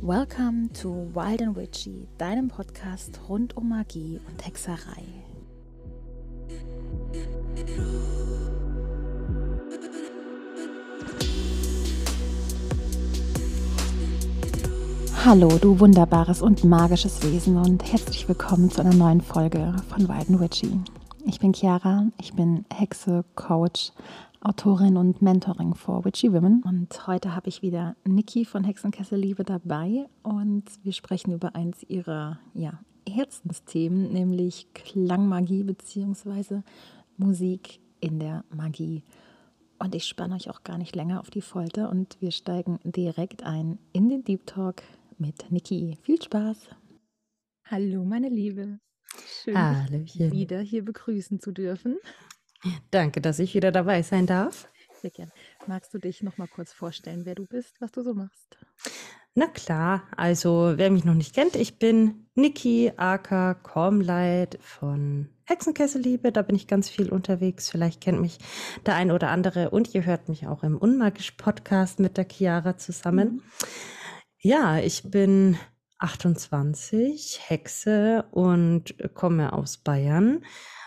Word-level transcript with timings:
Welcome 0.00 0.70
to 0.80 1.10
Wild 1.14 1.42
and 1.42 1.56
Witchy, 1.56 2.06
deinem 2.16 2.48
Podcast 2.48 3.18
rund 3.28 3.56
um 3.56 3.70
Magie 3.70 4.20
und 4.28 4.46
Hexerei. 4.46 5.02
Hallo, 15.24 15.48
du 15.60 15.80
wunderbares 15.80 16.40
und 16.40 16.62
magisches 16.62 17.20
Wesen 17.24 17.56
und 17.56 17.82
herzlich 17.90 18.28
willkommen 18.28 18.70
zu 18.70 18.82
einer 18.82 18.94
neuen 18.94 19.20
Folge 19.20 19.74
von 19.88 20.08
Wild 20.08 20.28
and 20.30 20.40
Witchy. 20.40 20.78
Ich 21.24 21.40
bin 21.40 21.52
Chiara, 21.52 22.06
ich 22.20 22.32
bin 22.34 22.64
Hexe, 22.72 23.24
Coach, 23.34 23.90
Autorin 24.40 24.96
und 24.96 25.22
Mentoring 25.22 25.74
for 25.74 26.04
Witchy 26.04 26.32
Women. 26.32 26.62
Und 26.64 27.06
heute 27.06 27.34
habe 27.34 27.48
ich 27.48 27.62
wieder 27.62 27.96
Niki 28.04 28.44
von 28.44 28.64
Hexenkessel 28.64 29.18
Liebe 29.18 29.44
dabei 29.44 30.06
und 30.22 30.64
wir 30.82 30.92
sprechen 30.92 31.32
über 31.32 31.54
eins 31.54 31.82
ihrer 31.82 32.38
ja, 32.54 32.80
Herzensthemen, 33.08 34.12
nämlich 34.12 34.68
Klangmagie 34.74 35.64
bzw. 35.64 36.62
Musik 37.16 37.80
in 38.00 38.18
der 38.18 38.44
Magie. 38.50 39.02
Und 39.78 39.94
ich 39.94 40.04
spanne 40.04 40.34
euch 40.34 40.48
auch 40.50 40.62
gar 40.62 40.78
nicht 40.78 40.96
länger 40.96 41.20
auf 41.20 41.30
die 41.30 41.42
Folter 41.42 41.90
und 41.90 42.16
wir 42.20 42.30
steigen 42.30 42.78
direkt 42.84 43.42
ein 43.42 43.78
in 43.92 44.08
den 44.08 44.24
Deep 44.24 44.46
Talk 44.46 44.82
mit 45.18 45.50
Niki. 45.50 45.98
Viel 46.02 46.20
Spaß! 46.22 46.70
Hallo, 47.64 48.04
meine 48.04 48.28
Liebe. 48.28 48.78
Schön, 49.42 49.58
Hallöchen. 49.58 50.30
wieder 50.30 50.60
hier 50.60 50.84
begrüßen 50.84 51.40
zu 51.40 51.52
dürfen. 51.52 51.96
Danke, 52.90 53.20
dass 53.20 53.38
ich 53.38 53.54
wieder 53.54 53.72
dabei 53.72 54.02
sein 54.02 54.26
darf. 54.26 54.68
Sehr 55.00 55.10
gern. 55.10 55.30
Magst 55.66 55.92
du 55.92 55.98
dich 55.98 56.22
noch 56.22 56.38
mal 56.38 56.48
kurz 56.48 56.72
vorstellen, 56.72 57.24
wer 57.24 57.34
du 57.34 57.46
bist, 57.46 57.80
was 57.80 57.92
du 57.92 58.02
so 58.02 58.14
machst? 58.14 58.58
Na 59.34 59.46
klar, 59.48 60.04
also 60.16 60.72
wer 60.76 60.90
mich 60.90 61.04
noch 61.04 61.14
nicht 61.14 61.34
kennt, 61.34 61.56
ich 61.56 61.78
bin 61.78 62.26
Niki 62.34 62.92
aka 62.96 63.52
Kormleit 63.52 64.58
von 64.62 65.28
Hexenkesselliebe. 65.44 66.32
Da 66.32 66.40
bin 66.40 66.56
ich 66.56 66.66
ganz 66.66 66.88
viel 66.88 67.10
unterwegs. 67.10 67.68
Vielleicht 67.68 68.00
kennt 68.00 68.20
mich 68.20 68.38
der 68.86 68.94
ein 68.94 69.10
oder 69.10 69.28
andere 69.28 69.70
und 69.70 69.94
ihr 69.94 70.06
hört 70.06 70.30
mich 70.30 70.46
auch 70.46 70.62
im 70.62 70.78
Unmagisch 70.78 71.32
Podcast 71.32 72.00
mit 72.00 72.16
der 72.16 72.26
Chiara 72.26 72.78
zusammen. 72.78 73.28
Mhm. 73.28 73.42
Ja, 74.38 74.78
ich 74.78 75.10
bin 75.10 75.58
28, 75.98 77.40
Hexe 77.46 78.24
und 78.30 78.94
komme 79.14 79.52
aus 79.52 79.78
Bayern. 79.78 80.44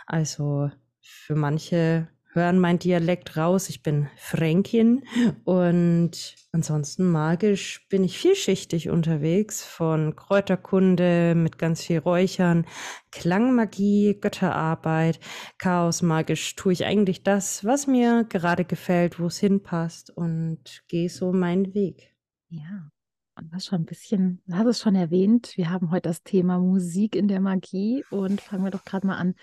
Also 0.07 0.71
für 1.01 1.35
manche 1.35 2.07
hören 2.33 2.59
mein 2.59 2.79
Dialekt 2.79 3.37
raus. 3.37 3.69
Ich 3.69 3.81
bin 3.81 4.07
Fränkin 4.15 5.03
und 5.45 6.35
ansonsten 6.51 7.09
magisch 7.09 7.87
bin 7.89 8.03
ich 8.03 8.17
vielschichtig 8.19 8.89
unterwegs 8.89 9.63
von 9.63 10.15
Kräuterkunde 10.15 11.33
mit 11.35 11.57
ganz 11.57 11.83
viel 11.83 11.99
Räuchern, 11.99 12.65
Klangmagie, 13.11 14.17
Götterarbeit, 14.19 15.19
Chaos 15.57 16.01
magisch 16.01 16.55
tue 16.55 16.73
ich 16.73 16.85
eigentlich 16.85 17.23
das, 17.23 17.65
was 17.65 17.87
mir 17.87 18.25
gerade 18.29 18.65
gefällt, 18.65 19.19
wo 19.19 19.25
es 19.25 19.39
hinpasst 19.39 20.11
und 20.15 20.83
gehe 20.87 21.09
so 21.09 21.33
meinen 21.33 21.73
Weg. 21.73 22.13
Ja, 22.49 22.91
und 23.39 23.51
was 23.53 23.65
schon 23.65 23.81
ein 23.81 23.85
bisschen, 23.85 24.41
du 24.47 24.55
hast 24.55 24.67
es 24.67 24.79
schon 24.81 24.95
erwähnt, 24.95 25.53
wir 25.55 25.69
haben 25.69 25.91
heute 25.91 26.09
das 26.09 26.23
Thema 26.23 26.59
Musik 26.59 27.15
in 27.15 27.27
der 27.27 27.39
Magie 27.39 28.03
und 28.09 28.41
fangen 28.41 28.65
wir 28.65 28.71
doch 28.71 28.83
gerade 28.83 29.07
mal 29.07 29.17
an. 29.17 29.35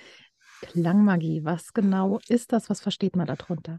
Klangmagie, 0.61 1.45
was 1.45 1.73
genau 1.73 2.19
ist 2.29 2.53
das? 2.53 2.71
Was 2.71 2.81
versteht 2.81 3.17
man 3.17 3.27
darunter? 3.27 3.79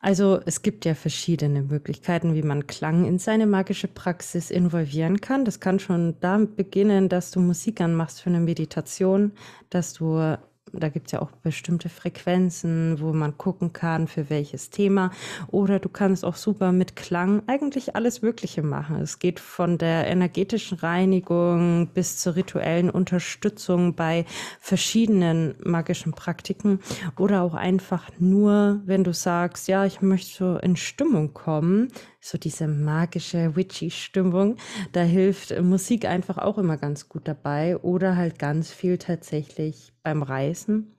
Also 0.00 0.40
es 0.44 0.62
gibt 0.62 0.84
ja 0.84 0.94
verschiedene 0.94 1.62
Möglichkeiten, 1.62 2.34
wie 2.34 2.42
man 2.42 2.66
Klang 2.66 3.04
in 3.06 3.18
seine 3.18 3.46
magische 3.46 3.88
Praxis 3.88 4.50
involvieren 4.50 5.20
kann. 5.20 5.44
Das 5.44 5.58
kann 5.58 5.78
schon 5.78 6.16
damit 6.20 6.54
beginnen, 6.54 7.08
dass 7.08 7.30
du 7.30 7.40
Musik 7.40 7.80
anmachst 7.80 8.20
für 8.20 8.30
eine 8.30 8.40
Meditation, 8.40 9.32
dass 9.70 9.94
du 9.94 10.36
da 10.72 10.88
gibt 10.88 11.06
es 11.06 11.12
ja 11.12 11.22
auch 11.22 11.30
bestimmte 11.30 11.88
Frequenzen, 11.88 13.00
wo 13.00 13.12
man 13.12 13.38
gucken 13.38 13.72
kann, 13.72 14.08
für 14.08 14.28
welches 14.30 14.70
Thema. 14.70 15.10
Oder 15.48 15.78
du 15.78 15.88
kannst 15.88 16.24
auch 16.24 16.36
super 16.36 16.72
mit 16.72 16.96
Klang 16.96 17.42
eigentlich 17.46 17.94
alles 17.94 18.22
Mögliche 18.22 18.62
machen. 18.62 18.96
Es 19.00 19.18
geht 19.18 19.40
von 19.40 19.78
der 19.78 20.06
energetischen 20.08 20.78
Reinigung 20.78 21.88
bis 21.94 22.18
zur 22.18 22.36
rituellen 22.36 22.90
Unterstützung 22.90 23.94
bei 23.94 24.24
verschiedenen 24.60 25.54
magischen 25.64 26.12
Praktiken. 26.12 26.80
Oder 27.16 27.42
auch 27.42 27.54
einfach 27.54 28.10
nur, 28.18 28.80
wenn 28.84 29.04
du 29.04 29.12
sagst, 29.12 29.68
ja, 29.68 29.84
ich 29.84 30.02
möchte 30.02 30.36
so 30.36 30.58
in 30.58 30.76
Stimmung 30.76 31.32
kommen, 31.32 31.88
so 32.26 32.38
diese 32.38 32.66
magische, 32.66 33.54
witchy 33.54 33.90
Stimmung. 33.90 34.56
Da 34.92 35.02
hilft 35.02 35.58
Musik 35.60 36.06
einfach 36.06 36.38
auch 36.38 36.58
immer 36.58 36.76
ganz 36.76 37.08
gut 37.08 37.28
dabei 37.28 37.76
oder 37.78 38.16
halt 38.16 38.38
ganz 38.38 38.72
viel 38.72 38.98
tatsächlich 38.98 39.92
beim 40.02 40.22
Reisen. 40.22 40.96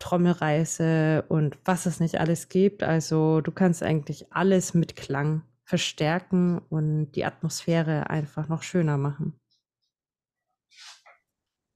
Trommelreise 0.00 1.24
und 1.28 1.58
was 1.64 1.86
es 1.86 2.00
nicht 2.00 2.20
alles 2.20 2.48
gibt. 2.48 2.82
Also 2.82 3.40
du 3.40 3.52
kannst 3.52 3.82
eigentlich 3.82 4.32
alles 4.32 4.74
mit 4.74 4.96
Klang 4.96 5.42
verstärken 5.64 6.58
und 6.70 7.12
die 7.12 7.24
Atmosphäre 7.24 8.10
einfach 8.10 8.48
noch 8.48 8.62
schöner 8.62 8.96
machen. 8.96 9.38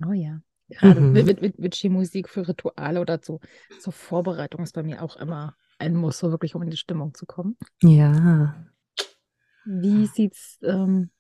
Oh 0.05 0.13
ja. 0.13 0.41
Gerade 0.69 1.01
mhm. 1.01 1.13
mit, 1.13 1.41
mit, 1.41 1.59
mit 1.59 1.85
Musik 1.85 2.29
für 2.29 2.49
Rituale 2.49 3.01
oder 3.01 3.21
so, 3.23 3.41
zur 3.79 3.93
Vorbereitung 3.93 4.63
ist 4.63 4.73
bei 4.73 4.83
mir 4.83 5.03
auch 5.03 5.17
immer 5.17 5.57
ein 5.79 5.95
Muss, 5.95 6.19
so 6.19 6.31
wirklich 6.31 6.55
um 6.55 6.63
in 6.63 6.71
die 6.71 6.77
Stimmung 6.77 7.13
zu 7.15 7.27
kommen. 7.27 7.57
Ja. 7.83 8.72
Wie 9.65 10.07
sieht 10.07 10.35
es 10.35 10.59
ähm, 10.63 11.11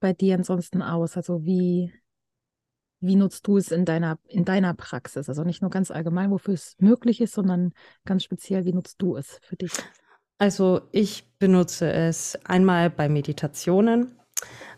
bei 0.00 0.12
dir 0.12 0.36
ansonsten 0.36 0.82
aus? 0.82 1.16
Also 1.16 1.44
wie, 1.44 1.92
wie 3.00 3.16
nutzt 3.16 3.46
du 3.46 3.56
es 3.56 3.70
in 3.70 3.84
deiner, 3.84 4.18
in 4.28 4.44
deiner 4.44 4.74
Praxis? 4.74 5.28
Also 5.28 5.44
nicht 5.44 5.62
nur 5.62 5.70
ganz 5.70 5.90
allgemein, 5.90 6.30
wofür 6.30 6.54
es 6.54 6.76
möglich 6.78 7.20
ist, 7.20 7.34
sondern 7.34 7.72
ganz 8.04 8.24
speziell, 8.24 8.64
wie 8.64 8.72
nutzt 8.72 9.00
du 9.00 9.16
es 9.16 9.38
für 9.42 9.56
dich? 9.56 9.72
Also 10.38 10.82
ich 10.92 11.24
benutze 11.38 11.90
es 11.92 12.36
einmal 12.44 12.90
bei 12.90 13.08
Meditationen, 13.08 14.18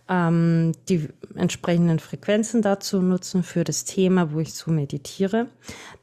ähm, 0.08 0.72
die 0.88 1.08
entsprechenden 1.34 1.98
Frequenzen 1.98 2.62
dazu 2.62 3.00
nutzen 3.00 3.42
für 3.42 3.64
das 3.64 3.84
Thema, 3.84 4.32
wo 4.32 4.40
ich 4.40 4.54
so 4.54 4.70
meditiere. 4.70 5.48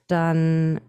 Dann 0.08 0.82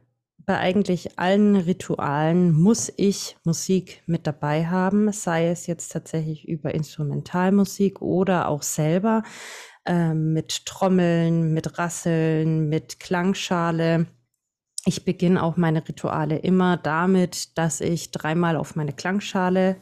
bei 0.47 0.59
eigentlich 0.59 1.19
allen 1.19 1.57
Ritualen 1.57 2.53
muss 2.53 2.93
ich 2.97 3.37
Musik 3.45 4.03
mit 4.07 4.27
dabei 4.27 4.67
haben, 4.67 5.13
sei 5.13 5.49
es 5.49 5.67
jetzt 5.67 5.93
tatsächlich 5.93 6.49
über 6.49 6.75
Instrumentalmusik 6.75 8.03
oder 8.03 8.49
auch 8.49 8.63
selber 8.63 9.23
äh, 9.87 10.15
mit 10.15 10.67
Trommeln, 10.67 11.53
mit 11.53 11.79
Rasseln, 11.79 12.69
mit 12.69 13.01
Klangschale. 13.01 14.07
Ich 14.87 15.05
beginne 15.05 15.43
auch 15.43 15.57
meine 15.57 15.87
Rituale 15.87 16.39
immer 16.39 16.77
damit, 16.77 17.57
dass 17.57 17.81
ich 17.81 18.11
dreimal 18.11 18.57
auf 18.57 18.77
meine 18.77 18.93
Klangschale 18.93 19.77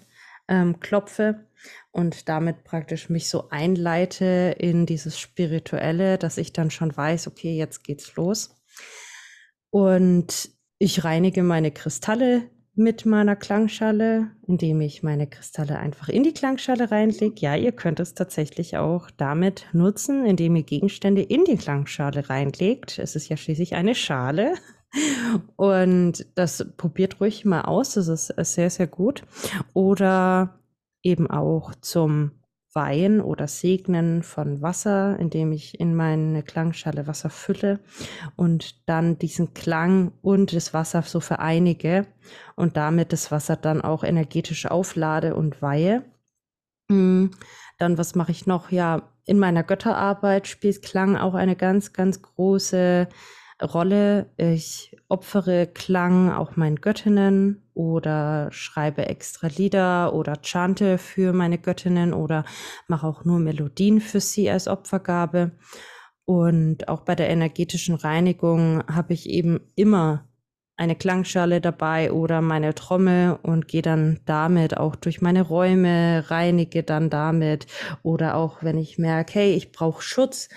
ähm, 0.49 0.81
klopfe 0.81 1.47
und 1.91 2.29
damit 2.29 2.65
praktisch 2.65 3.09
mich 3.09 3.29
so 3.29 3.49
einleite 3.51 4.57
in 4.59 4.87
dieses 4.87 5.19
Spirituelle, 5.19 6.19
dass 6.19 6.39
ich 6.39 6.53
dann 6.53 6.71
schon 6.71 6.97
weiß, 6.97 7.27
okay, 7.27 7.57
jetzt 7.57 7.85
geht's 7.85 8.15
los. 8.17 8.62
Und 9.73 10.51
ich 10.79 11.03
reinige 11.03 11.43
meine 11.43 11.71
Kristalle 11.71 12.43
mit 12.75 13.07
meiner 13.07 13.37
Klangschale, 13.37 14.31
indem 14.47 14.83
ich 14.83 15.03
meine 15.03 15.27
Kristalle 15.27 15.79
einfach 15.79 16.11
in 16.11 16.23
die 16.23 16.35
Klangschale 16.35 16.91
reinlege. 16.91 17.35
Ja, 17.39 17.57
ihr 17.57 17.73
könnt 17.73 17.99
es 17.99 18.13
tatsächlich 18.13 18.77
auch 18.77 19.11
damit 19.11 19.67
nutzen, 19.73 20.27
indem 20.27 20.57
ihr 20.57 20.63
Gegenstände 20.63 21.23
in 21.23 21.45
die 21.45 21.57
Klangschale 21.57 22.29
reinlegt. 22.29 22.99
Es 22.99 23.17
ist 23.17 23.31
ja 23.31 23.39
schließlich 23.39 23.75
eine 23.75 23.95
Schale. 23.95 24.57
Und 25.57 26.27
das 26.35 26.67
probiert 26.77 27.19
ruhig 27.19 27.47
mal 27.47 27.63
aus. 27.63 27.95
Das 27.95 28.09
ist 28.09 28.55
sehr, 28.55 28.69
sehr 28.69 28.87
gut. 28.87 29.23
Oder 29.73 30.59
eben 31.03 31.31
auch 31.31 31.75
zum 31.77 32.33
Weihen 32.75 33.21
oder 33.21 33.49
Segnen 33.49 34.23
von 34.23 34.63
Wasser, 34.63 35.19
indem 35.19 35.53
ich 35.53 35.79
in 35.79 35.95
meine 35.95 36.43
Klangschale 36.43 37.07
Wasser 37.07 37.31
fülle 37.31 37.81
und 38.37 38.89
dann 38.89 39.19
diesen 39.19 39.55
Klang 39.55 40.13
und 40.23 40.55
das 40.55 40.73
Wasser 40.73 41.03
so 41.03 41.21
vereinige 41.21 42.07
und 42.57 42.77
damit 42.77 43.13
das 43.13 43.31
Wasser 43.31 43.57
dann 43.57 43.81
auch 43.83 44.05
energetisch 44.05 44.67
auflade 44.67 45.35
und 45.35 45.61
weihe. 45.61 46.05
Hm, 46.91 47.31
dann, 47.79 47.99
was 47.99 48.15
mache 48.15 48.33
ich 48.33 48.47
noch? 48.47 48.71
Ja, 48.71 49.09
in 49.25 49.39
meiner 49.39 49.63
Götterarbeit 49.63 50.47
spielt 50.47 50.83
Klang 50.83 51.17
auch 51.17 51.35
eine 51.35 51.57
ganz, 51.57 51.93
ganz 51.93 52.23
große 52.23 53.09
Rolle. 53.63 54.31
Ich 54.37 54.97
opfere 55.09 55.67
Klang 55.67 56.31
auch 56.31 56.57
meinen 56.57 56.81
Göttinnen 56.81 57.63
oder 57.75 58.49
schreibe 58.53 59.07
extra 59.07 59.49
Lieder 59.49 60.15
oder 60.15 60.35
chante 60.43 60.99
für 60.99 61.33
meine 61.33 61.59
Göttinnen 61.59 62.13
oder 62.13 62.45
mache 62.89 63.07
auch 63.07 63.25
nur 63.25 63.39
Melodien 63.39 64.01
für 64.01 64.21
sie 64.21 64.51
als 64.51 64.69
Opfergabe. 64.69 65.53
Und 66.25 66.89
auch 66.89 67.01
bei 67.01 67.15
der 67.15 67.31
energetischen 67.31 67.95
Reinigung 67.95 68.83
habe 68.87 69.13
ich 69.13 69.29
eben 69.29 69.61
immer 69.75 70.29
eine 70.77 70.97
Klangschale 70.97 71.61
dabei 71.61 72.13
oder 72.13 72.41
meine 72.41 72.75
Trommel 72.75 73.39
und 73.43 73.69
gehe 73.69 73.83
dann 73.83 74.21
damit 74.25 74.77
auch 74.77 74.97
durch 74.97 75.21
meine 75.21 75.43
Räume, 75.43 76.25
reinige 76.29 76.83
dann 76.83 77.11
damit 77.11 77.67
oder 78.03 78.37
auch 78.37 78.63
wenn 78.63 78.79
ich 78.79 78.99
merke, 78.99 79.35
hey, 79.35 79.55
ich 79.55 79.71
brauche 79.73 80.03
Schutz, 80.03 80.49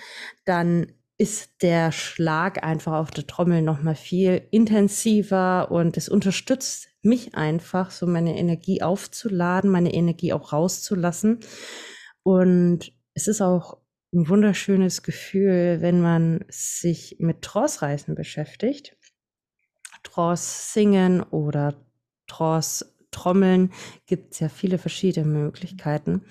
dann 0.44 0.86
ist 1.18 1.62
der 1.62 1.92
Schlag 1.92 2.62
einfach 2.62 2.92
auf 2.92 3.10
der 3.10 3.26
Trommel 3.26 3.62
noch 3.62 3.82
mal 3.82 3.94
viel 3.94 4.46
intensiver 4.50 5.70
und 5.70 5.96
es 5.96 6.08
unterstützt 6.08 6.88
mich 7.02 7.34
einfach, 7.34 7.90
so 7.90 8.06
meine 8.06 8.36
Energie 8.36 8.82
aufzuladen, 8.82 9.70
meine 9.70 9.94
Energie 9.94 10.32
auch 10.32 10.52
rauszulassen. 10.52 11.40
Und 12.22 12.92
es 13.14 13.28
ist 13.28 13.40
auch 13.40 13.78
ein 14.12 14.28
wunderschönes 14.28 15.02
Gefühl, 15.02 15.78
wenn 15.80 16.00
man 16.00 16.44
sich 16.48 17.16
mit 17.18 17.42
Trance-Reisen 17.42 18.14
beschäftigt. 18.14 18.96
Trance 20.02 20.72
singen 20.72 21.22
oder 21.22 21.74
Trance 22.26 22.94
Trommeln 23.10 23.72
gibt 24.04 24.34
es 24.34 24.40
ja 24.40 24.48
viele 24.50 24.76
verschiedene 24.76 25.26
Möglichkeiten 25.26 26.22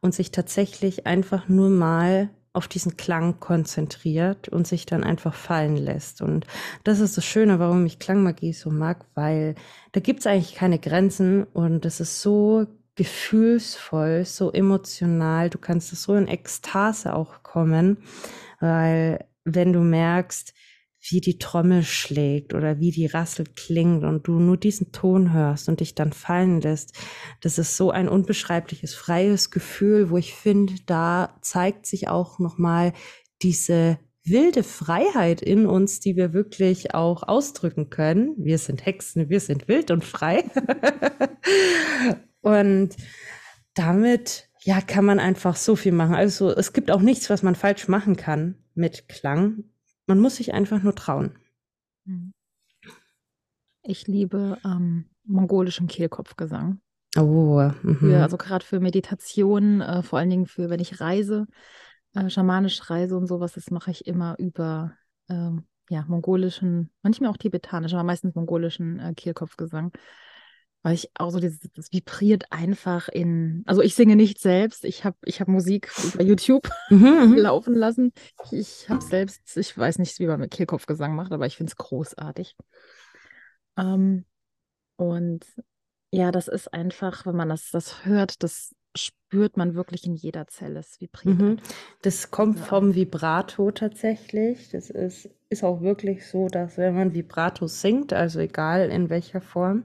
und 0.00 0.14
sich 0.14 0.30
tatsächlich 0.30 1.06
einfach 1.06 1.48
nur 1.48 1.70
mal 1.70 2.30
auf 2.54 2.68
diesen 2.68 2.96
Klang 2.96 3.40
konzentriert 3.40 4.48
und 4.48 4.66
sich 4.66 4.86
dann 4.86 5.04
einfach 5.04 5.34
fallen 5.34 5.76
lässt. 5.76 6.22
Und 6.22 6.46
das 6.84 7.00
ist 7.00 7.16
das 7.16 7.24
Schöne, 7.24 7.58
warum 7.58 7.84
ich 7.84 7.98
Klangmagie 7.98 8.52
so 8.52 8.70
mag, 8.70 9.04
weil 9.14 9.56
da 9.92 10.00
gibt 10.00 10.20
es 10.20 10.26
eigentlich 10.26 10.54
keine 10.54 10.78
Grenzen 10.78 11.44
und 11.44 11.84
es 11.84 12.00
ist 12.00 12.22
so 12.22 12.66
gefühlsvoll, 12.94 14.24
so 14.24 14.52
emotional. 14.52 15.50
Du 15.50 15.58
kannst 15.58 15.90
so 15.94 16.14
in 16.14 16.28
Ekstase 16.28 17.14
auch 17.14 17.42
kommen, 17.42 17.98
weil 18.60 19.24
wenn 19.44 19.72
du 19.72 19.80
merkst, 19.80 20.54
wie 21.10 21.20
die 21.20 21.38
Trommel 21.38 21.82
schlägt 21.82 22.54
oder 22.54 22.80
wie 22.80 22.90
die 22.90 23.06
Rassel 23.06 23.46
klingt 23.54 24.04
und 24.04 24.26
du 24.26 24.38
nur 24.38 24.56
diesen 24.56 24.92
Ton 24.92 25.32
hörst 25.32 25.68
und 25.68 25.80
dich 25.80 25.94
dann 25.94 26.12
fallen 26.12 26.60
lässt. 26.60 26.94
Das 27.40 27.58
ist 27.58 27.76
so 27.76 27.90
ein 27.90 28.08
unbeschreibliches, 28.08 28.94
freies 28.94 29.50
Gefühl, 29.50 30.10
wo 30.10 30.16
ich 30.16 30.34
finde, 30.34 30.74
da 30.86 31.36
zeigt 31.42 31.86
sich 31.86 32.08
auch 32.08 32.38
nochmal 32.38 32.92
diese 33.42 33.98
wilde 34.24 34.62
Freiheit 34.62 35.42
in 35.42 35.66
uns, 35.66 36.00
die 36.00 36.16
wir 36.16 36.32
wirklich 36.32 36.94
auch 36.94 37.22
ausdrücken 37.22 37.90
können. 37.90 38.34
Wir 38.38 38.56
sind 38.56 38.86
Hexen, 38.86 39.28
wir 39.28 39.40
sind 39.40 39.68
wild 39.68 39.90
und 39.90 40.04
frei. 40.04 40.44
und 42.40 42.96
damit 43.74 44.48
ja, 44.62 44.80
kann 44.80 45.04
man 45.04 45.18
einfach 45.18 45.56
so 45.56 45.76
viel 45.76 45.92
machen. 45.92 46.14
Also 46.14 46.50
es 46.50 46.72
gibt 46.72 46.90
auch 46.90 47.02
nichts, 47.02 47.28
was 47.28 47.42
man 47.42 47.54
falsch 47.54 47.88
machen 47.88 48.16
kann 48.16 48.56
mit 48.74 49.08
Klang. 49.08 49.64
Man 50.06 50.20
muss 50.20 50.36
sich 50.36 50.52
einfach 50.52 50.82
nur 50.82 50.94
trauen. 50.94 51.38
Mhm. 52.04 52.32
Ich 53.82 54.06
liebe 54.06 54.58
ähm, 54.64 55.06
mongolischen 55.24 55.86
Kehlkopfgesang. 55.86 56.80
Oh, 57.16 57.70
für, 57.98 58.22
also 58.22 58.36
gerade 58.36 58.64
für 58.64 58.80
Meditation, 58.80 59.80
äh, 59.80 60.02
vor 60.02 60.18
allen 60.18 60.30
Dingen 60.30 60.46
für, 60.46 60.68
wenn 60.68 60.80
ich 60.80 61.00
reise, 61.00 61.46
äh, 62.14 62.28
schamanisch 62.28 62.90
reise 62.90 63.16
und 63.16 63.26
sowas, 63.26 63.52
das 63.52 63.70
mache 63.70 63.90
ich 63.90 64.06
immer 64.06 64.36
über 64.38 64.92
ähm, 65.28 65.64
ja, 65.90 66.04
mongolischen, 66.08 66.90
manchmal 67.02 67.30
auch 67.30 67.36
tibetanisch, 67.36 67.92
aber 67.92 68.04
meistens 68.04 68.34
mongolischen 68.34 68.98
äh, 68.98 69.14
Kehlkopfgesang 69.14 69.92
weil 70.84 70.94
ich 70.94 71.10
auch 71.14 71.30
so 71.30 71.40
dieses, 71.40 71.60
das 71.74 71.92
vibriert 71.92 72.44
einfach 72.52 73.08
in, 73.08 73.62
also 73.64 73.80
ich 73.80 73.94
singe 73.94 74.16
nicht 74.16 74.38
selbst, 74.38 74.84
ich 74.84 75.02
habe 75.04 75.16
ich 75.24 75.40
hab 75.40 75.48
Musik 75.48 75.90
über 76.12 76.22
YouTube 76.22 76.68
mhm, 76.90 77.30
mhm. 77.30 77.34
laufen 77.38 77.74
lassen. 77.74 78.12
Ich, 78.50 78.90
habe 78.90 79.02
selbst, 79.02 79.56
ich 79.56 79.76
weiß 79.76 79.98
nicht, 79.98 80.18
wie 80.18 80.26
man 80.26 80.40
mit 80.40 80.50
Kehlkopfgesang 80.50 81.16
macht, 81.16 81.32
aber 81.32 81.46
ich 81.46 81.56
finde 81.56 81.70
es 81.70 81.76
großartig. 81.76 82.54
Ähm, 83.78 84.26
und 84.96 85.46
ja, 86.12 86.30
das 86.30 86.48
ist 86.48 86.72
einfach, 86.74 87.24
wenn 87.24 87.34
man 87.34 87.48
das, 87.48 87.70
das 87.70 88.04
hört, 88.04 88.42
das 88.42 88.74
spürt 88.94 89.56
man 89.56 89.74
wirklich 89.74 90.04
in 90.04 90.14
jeder 90.14 90.46
Zelle. 90.48 90.80
Es 90.80 91.00
vibriert. 91.00 91.40
Mhm. 91.40 91.56
Das 92.02 92.30
kommt 92.30 92.60
vom 92.60 92.94
Vibrato 92.94 93.70
tatsächlich. 93.70 94.68
Das 94.68 94.90
ist, 94.90 95.30
ist 95.48 95.64
auch 95.64 95.80
wirklich 95.80 96.26
so, 96.26 96.48
dass 96.48 96.76
wenn 96.76 96.94
man 96.94 97.14
Vibrato 97.14 97.66
singt, 97.66 98.12
also 98.12 98.38
egal 98.38 98.90
in 98.90 99.08
welcher 99.08 99.40
Form, 99.40 99.84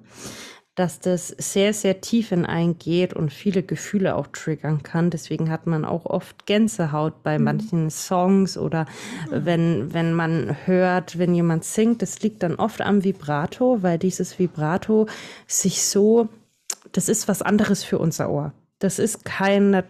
dass 0.80 1.02
das 1.02 1.28
sehr, 1.28 1.74
sehr 1.74 2.00
tief 2.00 2.30
hineingeht 2.30 3.14
und 3.14 3.34
viele 3.34 3.64
Gefühle 3.64 4.16
auch 4.16 4.28
triggern 4.28 4.82
kann. 4.82 5.10
Deswegen 5.10 5.50
hat 5.50 5.68
man 5.68 5.84
auch 5.84 6.06
oft 6.06 6.46
Gänsehaut 6.46 7.22
bei 7.22 7.38
mhm. 7.38 7.44
manchen 7.44 7.90
Songs 7.90 8.58
oder 8.58 8.86
mhm. 9.30 9.46
wenn, 9.46 9.94
wenn 9.94 10.14
man 10.14 10.56
hört, 10.66 11.20
wenn 11.20 11.36
jemand 11.36 11.66
singt, 11.66 12.02
das 12.02 12.22
liegt 12.22 12.44
dann 12.44 12.56
oft 12.56 12.80
am 12.80 13.04
Vibrato, 13.04 13.84
weil 13.84 13.98
dieses 13.98 14.40
Vibrato 14.40 15.08
sich 15.48 15.84
so, 15.84 16.30
das 16.94 17.10
ist 17.10 17.28
was 17.28 17.42
anderes 17.42 17.84
für 17.84 18.00
unser 18.00 18.30
Ohr. 18.30 18.54
Das 18.80 19.00
ist 19.00 19.26
kein 19.26 19.84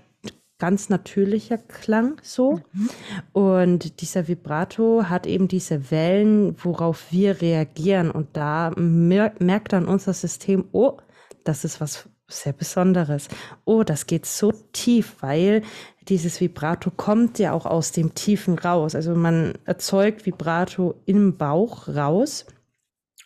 ganz 0.59 0.89
natürlicher 0.89 1.57
Klang 1.57 2.19
so. 2.21 2.61
Mhm. 2.73 2.89
Und 3.33 4.01
dieser 4.01 4.27
Vibrato 4.27 5.06
hat 5.06 5.25
eben 5.25 5.47
diese 5.47 5.89
Wellen, 5.89 6.56
worauf 6.63 7.11
wir 7.11 7.41
reagieren. 7.41 8.11
Und 8.11 8.38
da 8.38 8.71
merkt 8.75 9.73
dann 9.73 9.88
unser 9.88 10.13
System, 10.13 10.65
oh, 10.71 10.97
das 11.44 11.63
ist 11.63 11.81
was 11.81 12.07
sehr 12.27 12.53
Besonderes. 12.53 13.27
Oh, 13.65 13.83
das 13.83 14.06
geht 14.06 14.25
so 14.25 14.51
tief, 14.71 15.15
weil 15.21 15.63
dieses 16.09 16.39
Vibrato 16.41 16.91
kommt 16.91 17.39
ja 17.39 17.53
auch 17.53 17.65
aus 17.65 17.91
dem 17.91 18.13
Tiefen 18.13 18.59
raus. 18.59 18.94
Also 18.95 19.15
man 19.15 19.53
erzeugt 19.65 20.25
Vibrato 20.25 20.95
im 21.06 21.38
Bauch 21.38 21.88
raus 21.88 22.45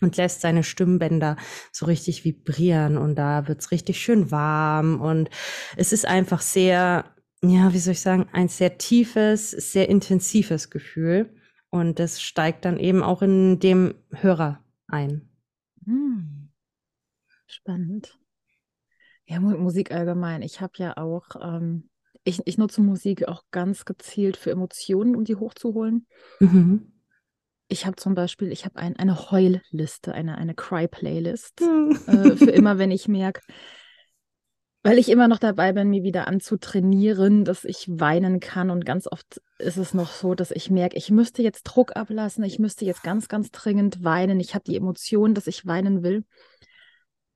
und 0.01 0.17
lässt 0.17 0.41
seine 0.41 0.63
Stimmbänder 0.63 1.37
so 1.71 1.85
richtig 1.85 2.25
vibrieren 2.25 2.97
und 2.97 3.15
da 3.15 3.47
wird's 3.47 3.71
richtig 3.71 3.99
schön 3.99 4.31
warm 4.31 5.01
und 5.01 5.29
es 5.77 5.93
ist 5.93 6.05
einfach 6.05 6.41
sehr 6.41 7.05
ja, 7.43 7.73
wie 7.73 7.79
soll 7.79 7.91
ich 7.91 8.01
sagen, 8.01 8.27
ein 8.31 8.47
sehr 8.47 8.77
tiefes, 8.77 9.51
sehr 9.51 9.89
intensives 9.89 10.69
Gefühl. 10.69 11.29
Und 11.69 11.99
das 11.99 12.21
steigt 12.21 12.65
dann 12.65 12.77
eben 12.77 13.03
auch 13.03 13.21
in 13.21 13.59
dem 13.59 13.95
Hörer 14.11 14.63
ein. 14.87 15.27
Hm. 15.85 16.49
Spannend. 17.47 18.17
Ja, 19.25 19.39
Musik 19.39 19.91
allgemein. 19.91 20.41
Ich 20.41 20.61
habe 20.61 20.73
ja 20.77 20.97
auch, 20.97 21.35
ähm, 21.41 21.89
ich, 22.23 22.41
ich 22.45 22.57
nutze 22.57 22.81
Musik 22.81 23.27
auch 23.27 23.43
ganz 23.51 23.85
gezielt 23.85 24.37
für 24.37 24.51
Emotionen, 24.51 25.15
um 25.15 25.23
die 25.25 25.35
hochzuholen. 25.35 26.07
Mhm. 26.39 26.93
Ich 27.67 27.85
habe 27.85 27.95
zum 27.95 28.15
Beispiel, 28.15 28.51
ich 28.51 28.65
habe 28.65 28.77
ein, 28.77 28.95
eine 28.97 29.31
Heul-Liste, 29.31 30.13
eine, 30.13 30.37
eine 30.37 30.53
Cry-Playlist. 30.53 31.61
Mhm. 31.61 31.99
Äh, 32.07 32.37
für 32.37 32.51
immer, 32.51 32.77
wenn 32.77 32.91
ich 32.91 33.07
merke, 33.07 33.41
weil 34.83 34.99
ich 34.99 35.09
immer 35.09 35.29
noch 35.29 35.39
dabei 35.39 35.71
bin, 35.71 35.89
mir 35.89 36.03
wieder 36.03 36.27
anzutrainieren, 36.27 37.45
dass 37.45 37.63
ich 37.63 37.87
weinen 37.87 38.41
kann. 38.41 38.69
Und 38.69 38.85
ganz 38.85 39.07
oft 39.07 39.41
ist 39.57 39.77
es 39.77 39.93
noch 39.93 40.11
so, 40.11 40.35
dass 40.35 40.51
ich 40.51 40.69
merke, 40.69 40.97
ich 40.97 41.09
müsste 41.09 41.41
jetzt 41.41 41.63
Druck 41.63 41.95
ablassen, 41.95 42.43
ich 42.43 42.59
müsste 42.59 42.83
jetzt 42.83 43.01
ganz, 43.01 43.29
ganz 43.29 43.49
dringend 43.51 44.03
weinen. 44.03 44.41
Ich 44.41 44.53
habe 44.53 44.65
die 44.65 44.75
Emotion, 44.75 45.33
dass 45.33 45.47
ich 45.47 45.65
weinen 45.65 46.03
will. 46.03 46.25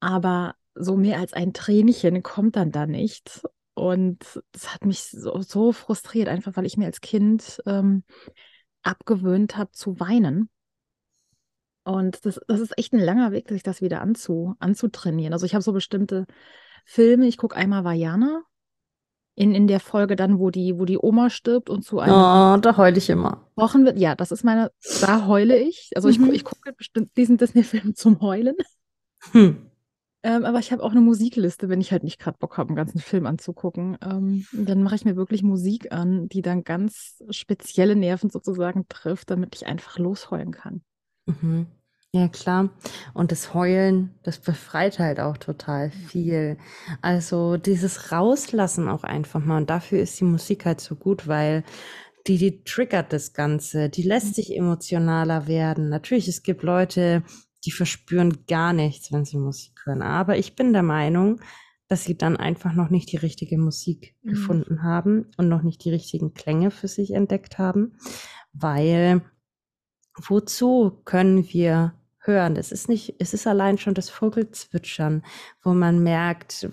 Aber 0.01 0.55
so 0.75 0.97
mehr 0.97 1.19
als 1.19 1.31
ein 1.31 1.53
Tränchen 1.53 2.21
kommt 2.21 2.57
dann 2.57 2.71
da 2.71 2.85
nicht. 2.85 3.41
Und 3.73 4.19
das 4.51 4.73
hat 4.73 4.85
mich 4.85 5.03
so, 5.03 5.39
so 5.39 5.71
frustriert, 5.71 6.27
einfach 6.27 6.57
weil 6.57 6.65
ich 6.65 6.75
mir 6.75 6.85
als 6.85 6.99
Kind 6.99 7.61
ähm, 7.65 8.03
abgewöhnt 8.83 9.55
habe 9.55 9.71
zu 9.71 9.99
weinen. 10.01 10.49
Und 11.83 12.25
das, 12.25 12.41
das 12.49 12.59
ist 12.59 12.77
echt 12.77 12.91
ein 12.91 12.99
langer 12.99 13.31
Weg, 13.31 13.47
sich 13.47 13.63
das 13.63 13.81
wieder 13.81 14.01
anzu, 14.01 14.55
anzutrainieren. 14.59 15.31
Also 15.31 15.45
ich 15.45 15.53
habe 15.53 15.63
so 15.63 15.71
bestimmte 15.71 16.25
Filme. 16.87 17.27
Ich 17.27 17.37
gucke 17.37 17.55
einmal 17.55 17.83
Vajana. 17.83 18.43
In, 19.35 19.53
in 19.53 19.67
der 19.67 19.79
Folge 19.79 20.15
dann, 20.15 20.39
wo 20.39 20.49
die, 20.49 20.79
wo 20.79 20.85
die 20.85 20.97
Oma 20.97 21.29
stirbt 21.29 21.69
und 21.69 21.83
zu 21.83 21.99
einem. 21.99 22.15
Oh, 22.15 22.57
da 22.59 22.75
heule 22.75 22.97
ich 22.97 23.07
immer. 23.07 23.45
Wochen 23.55 23.85
wird. 23.85 23.99
Ja, 23.99 24.15
das 24.15 24.31
ist 24.31 24.43
meine. 24.43 24.71
Da 25.01 25.27
heule 25.27 25.59
ich. 25.59 25.91
Also 25.95 26.07
mhm. 26.07 26.29
ich, 26.29 26.37
ich 26.37 26.43
gucke 26.43 26.73
bestimmt 26.73 27.15
diesen 27.15 27.37
Disney-Film 27.37 27.93
zum 27.93 28.19
Heulen. 28.19 28.55
Hm. 29.33 29.69
Ähm, 30.23 30.43
aber 30.43 30.59
ich 30.59 30.71
habe 30.71 30.81
auch 30.81 30.91
eine 30.91 31.01
Musikliste, 31.01 31.69
wenn 31.69 31.81
ich 31.81 31.91
halt 31.91 32.03
nicht 32.03 32.19
gerade 32.19 32.37
Bock 32.39 32.57
habe, 32.57 32.69
einen 32.69 32.75
ganzen 32.75 32.99
Film 32.99 33.27
anzugucken. 33.27 33.97
Ähm, 34.01 34.45
dann 34.51 34.81
mache 34.81 34.95
ich 34.95 35.05
mir 35.05 35.15
wirklich 35.15 35.43
Musik 35.43 35.91
an, 35.91 36.27
die 36.29 36.41
dann 36.41 36.63
ganz 36.63 37.23
spezielle 37.29 37.95
Nerven 37.95 38.29
sozusagen 38.29 38.87
trifft, 38.89 39.29
damit 39.29 39.55
ich 39.55 39.67
einfach 39.67 39.99
losheulen 39.99 40.51
kann. 40.51 40.81
Mhm. 41.27 41.67
Ja, 42.13 42.29
klar. 42.29 42.69
Und 43.13 43.31
das 43.31 43.53
Heulen, 43.53 44.15
das 44.23 44.39
befreit 44.39 44.97
halt 44.97 45.19
auch 45.19 45.37
total 45.37 45.91
viel. 45.91 46.57
Also 47.01 47.57
dieses 47.57 48.11
Rauslassen 48.11 48.87
auch 48.87 49.03
einfach 49.03 49.43
mal. 49.43 49.57
Und 49.57 49.69
dafür 49.69 49.99
ist 49.99 50.19
die 50.19 50.23
Musik 50.25 50.65
halt 50.65 50.79
so 50.79 50.95
gut, 50.95 51.27
weil 51.27 51.63
die, 52.27 52.37
die 52.37 52.63
triggert 52.63 53.11
das 53.13 53.33
Ganze. 53.33 53.89
Die 53.89 54.03
lässt 54.03 54.35
sich 54.35 54.55
emotionaler 54.55 55.47
werden. 55.47 55.89
Natürlich, 55.89 56.27
es 56.27 56.43
gibt 56.43 56.63
Leute, 56.63 57.23
die 57.65 57.71
verspüren 57.71 58.45
gar 58.47 58.73
nichts, 58.73 59.11
wenn 59.11 59.25
sie 59.25 59.37
Musik 59.37 59.73
hören. 59.85 60.01
Aber 60.01 60.37
ich 60.37 60.55
bin 60.55 60.73
der 60.73 60.83
Meinung, 60.83 61.41
dass 61.87 62.03
sie 62.03 62.17
dann 62.17 62.37
einfach 62.37 62.73
noch 62.73 62.89
nicht 62.89 63.11
die 63.11 63.17
richtige 63.17 63.57
Musik 63.57 64.15
mhm. 64.21 64.29
gefunden 64.29 64.83
haben 64.83 65.31
und 65.37 65.49
noch 65.49 65.61
nicht 65.61 65.83
die 65.83 65.89
richtigen 65.89 66.33
Klänge 66.33 66.71
für 66.71 66.87
sich 66.87 67.11
entdeckt 67.11 67.57
haben, 67.57 67.97
weil 68.53 69.21
wozu 70.17 71.01
können 71.05 71.47
wir 71.51 71.93
hören. 72.19 72.57
Es 72.57 72.71
ist 72.71 72.89
nicht, 72.89 73.15
es 73.19 73.33
ist 73.33 73.47
allein 73.47 73.77
schon 73.77 73.93
das 73.93 74.09
Vogelzwitschern, 74.09 75.23
wo 75.63 75.73
man 75.73 76.03
merkt, 76.03 76.69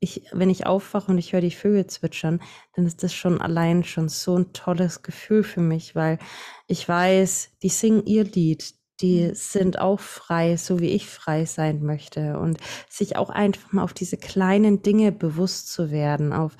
ich, 0.00 0.24
wenn 0.32 0.50
ich 0.50 0.66
aufwache 0.66 1.10
und 1.10 1.18
ich 1.18 1.32
höre 1.32 1.40
die 1.40 1.50
Vögel 1.50 1.86
zwitschern, 1.86 2.40
dann 2.74 2.86
ist 2.86 3.02
das 3.02 3.14
schon 3.14 3.40
allein 3.40 3.84
schon 3.84 4.08
so 4.08 4.36
ein 4.36 4.52
tolles 4.52 5.02
Gefühl 5.02 5.42
für 5.42 5.60
mich, 5.60 5.94
weil 5.94 6.18
ich 6.66 6.88
weiß, 6.88 7.50
die 7.62 7.68
singen 7.68 8.04
ihr 8.04 8.24
Lied, 8.24 8.74
die 9.00 9.28
mhm. 9.28 9.34
sind 9.34 9.78
auch 9.78 10.00
frei, 10.00 10.56
so 10.56 10.80
wie 10.80 10.90
ich 10.90 11.08
frei 11.08 11.44
sein 11.46 11.82
möchte 11.82 12.38
und 12.38 12.58
sich 12.88 13.16
auch 13.16 13.30
einfach 13.30 13.72
mal 13.72 13.82
auf 13.82 13.94
diese 13.94 14.16
kleinen 14.16 14.82
Dinge 14.82 15.12
bewusst 15.12 15.72
zu 15.72 15.90
werden, 15.90 16.32
auf 16.32 16.56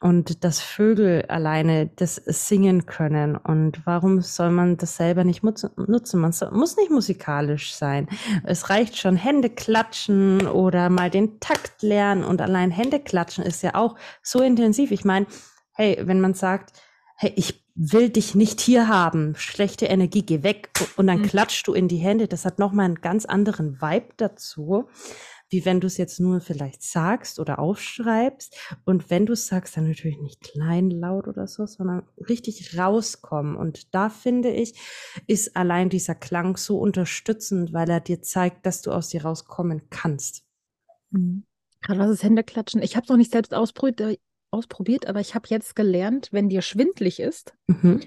und 0.00 0.44
dass 0.44 0.62
Vögel 0.62 1.26
alleine 1.28 1.90
das 1.96 2.16
singen 2.16 2.86
können. 2.86 3.36
Und 3.36 3.84
warum 3.84 4.22
soll 4.22 4.50
man 4.50 4.78
das 4.78 4.96
selber 4.96 5.24
nicht 5.24 5.42
nutzen? 5.42 6.20
Man 6.20 6.32
muss 6.52 6.76
nicht 6.76 6.90
musikalisch 6.90 7.74
sein. 7.74 8.08
Es 8.44 8.70
reicht 8.70 8.96
schon 8.96 9.16
Hände 9.16 9.50
klatschen 9.50 10.46
oder 10.46 10.88
mal 10.88 11.10
den 11.10 11.38
Takt 11.38 11.82
lernen. 11.82 12.24
Und 12.24 12.40
allein 12.40 12.70
Hände 12.70 12.98
klatschen 12.98 13.44
ist 13.44 13.62
ja 13.62 13.74
auch 13.74 13.96
so 14.22 14.40
intensiv. 14.40 14.90
Ich 14.90 15.04
meine, 15.04 15.26
hey, 15.72 15.98
wenn 16.02 16.20
man 16.20 16.32
sagt, 16.32 16.72
hey, 17.16 17.34
ich 17.36 17.62
will 17.74 18.08
dich 18.08 18.34
nicht 18.34 18.60
hier 18.60 18.88
haben, 18.88 19.34
schlechte 19.36 19.84
Energie, 19.84 20.24
geh 20.24 20.42
weg. 20.42 20.70
Und 20.96 21.08
dann 21.08 21.20
mhm. 21.20 21.26
klatschst 21.26 21.66
du 21.66 21.74
in 21.74 21.88
die 21.88 21.98
Hände. 21.98 22.26
Das 22.26 22.46
hat 22.46 22.58
nochmal 22.58 22.86
einen 22.86 23.02
ganz 23.02 23.26
anderen 23.26 23.82
Vibe 23.82 24.08
dazu 24.16 24.88
wie 25.50 25.64
wenn 25.64 25.80
du 25.80 25.88
es 25.88 25.96
jetzt 25.96 26.20
nur 26.20 26.40
vielleicht 26.40 26.82
sagst 26.82 27.40
oder 27.40 27.58
aufschreibst. 27.58 28.56
Und 28.84 29.10
wenn 29.10 29.26
du 29.26 29.32
es 29.32 29.48
sagst, 29.48 29.76
dann 29.76 29.88
natürlich 29.88 30.20
nicht 30.20 30.40
klein, 30.40 30.90
laut 30.90 31.26
oder 31.26 31.46
so, 31.46 31.66
sondern 31.66 32.04
richtig 32.28 32.78
rauskommen. 32.78 33.56
Und 33.56 33.94
da 33.94 34.08
finde 34.08 34.50
ich, 34.50 34.74
ist 35.26 35.56
allein 35.56 35.90
dieser 35.90 36.14
Klang 36.14 36.56
so 36.56 36.78
unterstützend, 36.78 37.72
weil 37.72 37.90
er 37.90 38.00
dir 38.00 38.22
zeigt, 38.22 38.64
dass 38.64 38.80
du 38.80 38.92
aus 38.92 39.08
dir 39.08 39.22
rauskommen 39.24 39.82
kannst. 39.90 40.44
Mhm. 41.10 41.44
Gerade 41.82 42.00
was 42.00 42.10
ist 42.10 42.22
Händeklatschen? 42.22 42.82
Ich 42.82 42.94
habe 42.94 43.04
es 43.04 43.10
noch 43.10 43.16
nicht 43.16 43.32
selbst 43.32 43.52
ausprobiert, 43.52 44.00
äh, 44.00 44.18
ausprobiert 44.52 45.06
aber 45.06 45.20
ich 45.20 45.34
habe 45.34 45.48
jetzt 45.48 45.74
gelernt, 45.74 46.28
wenn 46.32 46.48
dir 46.48 46.62
schwindlig 46.62 47.20
ist, 47.20 47.54
mhm. 47.68 48.00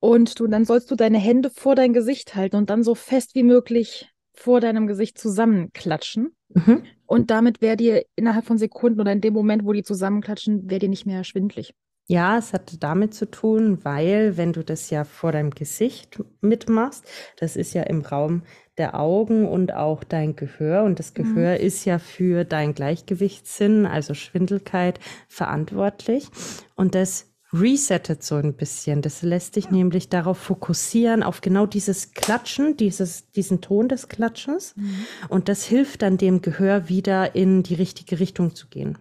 und 0.00 0.40
du, 0.40 0.46
dann 0.46 0.64
sollst 0.64 0.90
du 0.90 0.96
deine 0.96 1.18
Hände 1.18 1.50
vor 1.50 1.74
dein 1.74 1.92
Gesicht 1.92 2.34
halten 2.34 2.56
und 2.56 2.70
dann 2.70 2.82
so 2.82 2.94
fest 2.94 3.34
wie 3.34 3.42
möglich 3.42 4.11
vor 4.32 4.60
deinem 4.60 4.86
Gesicht 4.86 5.18
zusammenklatschen. 5.18 6.34
Mhm. 6.54 6.82
Und 7.06 7.30
damit 7.30 7.60
wäre 7.60 7.76
dir 7.76 8.04
innerhalb 8.16 8.46
von 8.46 8.58
Sekunden 8.58 9.00
oder 9.00 9.12
in 9.12 9.20
dem 9.20 9.34
Moment, 9.34 9.64
wo 9.64 9.72
die 9.72 9.82
zusammenklatschen, 9.82 10.70
wäre 10.70 10.80
dir 10.80 10.88
nicht 10.88 11.06
mehr 11.06 11.24
schwindlig. 11.24 11.74
Ja, 12.08 12.36
es 12.36 12.52
hat 12.52 12.82
damit 12.82 13.14
zu 13.14 13.30
tun, 13.30 13.84
weil 13.84 14.36
wenn 14.36 14.52
du 14.52 14.64
das 14.64 14.90
ja 14.90 15.04
vor 15.04 15.32
deinem 15.32 15.50
Gesicht 15.50 16.22
mitmachst, 16.40 17.04
das 17.36 17.56
ist 17.56 17.74
ja 17.74 17.84
im 17.84 18.00
Raum 18.00 18.42
der 18.76 18.98
Augen 18.98 19.46
und 19.46 19.72
auch 19.72 20.02
dein 20.02 20.34
Gehör. 20.34 20.84
Und 20.84 20.98
das 20.98 21.14
mhm. 21.14 21.22
Gehör 21.22 21.58
mhm. 21.58 21.64
ist 21.64 21.84
ja 21.84 21.98
für 21.98 22.44
dein 22.44 22.74
Gleichgewichtssinn, 22.74 23.86
also 23.86 24.14
Schwindelkeit, 24.14 24.98
verantwortlich. 25.28 26.28
Und 26.74 26.94
das 26.94 27.31
resettet 27.52 28.22
so 28.22 28.36
ein 28.36 28.54
bisschen. 28.54 29.02
Das 29.02 29.22
lässt 29.22 29.56
dich 29.56 29.70
nämlich 29.70 30.08
darauf 30.08 30.38
fokussieren, 30.38 31.22
auf 31.22 31.40
genau 31.40 31.66
dieses 31.66 32.12
Klatschen, 32.12 32.76
dieses, 32.76 33.30
diesen 33.32 33.60
Ton 33.60 33.88
des 33.88 34.08
Klatschens. 34.08 34.74
Mhm. 34.76 35.06
Und 35.28 35.48
das 35.48 35.64
hilft 35.64 36.02
dann 36.02 36.16
dem 36.16 36.40
Gehör 36.40 36.88
wieder 36.88 37.34
in 37.34 37.62
die 37.62 37.74
richtige 37.74 38.20
Richtung 38.20 38.54
zu 38.54 38.68
gehen. 38.68 38.98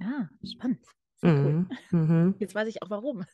Ja, 0.00 0.28
spannend. 0.44 0.80
Mhm. 1.22 1.66
Cool. 1.90 2.00
Mhm. 2.00 2.34
Jetzt 2.38 2.54
weiß 2.54 2.68
ich 2.68 2.82
auch 2.82 2.90
warum. 2.90 3.24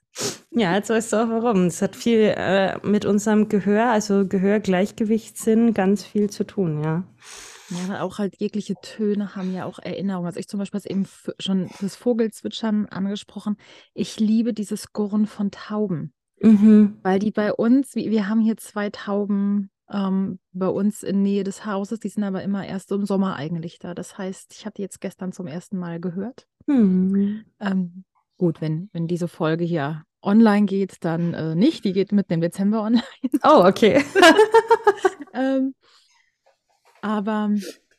Ja, 0.51 0.75
jetzt 0.75 0.91
weißt 0.91 1.13
du 1.13 1.17
auch 1.17 1.29
warum. 1.29 1.67
Es 1.67 1.81
hat 1.83 1.97
viel 1.97 2.35
äh, 2.37 2.79
mit 2.87 3.05
unserem 3.05 3.49
Gehör, 3.49 3.91
also 3.91 4.27
Gehörgleichgewichtssinn, 4.27 5.75
ganz 5.75 6.05
viel 6.05 6.31
zu 6.31 6.45
tun, 6.45 6.83
ja. 6.83 7.05
Ja, 7.75 7.89
weil 7.89 8.01
auch 8.01 8.19
halt 8.19 8.41
jegliche 8.41 8.75
Töne 8.83 9.35
haben 9.35 9.53
ja 9.53 9.65
auch 9.65 9.79
Erinnerungen. 9.79 10.27
Also 10.27 10.41
ich 10.41 10.49
zum 10.49 10.59
Beispiel 10.59 10.81
habe 10.81 10.91
eben 10.91 11.07
schon 11.39 11.71
das 11.81 11.97
Vogelzwitschern 11.97 12.87
angesprochen. 12.87 13.57
Ich 13.95 14.21
liebe 14.21 14.53
dieses 14.53 14.93
Gurren 14.93 15.27
von 15.27 15.51
Tauben. 15.51 16.13
Mhm. 16.41 16.99
Weil 17.03 17.19
die 17.19 17.31
bei 17.31 17.53
uns, 17.53 17.95
wir 17.95 18.29
haben 18.29 18.41
hier 18.41 18.57
zwei 18.57 18.91
Tauben 18.91 19.71
ähm, 19.91 20.39
bei 20.53 20.69
uns 20.69 21.03
in 21.03 21.23
Nähe 21.23 21.45
des 21.45 21.67
Hauses, 21.67 22.01
die 22.01 22.09
sind 22.09 22.25
aber 22.25 22.43
immer 22.43 22.67
erst 22.67 22.91
im 22.93 23.07
Sommer 23.07 23.37
eigentlich 23.37 23.79
da. 23.79 23.95
Das 23.95 24.19
heißt, 24.19 24.53
ich 24.55 24.67
hatte 24.67 24.83
jetzt 24.83 25.01
gestern 25.01 25.33
zum 25.33 25.47
ersten 25.47 25.79
Mal 25.79 26.01
gehört. 26.01 26.47
Mhm. 26.67 27.45
Ähm, 27.61 28.05
gut, 28.39 28.61
wenn, 28.61 28.89
wenn 28.93 29.07
diese 29.07 29.29
Folge 29.29 29.65
hier 29.65 30.05
online 30.23 30.67
geht, 30.67 31.05
dann 31.05 31.35
äh, 31.35 31.55
nicht. 31.55 31.85
Die 31.85 31.93
geht 31.93 32.13
mitten 32.13 32.35
im 32.35 32.41
Dezember 32.41 32.83
online. 32.83 33.05
Oh, 33.43 33.65
okay. 33.65 34.03
ähm, 35.35 35.75
aber 37.03 37.51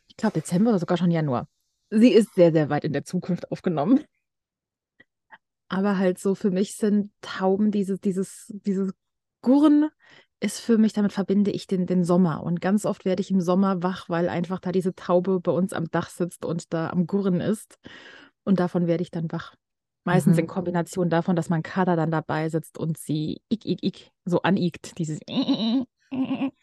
ich 0.07 0.17
glaube 0.17 0.39
Dezember 0.39 0.71
oder 0.71 0.79
sogar 0.79 0.97
schon 0.97 1.11
Januar. 1.11 1.47
Sie 1.91 2.11
ist 2.11 2.33
sehr, 2.33 2.51
sehr 2.51 2.69
weit 2.69 2.85
in 2.85 2.93
der 2.93 3.03
Zukunft 3.03 3.51
aufgenommen. 3.51 4.03
Aber 5.67 5.97
halt 5.97 6.17
so 6.17 6.33
für 6.33 6.49
mich 6.49 6.75
sind 6.75 7.11
Tauben, 7.21 7.71
dieses, 7.71 7.99
dieses, 7.99 8.51
dieses 8.65 8.93
Gurren 9.41 9.89
ist 10.39 10.59
für 10.59 10.77
mich, 10.77 10.93
damit 10.93 11.13
verbinde 11.13 11.51
ich 11.51 11.67
den, 11.67 11.85
den 11.85 12.03
Sommer. 12.03 12.43
Und 12.43 12.61
ganz 12.61 12.85
oft 12.85 13.05
werde 13.05 13.21
ich 13.21 13.31
im 13.31 13.41
Sommer 13.41 13.81
wach, 13.81 14.09
weil 14.09 14.27
einfach 14.27 14.59
da 14.59 14.71
diese 14.71 14.93
Taube 14.93 15.39
bei 15.39 15.51
uns 15.51 15.71
am 15.73 15.89
Dach 15.89 16.09
sitzt 16.09 16.45
und 16.45 16.73
da 16.73 16.89
am 16.89 17.07
Gurren 17.07 17.39
ist. 17.39 17.77
Und 18.43 18.59
davon 18.59 18.87
werde 18.87 19.03
ich 19.03 19.11
dann 19.11 19.31
wach. 19.31 19.55
Meistens 20.03 20.33
mhm. 20.33 20.39
in 20.39 20.47
Kombination 20.47 21.09
davon, 21.09 21.35
dass 21.35 21.49
mein 21.49 21.63
Kader 21.63 21.95
dann 21.95 22.11
dabei 22.11 22.49
sitzt 22.49 22.77
und 22.77 22.97
sie 22.97 23.41
ik, 23.47 23.65
ik, 23.65 23.81
ik 23.83 24.11
so 24.25 24.41
aniegt. 24.41 24.97
Dieses. 24.97 25.19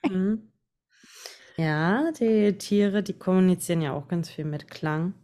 Mhm. 0.08 0.50
Ja, 1.56 2.10
die 2.12 2.56
Tiere, 2.58 3.02
die 3.02 3.18
kommunizieren 3.18 3.82
ja 3.82 3.92
auch 3.92 4.08
ganz 4.08 4.30
viel 4.30 4.44
mit 4.44 4.70
Klang. 4.70 5.14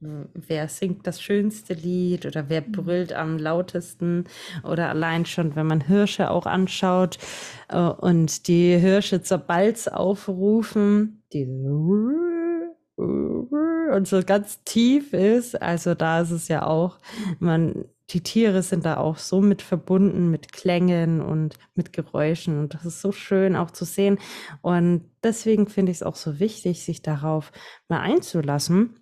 Wer 0.00 0.68
singt 0.68 1.06
das 1.06 1.20
schönste 1.20 1.74
Lied 1.74 2.24
oder 2.24 2.48
wer 2.48 2.62
mhm. 2.62 2.72
brüllt 2.72 3.12
am 3.12 3.36
lautesten 3.36 4.24
oder 4.62 4.88
allein 4.88 5.26
schon, 5.26 5.56
wenn 5.56 5.66
man 5.66 5.82
Hirsche 5.82 6.30
auch 6.30 6.46
anschaut 6.46 7.18
äh, 7.68 7.76
und 7.76 8.48
die 8.48 8.78
Hirsche 8.78 9.20
zur 9.20 9.38
Balz 9.38 9.88
aufrufen, 9.88 11.22
die 11.34 11.44
und 13.90 14.08
so 14.08 14.22
ganz 14.22 14.62
tief 14.64 15.12
ist. 15.12 15.60
Also 15.60 15.94
da 15.94 16.20
ist 16.20 16.30
es 16.30 16.48
ja 16.48 16.66
auch, 16.66 16.98
man 17.38 17.84
die 18.10 18.22
Tiere 18.22 18.62
sind 18.62 18.84
da 18.84 18.96
auch 18.96 19.18
so 19.18 19.40
mit 19.40 19.62
verbunden, 19.62 20.30
mit 20.30 20.52
Klängen 20.52 21.20
und 21.20 21.58
mit 21.74 21.92
Geräuschen. 21.92 22.58
Und 22.58 22.74
das 22.74 22.84
ist 22.84 23.00
so 23.00 23.12
schön 23.12 23.56
auch 23.56 23.70
zu 23.70 23.84
sehen. 23.84 24.18
Und 24.62 25.04
deswegen 25.22 25.68
finde 25.68 25.92
ich 25.92 25.98
es 25.98 26.02
auch 26.02 26.16
so 26.16 26.40
wichtig, 26.40 26.82
sich 26.82 27.02
darauf 27.02 27.52
mal 27.88 28.00
einzulassen 28.00 28.96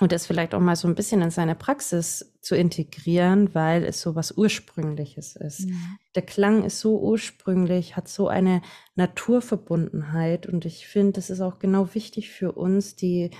und 0.00 0.12
das 0.12 0.26
vielleicht 0.26 0.54
auch 0.54 0.60
mal 0.60 0.76
so 0.76 0.86
ein 0.86 0.94
bisschen 0.94 1.22
in 1.22 1.30
seine 1.30 1.56
Praxis 1.56 2.34
zu 2.40 2.54
integrieren, 2.54 3.54
weil 3.54 3.84
es 3.84 4.00
so 4.00 4.14
was 4.14 4.32
Ursprüngliches 4.32 5.36
ist. 5.36 5.66
Mhm. 5.66 5.98
Der 6.14 6.22
Klang 6.22 6.64
ist 6.64 6.80
so 6.80 7.00
ursprünglich, 7.00 7.96
hat 7.96 8.08
so 8.08 8.28
eine 8.28 8.62
Naturverbundenheit. 8.94 10.46
Und 10.46 10.64
ich 10.64 10.86
finde, 10.86 11.12
das 11.12 11.30
ist 11.30 11.40
auch 11.40 11.58
genau 11.58 11.94
wichtig 11.94 12.30
für 12.30 12.52
uns, 12.52 12.94
die 12.94 13.30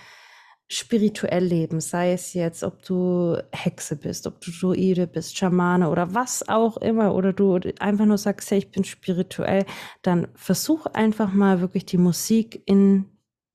spirituell 0.70 1.44
leben, 1.44 1.80
sei 1.80 2.12
es 2.12 2.34
jetzt, 2.34 2.62
ob 2.62 2.82
du 2.82 3.42
Hexe 3.52 3.96
bist, 3.96 4.26
ob 4.26 4.40
du 4.40 4.50
Druide 4.50 5.06
bist, 5.06 5.36
Schamane 5.36 5.88
oder 5.88 6.14
was 6.14 6.46
auch 6.48 6.76
immer, 6.76 7.14
oder 7.14 7.32
du 7.32 7.58
einfach 7.80 8.04
nur 8.04 8.18
sagst, 8.18 8.50
hey, 8.50 8.58
ich 8.58 8.70
bin 8.70 8.84
spirituell, 8.84 9.64
dann 10.02 10.28
versuch 10.34 10.84
einfach 10.86 11.32
mal 11.32 11.60
wirklich 11.60 11.86
die 11.86 11.96
Musik 11.96 12.62
in 12.66 13.06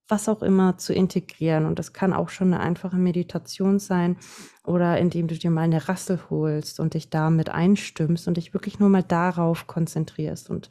was 0.08 0.28
auch 0.28 0.42
immer 0.42 0.78
zu 0.78 0.94
integrieren. 0.94 1.66
Und 1.66 1.80
das 1.80 1.94
kann 1.94 2.14
auch 2.14 2.30
schon 2.30 2.54
eine 2.54 2.62
einfache 2.62 2.98
Meditation 2.98 3.80
sein 3.80 4.18
oder 4.66 4.98
indem 4.98 5.28
du 5.28 5.36
dir 5.36 5.50
mal 5.50 5.62
eine 5.62 5.88
Rassel 5.88 6.20
holst 6.30 6.80
und 6.80 6.94
dich 6.94 7.10
damit 7.10 7.50
einstimmst 7.50 8.28
und 8.28 8.38
dich 8.38 8.54
wirklich 8.54 8.80
nur 8.80 8.90
mal 8.90 9.04
darauf 9.04 9.68
konzentrierst. 9.68 10.50
Und 10.50 10.70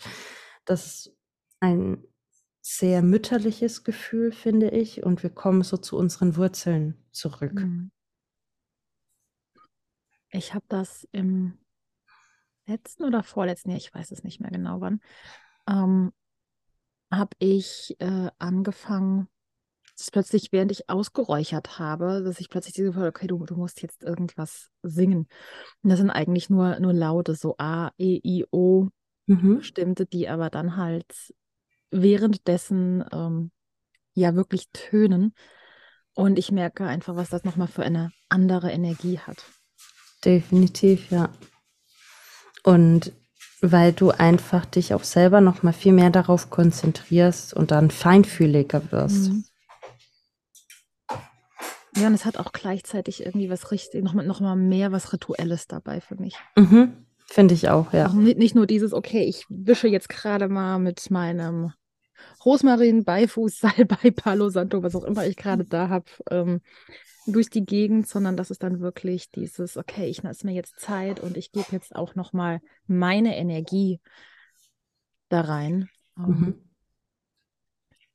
das 0.64 0.86
ist 0.86 1.16
ein 1.60 2.04
sehr 2.62 3.02
mütterliches 3.02 3.82
Gefühl, 3.82 4.30
finde 4.32 4.70
ich. 4.70 5.02
Und 5.02 5.22
wir 5.22 5.30
kommen 5.30 5.62
so 5.62 5.76
zu 5.76 5.96
unseren 5.96 6.36
Wurzeln 6.36 6.96
zurück. 7.10 7.54
Mhm. 7.54 7.90
Ich 10.30 10.54
habe 10.54 10.64
das 10.68 11.06
im 11.12 11.58
letzten 12.66 13.04
oder 13.04 13.22
vorletzten 13.22 13.70
Jahr, 13.70 13.78
ich 13.78 13.92
weiß 13.92 14.12
es 14.12 14.22
nicht 14.22 14.40
mehr 14.40 14.50
genau 14.50 14.80
wann, 14.80 15.00
ähm, 15.68 16.12
habe 17.10 17.36
ich 17.40 17.96
äh, 17.98 18.30
angefangen, 18.38 19.28
dass 19.96 20.10
plötzlich, 20.10 20.52
während 20.52 20.72
ich 20.72 20.88
ausgeräuchert 20.88 21.78
habe, 21.78 22.22
dass 22.22 22.40
ich 22.40 22.48
plötzlich 22.48 22.74
diese 22.74 22.88
Gefühl, 22.88 23.08
okay, 23.08 23.26
du, 23.26 23.44
du 23.44 23.56
musst 23.56 23.82
jetzt 23.82 24.02
irgendwas 24.02 24.70
singen. 24.82 25.26
Und 25.82 25.90
das 25.90 25.98
sind 25.98 26.10
eigentlich 26.10 26.48
nur, 26.48 26.78
nur 26.80 26.94
Laute, 26.94 27.34
so 27.34 27.56
A, 27.58 27.90
E, 27.98 28.20
I, 28.24 28.46
O, 28.50 28.88
mhm. 29.26 29.58
bestimmte, 29.58 30.06
die 30.06 30.28
aber 30.28 30.48
dann 30.48 30.76
halt 30.76 31.34
währenddessen 31.92 33.04
ähm, 33.12 33.50
ja 34.14 34.34
wirklich 34.34 34.70
tönen. 34.72 35.34
Und 36.14 36.38
ich 36.38 36.52
merke 36.52 36.84
einfach, 36.84 37.16
was 37.16 37.30
das 37.30 37.44
nochmal 37.44 37.68
für 37.68 37.82
eine 37.82 38.12
andere 38.28 38.70
Energie 38.70 39.18
hat. 39.18 39.44
Definitiv, 40.24 41.10
ja. 41.10 41.30
Und 42.64 43.12
weil 43.60 43.92
du 43.92 44.10
einfach 44.10 44.66
dich 44.66 44.92
auch 44.92 45.04
selber 45.04 45.40
noch 45.40 45.62
mal 45.62 45.72
viel 45.72 45.92
mehr 45.92 46.10
darauf 46.10 46.50
konzentrierst 46.50 47.54
und 47.54 47.70
dann 47.70 47.90
feinfühliger 47.90 48.90
wirst. 48.90 49.30
Mhm. 49.30 49.44
Ja, 51.96 52.06
und 52.06 52.14
es 52.14 52.24
hat 52.24 52.38
auch 52.38 52.52
gleichzeitig 52.52 53.24
irgendwie 53.24 53.50
was 53.50 53.70
richtig, 53.70 54.02
noch, 54.02 54.14
noch 54.14 54.40
mal 54.40 54.56
mehr 54.56 54.92
was 54.92 55.12
Rituelles 55.12 55.66
dabei 55.66 56.00
für 56.00 56.16
mich. 56.16 56.36
Mhm. 56.56 57.06
Finde 57.26 57.54
ich 57.54 57.68
auch, 57.68 57.92
ja. 57.92 58.08
Auch 58.08 58.14
nicht, 58.14 58.38
nicht 58.38 58.54
nur 58.54 58.66
dieses, 58.66 58.92
okay, 58.92 59.24
ich 59.24 59.46
wische 59.48 59.88
jetzt 59.88 60.08
gerade 60.08 60.48
mal 60.48 60.78
mit 60.78 61.10
meinem 61.10 61.72
Rosmarin, 62.44 63.04
Beifuß, 63.04 63.58
Salbei, 63.58 64.10
Palo 64.16 64.48
Santo, 64.48 64.82
was 64.82 64.96
auch 64.96 65.04
immer 65.04 65.26
ich 65.26 65.36
gerade 65.36 65.64
da 65.64 65.88
habe, 65.88 66.06
ähm, 66.30 66.60
durch 67.26 67.50
die 67.50 67.64
Gegend, 67.64 68.08
sondern 68.08 68.36
das 68.36 68.50
ist 68.50 68.62
dann 68.62 68.80
wirklich 68.80 69.30
dieses, 69.30 69.76
okay, 69.76 70.06
ich 70.06 70.22
lasse 70.22 70.46
mir 70.46 70.52
jetzt 70.52 70.80
Zeit 70.80 71.20
und 71.20 71.36
ich 71.36 71.52
gebe 71.52 71.68
jetzt 71.70 71.94
auch 71.94 72.14
nochmal 72.14 72.60
meine 72.86 73.36
Energie 73.36 74.00
da 75.28 75.42
rein. 75.42 75.88
Ähm, 76.18 76.24
mhm. 76.26 76.54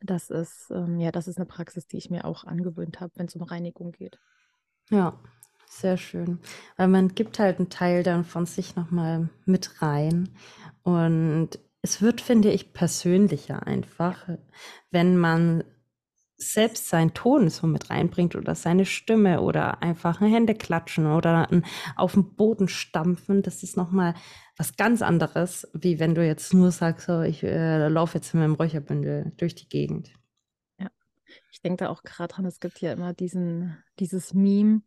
Das 0.01 0.29
ist, 0.29 0.69
ähm, 0.71 0.99
ja, 0.99 1.11
das 1.11 1.27
ist 1.27 1.37
eine 1.37 1.45
Praxis, 1.45 1.87
die 1.87 1.97
ich 1.97 2.09
mir 2.09 2.25
auch 2.25 2.43
angewöhnt 2.43 2.99
habe, 2.99 3.13
wenn 3.15 3.25
es 3.27 3.35
um 3.35 3.43
Reinigung 3.43 3.91
geht. 3.91 4.19
Ja, 4.89 5.17
sehr 5.65 5.97
schön. 5.97 6.39
Weil 6.75 6.87
man 6.87 7.09
gibt 7.09 7.39
halt 7.39 7.59
einen 7.59 7.69
Teil 7.69 8.03
dann 8.03 8.23
von 8.23 8.45
sich 8.45 8.75
nochmal 8.75 9.29
mit 9.45 9.81
rein. 9.81 10.29
Und 10.83 11.59
es 11.87 12.01
wird, 12.01 12.19
finde 12.19 12.51
ich, 12.51 12.73
persönlicher 12.73 13.65
einfach, 13.65 14.27
wenn 14.91 15.15
man 15.15 15.63
selbst 16.35 16.89
seinen 16.89 17.13
Ton 17.13 17.49
so 17.49 17.65
mit 17.65 17.89
reinbringt 17.89 18.35
oder 18.35 18.55
seine 18.55 18.85
Stimme 18.85 19.39
oder 19.39 19.81
einfach 19.81 20.19
Hände 20.19 20.53
klatschen 20.53 21.07
oder 21.07 21.49
ein 21.49 21.65
auf 21.95 22.13
den 22.13 22.35
Boden 22.35 22.67
stampfen, 22.67 23.41
das 23.41 23.63
ist 23.63 23.77
nochmal 23.77 24.15
was 24.57 24.75
ganz 24.75 25.01
anderes, 25.01 25.65
wie 25.73 25.97
wenn 25.97 26.13
du 26.13 26.25
jetzt 26.25 26.53
nur 26.53 26.71
sagst, 26.71 27.07
so, 27.07 27.21
ich 27.21 27.41
äh, 27.43 27.87
laufe 27.87 28.17
jetzt 28.17 28.33
mit 28.33 28.41
meinem 28.41 28.55
Räucherbündel 28.55 29.31
durch 29.37 29.55
die 29.55 29.69
Gegend. 29.69 30.11
Ja, 30.79 30.89
ich 31.53 31.61
denke 31.61 31.85
da 31.85 31.89
auch 31.89 32.03
gerade 32.03 32.33
dran, 32.33 32.45
es 32.45 32.59
gibt 32.59 32.81
ja 32.81 32.91
immer 32.91 33.13
diesen, 33.13 33.81
dieses 33.97 34.33
Meme, 34.33 34.81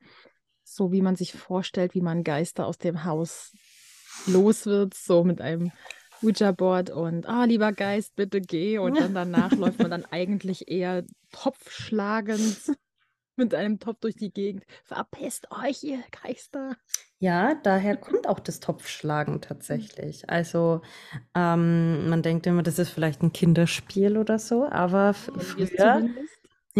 so 0.64 0.92
wie 0.92 1.00
man 1.00 1.16
sich 1.16 1.32
vorstellt, 1.32 1.94
wie 1.94 2.02
man 2.02 2.24
Geister 2.24 2.66
aus 2.66 2.76
dem 2.76 3.04
Haus 3.04 3.52
los 4.26 4.66
wird, 4.66 4.92
so 4.92 5.24
mit 5.24 5.40
einem 5.40 5.72
Ouija-Board 6.22 6.90
und 6.90 7.26
ah, 7.28 7.44
lieber 7.44 7.72
Geist, 7.72 8.16
bitte 8.16 8.40
geh. 8.40 8.78
Und 8.78 8.98
dann 8.98 9.14
danach 9.14 9.52
läuft 9.52 9.78
man 9.78 9.90
dann 9.90 10.04
eigentlich 10.10 10.68
eher 10.68 11.04
topfschlagend 11.32 12.76
mit 13.36 13.54
einem 13.54 13.78
Topf 13.78 14.00
durch 14.00 14.16
die 14.16 14.32
Gegend. 14.32 14.64
Verpisst 14.84 15.48
euch, 15.50 15.82
ihr 15.82 16.02
Geister. 16.22 16.76
Ja, 17.18 17.54
daher 17.54 17.96
kommt 17.96 18.28
auch 18.28 18.38
das 18.38 18.60
Topfschlagen 18.60 19.40
tatsächlich. 19.40 20.28
Also 20.28 20.82
ähm, 21.34 22.08
man 22.08 22.22
denkt 22.22 22.46
immer, 22.46 22.62
das 22.62 22.78
ist 22.78 22.90
vielleicht 22.90 23.22
ein 23.22 23.32
Kinderspiel 23.32 24.16
oder 24.16 24.38
so, 24.38 24.66
aber 24.66 25.14
früher, 25.14 26.08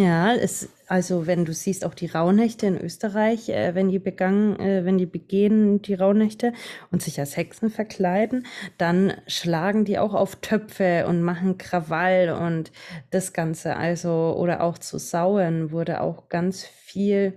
ja, 0.01 0.35
es, 0.35 0.71
also 0.87 1.27
wenn 1.27 1.45
du 1.45 1.53
siehst 1.53 1.85
auch 1.85 1.93
die 1.93 2.07
Rauhnächte 2.07 2.67
in 2.67 2.81
Österreich, 2.81 3.51
äh, 3.51 3.75
wenn 3.75 3.91
die 3.91 3.99
begangen, 3.99 4.59
äh, 4.59 4.85
wenn 4.87 4.97
die 4.97 5.07
begehen 5.07 5.83
die 5.83 5.93
Rauhnächte 5.95 6.55
und 6.91 7.03
sich 7.03 7.21
als 7.21 7.37
Hexen 7.37 7.69
verkleiden, 7.71 8.47
dann 8.79 9.13
schlagen 9.27 9.85
die 9.85 9.99
auch 9.99 10.15
auf 10.15 10.37
Töpfe 10.37 11.07
und 11.07 11.21
machen 11.23 11.59
Krawall 11.59 12.31
und 12.31 12.73
das 13.11 13.35
Ganze. 13.35 13.77
Also 13.77 14.35
oder 14.39 14.63
auch 14.63 14.79
zu 14.79 14.99
Sauen 14.99 15.71
wurde 15.71 16.01
auch 16.01 16.31
ganz 16.31 16.65
viel 16.65 17.37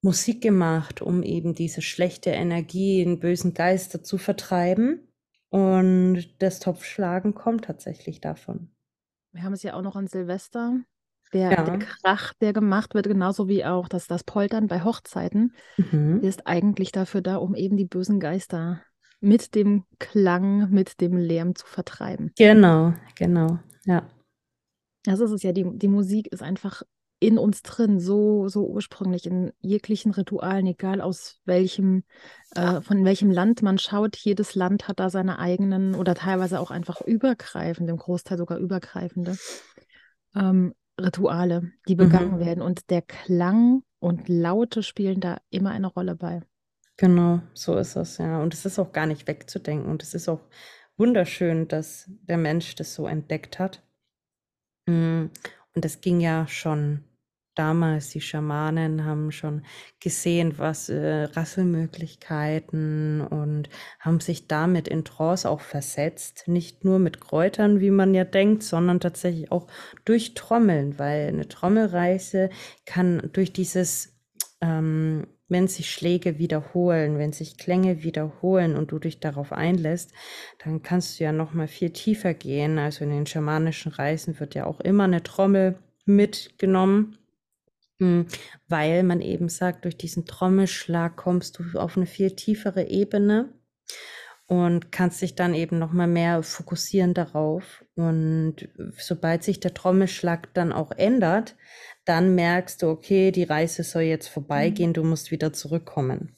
Musik 0.00 0.40
gemacht, 0.40 1.02
um 1.02 1.24
eben 1.24 1.56
diese 1.56 1.82
schlechte 1.82 2.30
Energie, 2.30 3.02
in 3.02 3.18
bösen 3.18 3.52
Geister 3.52 4.04
zu 4.04 4.16
vertreiben. 4.16 5.08
Und 5.50 6.36
das 6.38 6.60
Topfschlagen 6.60 7.34
kommt 7.34 7.64
tatsächlich 7.64 8.20
davon. 8.20 8.70
Wir 9.32 9.42
haben 9.42 9.54
es 9.54 9.64
ja 9.64 9.74
auch 9.74 9.82
noch 9.82 9.96
an 9.96 10.06
Silvester 10.06 10.78
der, 11.32 11.50
Ja. 11.52 11.62
der 11.64 11.78
Krach, 11.78 12.32
der 12.40 12.52
gemacht 12.52 12.94
wird, 12.94 13.06
genauso 13.06 13.48
wie 13.48 13.64
auch 13.64 13.88
das, 13.88 14.06
das 14.06 14.24
Poltern 14.24 14.66
bei 14.66 14.82
Hochzeiten, 14.84 15.54
Mhm. 15.76 16.20
ist 16.22 16.46
eigentlich 16.46 16.92
dafür 16.92 17.20
da, 17.20 17.36
um 17.36 17.54
eben 17.54 17.76
die 17.76 17.84
bösen 17.84 18.20
Geister 18.20 18.82
mit 19.20 19.54
dem 19.54 19.84
Klang, 19.98 20.70
mit 20.70 21.00
dem 21.00 21.16
Lärm 21.16 21.54
zu 21.54 21.66
vertreiben. 21.66 22.32
Genau, 22.36 22.94
genau, 23.16 23.58
ja. 23.84 24.08
Das 25.04 25.20
ist 25.20 25.30
es 25.30 25.42
ja, 25.42 25.52
die, 25.52 25.64
die 25.78 25.88
Musik 25.88 26.28
ist 26.28 26.42
einfach 26.42 26.82
in 27.20 27.36
uns 27.36 27.62
drin, 27.62 27.98
so, 27.98 28.46
so 28.48 28.66
ursprünglich 28.68 29.26
in 29.26 29.52
jeglichen 29.60 30.12
Ritualen, 30.12 30.66
egal 30.66 31.00
aus 31.00 31.40
welchem, 31.44 32.04
äh, 32.54 32.80
von 32.80 33.04
welchem 33.04 33.30
Land 33.30 33.60
man 33.62 33.78
schaut. 33.78 34.16
Jedes 34.16 34.54
Land 34.54 34.86
hat 34.86 35.00
da 35.00 35.10
seine 35.10 35.40
eigenen 35.40 35.96
oder 35.96 36.14
teilweise 36.14 36.60
auch 36.60 36.70
einfach 36.70 37.00
übergreifende, 37.00 37.90
im 37.90 37.98
Großteil 37.98 38.38
sogar 38.38 38.58
übergreifende 38.58 39.36
ähm, 40.36 40.74
Rituale, 40.98 41.72
die 41.88 41.94
begangen 41.94 42.36
mhm. 42.36 42.40
werden. 42.40 42.62
Und 42.62 42.90
der 42.90 43.02
Klang 43.02 43.82
und 44.00 44.28
Laute 44.28 44.82
spielen 44.82 45.20
da 45.20 45.38
immer 45.50 45.70
eine 45.70 45.86
Rolle 45.86 46.14
bei. 46.14 46.42
Genau, 46.96 47.40
so 47.54 47.76
ist 47.76 47.96
es, 47.96 48.18
ja. 48.18 48.40
Und 48.40 48.54
es 48.54 48.66
ist 48.66 48.78
auch 48.78 48.92
gar 48.92 49.06
nicht 49.06 49.28
wegzudenken. 49.28 49.90
Und 49.90 50.02
es 50.02 50.14
ist 50.14 50.28
auch 50.28 50.40
wunderschön, 50.96 51.68
dass 51.68 52.06
der 52.08 52.38
Mensch 52.38 52.74
das 52.74 52.94
so 52.94 53.06
entdeckt 53.06 53.58
hat. 53.58 53.82
Mm, 54.86 55.26
und 55.74 55.84
das 55.84 56.00
ging 56.00 56.20
ja 56.20 56.46
schon 56.48 57.04
damals, 57.58 58.10
die 58.10 58.20
Schamanen 58.20 59.04
haben 59.04 59.32
schon 59.32 59.62
gesehen, 60.00 60.58
was 60.58 60.88
äh, 60.88 61.24
Rasselmöglichkeiten 61.24 63.20
und 63.20 63.68
haben 64.00 64.20
sich 64.20 64.46
damit 64.46 64.88
in 64.88 65.04
Trance 65.04 65.48
auch 65.48 65.60
versetzt. 65.60 66.44
Nicht 66.46 66.84
nur 66.84 66.98
mit 66.98 67.20
Kräutern, 67.20 67.80
wie 67.80 67.90
man 67.90 68.14
ja 68.14 68.24
denkt, 68.24 68.62
sondern 68.62 69.00
tatsächlich 69.00 69.50
auch 69.50 69.66
durch 70.04 70.34
Trommeln, 70.34 70.98
weil 70.98 71.28
eine 71.28 71.48
Trommelreise 71.48 72.50
kann 72.86 73.30
durch 73.32 73.52
dieses 73.52 74.14
ähm, 74.60 75.26
wenn 75.48 75.66
sich 75.66 75.90
Schläge 75.90 76.38
wiederholen, 76.38 77.18
wenn 77.18 77.32
sich 77.32 77.56
Klänge 77.56 78.02
wiederholen 78.02 78.76
und 78.76 78.92
du 78.92 78.98
dich 78.98 79.18
darauf 79.20 79.52
einlässt, 79.52 80.12
dann 80.62 80.82
kannst 80.82 81.18
du 81.18 81.24
ja 81.24 81.32
noch 81.32 81.54
mal 81.54 81.68
viel 81.68 81.90
tiefer 81.90 82.34
gehen. 82.34 82.78
Also 82.78 83.04
in 83.04 83.10
den 83.10 83.26
schamanischen 83.26 83.92
Reisen 83.92 84.38
wird 84.40 84.54
ja 84.54 84.66
auch 84.66 84.80
immer 84.80 85.04
eine 85.04 85.22
Trommel 85.22 85.78
mitgenommen 86.04 87.17
weil 87.98 89.02
man 89.02 89.20
eben 89.20 89.48
sagt, 89.48 89.84
durch 89.84 89.96
diesen 89.96 90.24
Trommelschlag 90.24 91.16
kommst 91.16 91.58
du 91.58 91.78
auf 91.78 91.96
eine 91.96 92.06
viel 92.06 92.36
tiefere 92.36 92.88
Ebene 92.88 93.52
und 94.46 94.92
kannst 94.92 95.20
dich 95.20 95.34
dann 95.34 95.54
eben 95.54 95.78
noch 95.78 95.92
mal 95.92 96.06
mehr 96.06 96.42
fokussieren 96.42 97.12
darauf. 97.12 97.84
Und 97.96 98.68
sobald 98.96 99.44
sich 99.44 99.60
der 99.60 99.74
Trommelschlag 99.74 100.54
dann 100.54 100.72
auch 100.72 100.90
ändert, 100.92 101.56
dann 102.06 102.34
merkst 102.34 102.82
du, 102.82 102.88
okay, 102.88 103.30
die 103.30 103.44
Reise 103.44 103.82
soll 103.82 104.02
jetzt 104.02 104.28
vorbeigehen, 104.28 104.90
mhm. 104.90 104.94
du 104.94 105.04
musst 105.04 105.30
wieder 105.30 105.52
zurückkommen. 105.52 106.34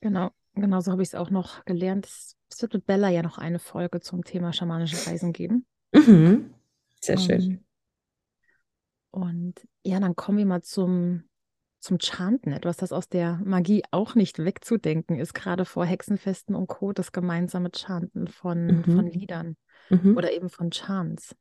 Genau, 0.00 0.30
genau 0.54 0.80
so 0.80 0.90
habe 0.90 1.02
ich 1.02 1.10
es 1.10 1.14
auch 1.14 1.30
noch 1.30 1.64
gelernt. 1.64 2.06
Es, 2.06 2.36
wird 2.60 2.74
mit 2.74 2.86
Bella 2.86 3.10
ja 3.10 3.22
noch 3.22 3.38
eine 3.38 3.58
Folge 3.58 4.00
zum 4.00 4.24
Thema 4.24 4.52
schamanische 4.52 5.06
Reisen 5.08 5.32
geben. 5.32 5.66
Mhm. 5.92 6.54
Sehr 7.00 7.18
schön. 7.18 7.64
Um, 9.10 9.22
und 9.22 9.54
ja, 9.86 10.00
dann 10.00 10.16
kommen 10.16 10.38
wir 10.38 10.46
mal 10.46 10.62
zum, 10.62 11.24
zum 11.80 11.98
Chanten, 12.00 12.52
etwas, 12.52 12.76
das 12.76 12.92
aus 12.92 13.08
der 13.08 13.40
Magie 13.44 13.82
auch 13.90 14.14
nicht 14.14 14.38
wegzudenken 14.38 15.18
ist, 15.18 15.34
gerade 15.34 15.64
vor 15.64 15.84
Hexenfesten 15.84 16.54
und 16.54 16.66
Co., 16.66 16.92
das 16.92 17.12
gemeinsame 17.12 17.70
Chanten 17.74 18.28
von, 18.28 18.66
mhm. 18.66 18.84
von 18.84 19.06
Liedern 19.06 19.56
mhm. 19.88 20.16
oder 20.16 20.32
eben 20.32 20.48
von 20.48 20.70
Chants. 20.70 21.36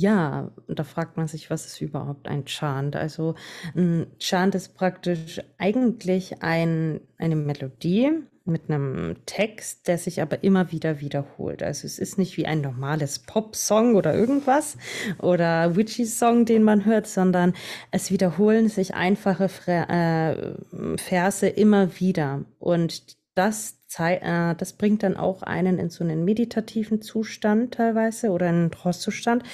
Ja, 0.00 0.50
da 0.66 0.82
fragt 0.82 1.18
man 1.18 1.28
sich, 1.28 1.50
was 1.50 1.66
ist 1.66 1.80
überhaupt 1.82 2.26
ein 2.26 2.46
Chant? 2.46 2.96
Also 2.96 3.34
ein 3.76 4.06
Chant 4.18 4.54
ist 4.54 4.74
praktisch 4.74 5.42
eigentlich 5.58 6.42
ein, 6.42 7.00
eine 7.18 7.36
Melodie, 7.36 8.10
mit 8.46 8.70
einem 8.70 9.16
Text, 9.26 9.86
der 9.86 9.98
sich 9.98 10.22
aber 10.22 10.42
immer 10.42 10.72
wieder 10.72 11.00
wiederholt. 11.00 11.62
Also 11.62 11.86
es 11.86 11.98
ist 11.98 12.18
nicht 12.18 12.36
wie 12.38 12.46
ein 12.46 12.62
normales 12.62 13.20
Pop-Song 13.20 13.94
oder 13.94 14.14
irgendwas 14.14 14.78
oder 15.18 15.76
Witchy-Song, 15.76 16.46
den 16.46 16.62
man 16.62 16.86
hört, 16.86 17.06
sondern 17.06 17.54
es 17.90 18.10
wiederholen 18.10 18.68
sich 18.68 18.94
einfache 18.94 19.50
äh, 19.66 20.96
Verse 20.96 21.46
immer 21.46 22.00
wieder. 22.00 22.44
Und 22.58 23.19
das, 23.34 23.78
äh, 23.98 24.54
das 24.54 24.72
bringt 24.74 25.02
dann 25.02 25.16
auch 25.16 25.42
einen 25.42 25.78
in 25.78 25.90
so 25.90 26.04
einen 26.04 26.24
meditativen 26.24 27.00
Zustand 27.00 27.74
teilweise 27.74 28.30
oder 28.30 28.48
einen 28.48 28.70
Trostzustand, 28.70 29.44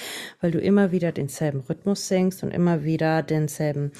weil 0.41 0.51
du 0.51 0.59
immer 0.59 0.91
wieder 0.91 1.11
denselben 1.11 1.61
Rhythmus 1.61 2.07
singst 2.07 2.43
und 2.43 2.51
immer 2.51 2.83
wieder 2.83 3.23
denselben 3.23 3.91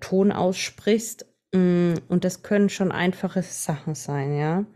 Ton 0.00 0.32
aussprichst 0.32 1.26
Mm, 1.52 1.94
und 2.08 2.24
das 2.24 2.42
können 2.42 2.68
schon 2.68 2.92
einfache 2.92 3.42
Sachen 3.42 3.94
sein, 3.94 4.36
ja. 4.36 4.66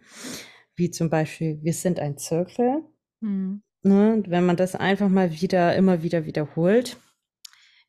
Wie 0.77 0.91
zum 0.91 1.09
Beispiel, 1.09 1.61
wir 1.63 1.73
sind 1.73 2.01
ein 2.01 2.19
Zirkel. 2.19 2.83
Mhm. 3.21 3.63
Ne? 3.83 4.23
Wenn 4.27 4.47
man 4.47 4.57
das 4.57 4.75
einfach 4.75 5.09
mal 5.09 5.33
wieder, 5.33 5.77
immer 5.77 6.03
wieder 6.03 6.25
wiederholt. 6.25 6.97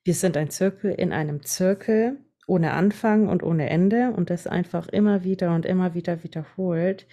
Wir 0.04 0.14
sind 0.14 0.38
ein 0.38 0.52
Zirkel 0.52 0.92
in 0.92 1.12
einem 1.12 1.44
Zirkel 1.44 2.25
ohne 2.48 2.74
Anfang 2.74 3.28
und 3.28 3.44
ohne 3.44 3.70
Ende 3.70 4.12
und 4.16 4.30
das 4.30 4.48
einfach 4.48 4.88
immer 4.88 5.24
wieder 5.24 5.54
und 5.54 5.66
immer 5.66 5.94
wieder 5.94 6.24
wiederholt, 6.24 7.08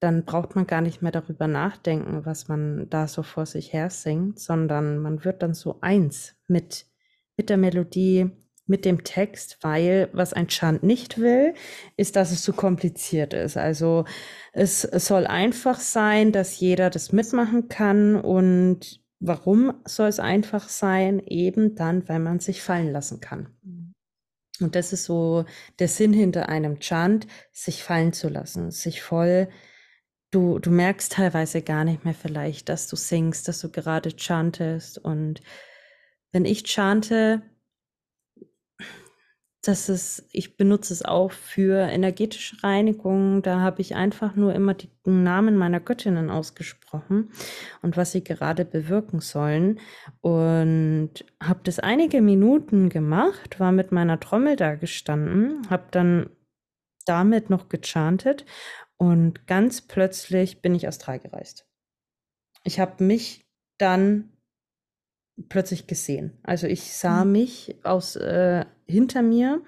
dann 0.00 0.24
braucht 0.24 0.54
man 0.54 0.66
gar 0.66 0.80
nicht 0.80 1.02
mehr 1.02 1.12
darüber 1.12 1.46
nachdenken, 1.46 2.24
was 2.24 2.48
man 2.48 2.88
da 2.90 3.08
so 3.08 3.22
vor 3.22 3.46
sich 3.46 3.72
her 3.72 3.90
singt, 3.90 4.38
sondern 4.38 4.98
man 4.98 5.24
wird 5.24 5.42
dann 5.42 5.54
so 5.54 5.78
eins 5.80 6.36
mit, 6.48 6.86
mit 7.36 7.48
der 7.48 7.56
Melodie, 7.56 8.30
mit 8.66 8.84
dem 8.84 9.04
Text, 9.04 9.58
weil 9.62 10.08
was 10.12 10.32
ein 10.32 10.48
Chant 10.48 10.82
nicht 10.82 11.18
will, 11.18 11.54
ist, 11.96 12.16
dass 12.16 12.32
es 12.32 12.42
zu 12.42 12.52
kompliziert 12.52 13.32
ist. 13.32 13.56
Also 13.56 14.04
es, 14.52 14.84
es 14.84 15.06
soll 15.06 15.26
einfach 15.26 15.78
sein, 15.80 16.32
dass 16.32 16.58
jeder 16.58 16.90
das 16.90 17.12
mitmachen 17.12 17.68
kann 17.68 18.16
und 18.16 19.00
warum 19.20 19.74
soll 19.84 20.08
es 20.08 20.20
einfach 20.20 20.68
sein? 20.68 21.20
Eben 21.20 21.74
dann, 21.74 22.08
weil 22.08 22.18
man 22.18 22.40
sich 22.40 22.62
fallen 22.62 22.92
lassen 22.92 23.20
kann. 23.20 23.48
Und 24.60 24.74
das 24.74 24.92
ist 24.92 25.04
so 25.04 25.44
der 25.78 25.88
Sinn 25.88 26.12
hinter 26.12 26.48
einem 26.48 26.78
Chant, 26.80 27.26
sich 27.52 27.82
fallen 27.82 28.12
zu 28.12 28.28
lassen, 28.28 28.70
sich 28.70 29.02
voll 29.02 29.48
du, 30.30 30.58
du 30.58 30.70
merkst 30.70 31.12
teilweise 31.12 31.62
gar 31.62 31.84
nicht 31.84 32.04
mehr 32.04 32.14
vielleicht, 32.14 32.68
dass 32.68 32.88
du 32.88 32.96
singst, 32.96 33.48
dass 33.48 33.60
du 33.60 33.70
gerade 33.70 34.10
chantest. 34.16 34.98
Und 34.98 35.40
wenn 36.32 36.44
ich 36.44 36.64
chante, 36.66 37.42
das 39.68 39.88
ist, 39.88 40.28
ich 40.32 40.56
benutze 40.56 40.92
es 40.92 41.04
auch 41.04 41.32
für 41.32 41.78
energetische 41.88 42.62
Reinigung. 42.62 43.42
Da 43.42 43.60
habe 43.60 43.80
ich 43.80 43.94
einfach 43.94 44.36
nur 44.36 44.54
immer 44.54 44.74
die 44.74 44.90
Namen 45.04 45.56
meiner 45.56 45.80
Göttinnen 45.80 46.30
ausgesprochen 46.30 47.30
und 47.82 47.96
was 47.96 48.12
sie 48.12 48.22
gerade 48.22 48.64
bewirken 48.64 49.20
sollen. 49.20 49.80
Und 50.20 51.10
habe 51.42 51.60
das 51.64 51.78
einige 51.78 52.22
Minuten 52.22 52.88
gemacht, 52.88 53.58
war 53.58 53.72
mit 53.72 53.92
meiner 53.92 54.20
Trommel 54.20 54.56
da 54.56 54.74
gestanden, 54.74 55.68
habe 55.70 55.86
dann 55.90 56.30
damit 57.04 57.50
noch 57.50 57.68
gechantet 57.68 58.44
und 58.96 59.46
ganz 59.46 59.82
plötzlich 59.82 60.62
bin 60.62 60.74
ich 60.74 60.88
astral 60.88 61.18
gereist. 61.18 61.66
Ich 62.64 62.80
habe 62.80 63.02
mich 63.02 63.46
dann 63.78 64.35
plötzlich 65.48 65.86
gesehen. 65.86 66.38
Also 66.42 66.66
ich 66.66 66.92
sah 66.92 67.24
mhm. 67.24 67.32
mich 67.32 67.76
aus 67.84 68.16
äh, 68.16 68.64
hinter 68.86 69.22
mir 69.22 69.62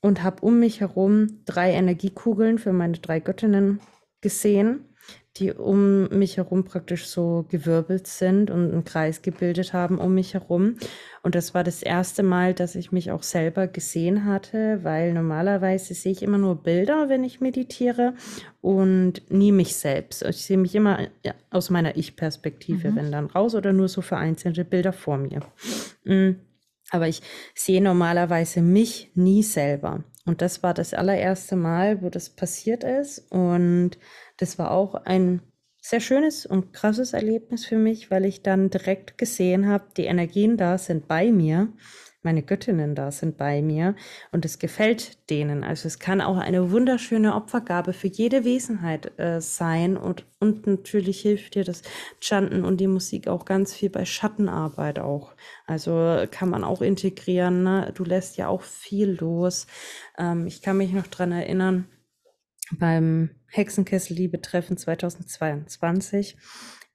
und 0.00 0.22
habe 0.22 0.42
um 0.42 0.60
mich 0.60 0.80
herum 0.80 1.40
drei 1.44 1.72
Energiekugeln 1.72 2.58
für 2.58 2.72
meine 2.72 2.98
drei 2.98 3.20
Göttinnen 3.20 3.80
gesehen 4.20 4.93
die 5.36 5.52
um 5.52 6.08
mich 6.10 6.36
herum 6.36 6.64
praktisch 6.64 7.06
so 7.06 7.44
gewirbelt 7.48 8.06
sind 8.06 8.50
und 8.50 8.70
einen 8.70 8.84
Kreis 8.84 9.20
gebildet 9.20 9.72
haben 9.72 9.98
um 9.98 10.14
mich 10.14 10.34
herum. 10.34 10.76
Und 11.22 11.34
das 11.34 11.54
war 11.54 11.64
das 11.64 11.82
erste 11.82 12.22
Mal, 12.22 12.54
dass 12.54 12.76
ich 12.76 12.92
mich 12.92 13.10
auch 13.10 13.24
selber 13.24 13.66
gesehen 13.66 14.26
hatte, 14.26 14.80
weil 14.82 15.12
normalerweise 15.12 15.94
sehe 15.94 16.12
ich 16.12 16.22
immer 16.22 16.38
nur 16.38 16.62
Bilder, 16.62 17.08
wenn 17.08 17.24
ich 17.24 17.40
meditiere 17.40 18.14
und 18.60 19.28
nie 19.28 19.50
mich 19.50 19.74
selbst. 19.74 20.22
Ich 20.22 20.44
sehe 20.44 20.58
mich 20.58 20.74
immer 20.74 20.98
aus 21.50 21.68
meiner 21.68 21.96
Ich-Perspektive, 21.96 22.92
mhm. 22.92 22.96
wenn 22.96 23.12
dann 23.12 23.26
raus 23.26 23.56
oder 23.56 23.72
nur 23.72 23.88
so 23.88 24.02
vereinzelte 24.02 24.64
Bilder 24.64 24.92
vor 24.92 25.18
mir. 25.18 25.40
Mm. 26.04 26.36
Aber 26.94 27.08
ich 27.08 27.22
sehe 27.56 27.82
normalerweise 27.82 28.62
mich 28.62 29.10
nie 29.16 29.42
selber. 29.42 30.04
Und 30.26 30.42
das 30.42 30.62
war 30.62 30.74
das 30.74 30.94
allererste 30.94 31.56
Mal, 31.56 32.02
wo 32.02 32.08
das 32.08 32.30
passiert 32.30 32.84
ist. 32.84 33.18
Und 33.32 33.98
das 34.36 34.60
war 34.60 34.70
auch 34.70 34.94
ein 34.94 35.42
sehr 35.82 35.98
schönes 35.98 36.46
und 36.46 36.72
krasses 36.72 37.12
Erlebnis 37.12 37.66
für 37.66 37.78
mich, 37.78 38.12
weil 38.12 38.24
ich 38.24 38.42
dann 38.42 38.70
direkt 38.70 39.18
gesehen 39.18 39.68
habe, 39.68 39.88
die 39.96 40.04
Energien 40.04 40.56
da 40.56 40.78
sind 40.78 41.08
bei 41.08 41.32
mir, 41.32 41.72
meine 42.24 42.42
Göttinnen 42.42 42.94
da 42.94 43.10
sind 43.10 43.36
bei 43.36 43.62
mir 43.62 43.94
und 44.32 44.44
es 44.44 44.58
gefällt 44.58 45.30
denen. 45.30 45.64
Also 45.64 45.86
es 45.86 45.98
kann 45.98 46.20
auch 46.20 46.38
eine 46.38 46.70
wunderschöne 46.70 47.34
Opfergabe 47.34 47.92
für 47.92 48.08
jede 48.08 48.44
Wesenheit 48.44 49.18
äh, 49.18 49.40
sein 49.40 49.96
und, 49.96 50.24
und 50.40 50.66
natürlich 50.66 51.20
hilft 51.20 51.54
dir 51.54 51.64
das 51.64 51.82
Chanten 52.20 52.64
und 52.64 52.78
die 52.78 52.86
Musik 52.86 53.28
auch 53.28 53.44
ganz 53.44 53.74
viel 53.74 53.90
bei 53.90 54.04
Schattenarbeit 54.04 54.98
auch. 54.98 55.34
Also 55.66 56.24
kann 56.30 56.50
man 56.50 56.64
auch 56.64 56.82
integrieren. 56.82 57.62
Ne? 57.62 57.92
Du 57.94 58.04
lässt 58.04 58.36
ja 58.36 58.48
auch 58.48 58.62
viel 58.62 59.18
los. 59.20 59.66
Ähm, 60.18 60.46
ich 60.46 60.62
kann 60.62 60.76
mich 60.76 60.92
noch 60.92 61.06
dran 61.06 61.32
erinnern, 61.32 61.86
beim 62.78 63.30
Hexenkessel-Liebe-Treffen 63.48 64.76
2022. 64.76 66.36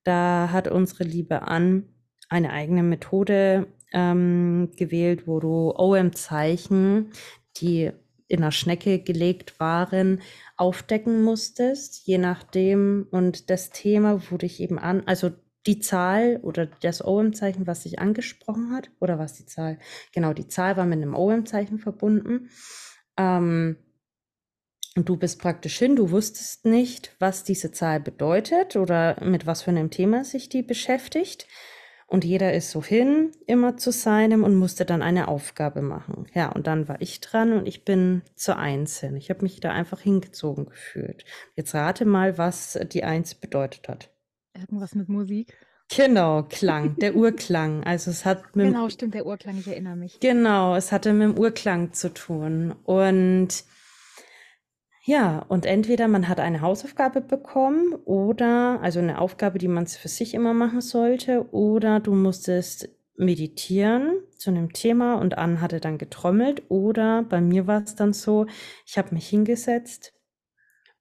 Da 0.03 0.49
hat 0.51 0.67
unsere 0.67 1.03
Liebe 1.03 1.43
an 1.43 1.89
eine 2.29 2.51
eigene 2.51 2.83
Methode 2.83 3.67
ähm, 3.93 4.71
gewählt, 4.75 5.27
wo 5.27 5.39
du 5.39 5.73
OM-Zeichen, 5.75 7.11
die 7.57 7.91
in 8.27 8.41
einer 8.41 8.51
Schnecke 8.51 8.99
gelegt 8.99 9.59
waren, 9.59 10.21
aufdecken 10.55 11.23
musstest, 11.23 12.05
je 12.05 12.19
nachdem. 12.19 13.07
Und 13.11 13.49
das 13.49 13.71
Thema 13.71 14.29
wurde 14.29 14.45
ich 14.45 14.59
eben 14.59 14.77
an, 14.77 15.03
also 15.07 15.31
die 15.65 15.79
Zahl 15.79 16.39
oder 16.43 16.67
das 16.67 17.03
OM-Zeichen, 17.03 17.67
was 17.67 17.83
sich 17.83 17.99
angesprochen 17.99 18.71
hat, 18.71 18.91
oder 18.99 19.19
was 19.19 19.33
die 19.33 19.45
Zahl? 19.45 19.79
Genau, 20.13 20.33
die 20.33 20.47
Zahl 20.47 20.77
war 20.77 20.85
mit 20.85 21.01
einem 21.01 21.15
OM-Zeichen 21.15 21.79
verbunden. 21.79 22.49
Ähm, 23.17 23.77
und 24.95 25.07
du 25.07 25.17
bist 25.17 25.39
praktisch 25.39 25.77
hin, 25.77 25.95
du 25.95 26.11
wusstest 26.11 26.65
nicht, 26.65 27.15
was 27.19 27.43
diese 27.43 27.71
Zahl 27.71 27.99
bedeutet 27.99 28.75
oder 28.75 29.23
mit 29.23 29.45
was 29.45 29.61
für 29.61 29.71
einem 29.71 29.91
Thema 29.91 30.23
sich 30.23 30.49
die 30.49 30.63
beschäftigt. 30.63 31.47
Und 32.09 32.25
jeder 32.25 32.53
ist 32.53 32.71
so 32.71 32.83
hin, 32.83 33.31
immer 33.45 33.77
zu 33.77 33.91
seinem 33.91 34.43
und 34.43 34.55
musste 34.55 34.83
dann 34.83 35.03
eine 35.03 35.27
Aufgabe 35.27 35.83
machen. 35.83 36.25
Ja, 36.33 36.51
und 36.51 36.65
dann 36.65 36.87
war 36.87 36.99
ich 37.01 37.21
dran 37.21 37.53
und 37.53 37.67
ich 37.67 37.85
bin 37.85 38.23
zur 38.33 38.57
Eins 38.57 38.99
hin. 38.99 39.15
Ich 39.15 39.29
habe 39.29 39.43
mich 39.43 39.59
da 39.59 39.71
einfach 39.71 40.01
hingezogen 40.01 40.65
gefühlt. 40.65 41.23
Jetzt 41.55 41.75
rate 41.75 42.05
mal, 42.05 42.39
was 42.39 42.79
die 42.91 43.03
Eins 43.03 43.35
bedeutet 43.35 43.87
hat. 43.87 44.09
Irgendwas 44.55 44.95
mit 44.95 45.07
Musik? 45.07 45.55
Genau, 45.95 46.43
Klang, 46.43 46.95
der 46.99 47.15
Urklang. 47.15 47.83
Also 47.83 48.09
es 48.09 48.25
hat 48.25 48.55
mit 48.55 48.65
Genau, 48.65 48.89
stimmt, 48.89 49.13
der 49.13 49.27
Urklang, 49.27 49.59
ich 49.59 49.67
erinnere 49.67 49.95
mich. 49.95 50.19
Genau, 50.19 50.75
es 50.75 50.91
hatte 50.91 51.13
mit 51.13 51.27
dem 51.29 51.37
Urklang 51.37 51.93
zu 51.93 52.11
tun. 52.11 52.73
Und 52.85 53.49
ja, 55.09 55.39
und 55.47 55.65
entweder 55.65 56.07
man 56.07 56.27
hat 56.27 56.39
eine 56.39 56.61
Hausaufgabe 56.61 57.21
bekommen 57.21 57.95
oder, 58.05 58.79
also 58.83 58.99
eine 58.99 59.19
Aufgabe, 59.19 59.57
die 59.57 59.67
man 59.67 59.87
für 59.87 60.07
sich 60.07 60.35
immer 60.35 60.53
machen 60.53 60.81
sollte, 60.81 61.51
oder 61.51 61.99
du 61.99 62.13
musstest 62.13 62.89
meditieren 63.15 64.21
zu 64.37 64.51
einem 64.51 64.71
Thema 64.71 65.15
und 65.15 65.35
Ann 65.35 65.61
hatte 65.61 65.79
dann 65.79 65.97
getrommelt 65.97 66.61
oder 66.69 67.23
bei 67.23 67.41
mir 67.41 67.65
war 67.65 67.83
es 67.83 67.95
dann 67.95 68.13
so, 68.13 68.45
ich 68.85 68.99
habe 68.99 69.15
mich 69.15 69.27
hingesetzt 69.27 70.13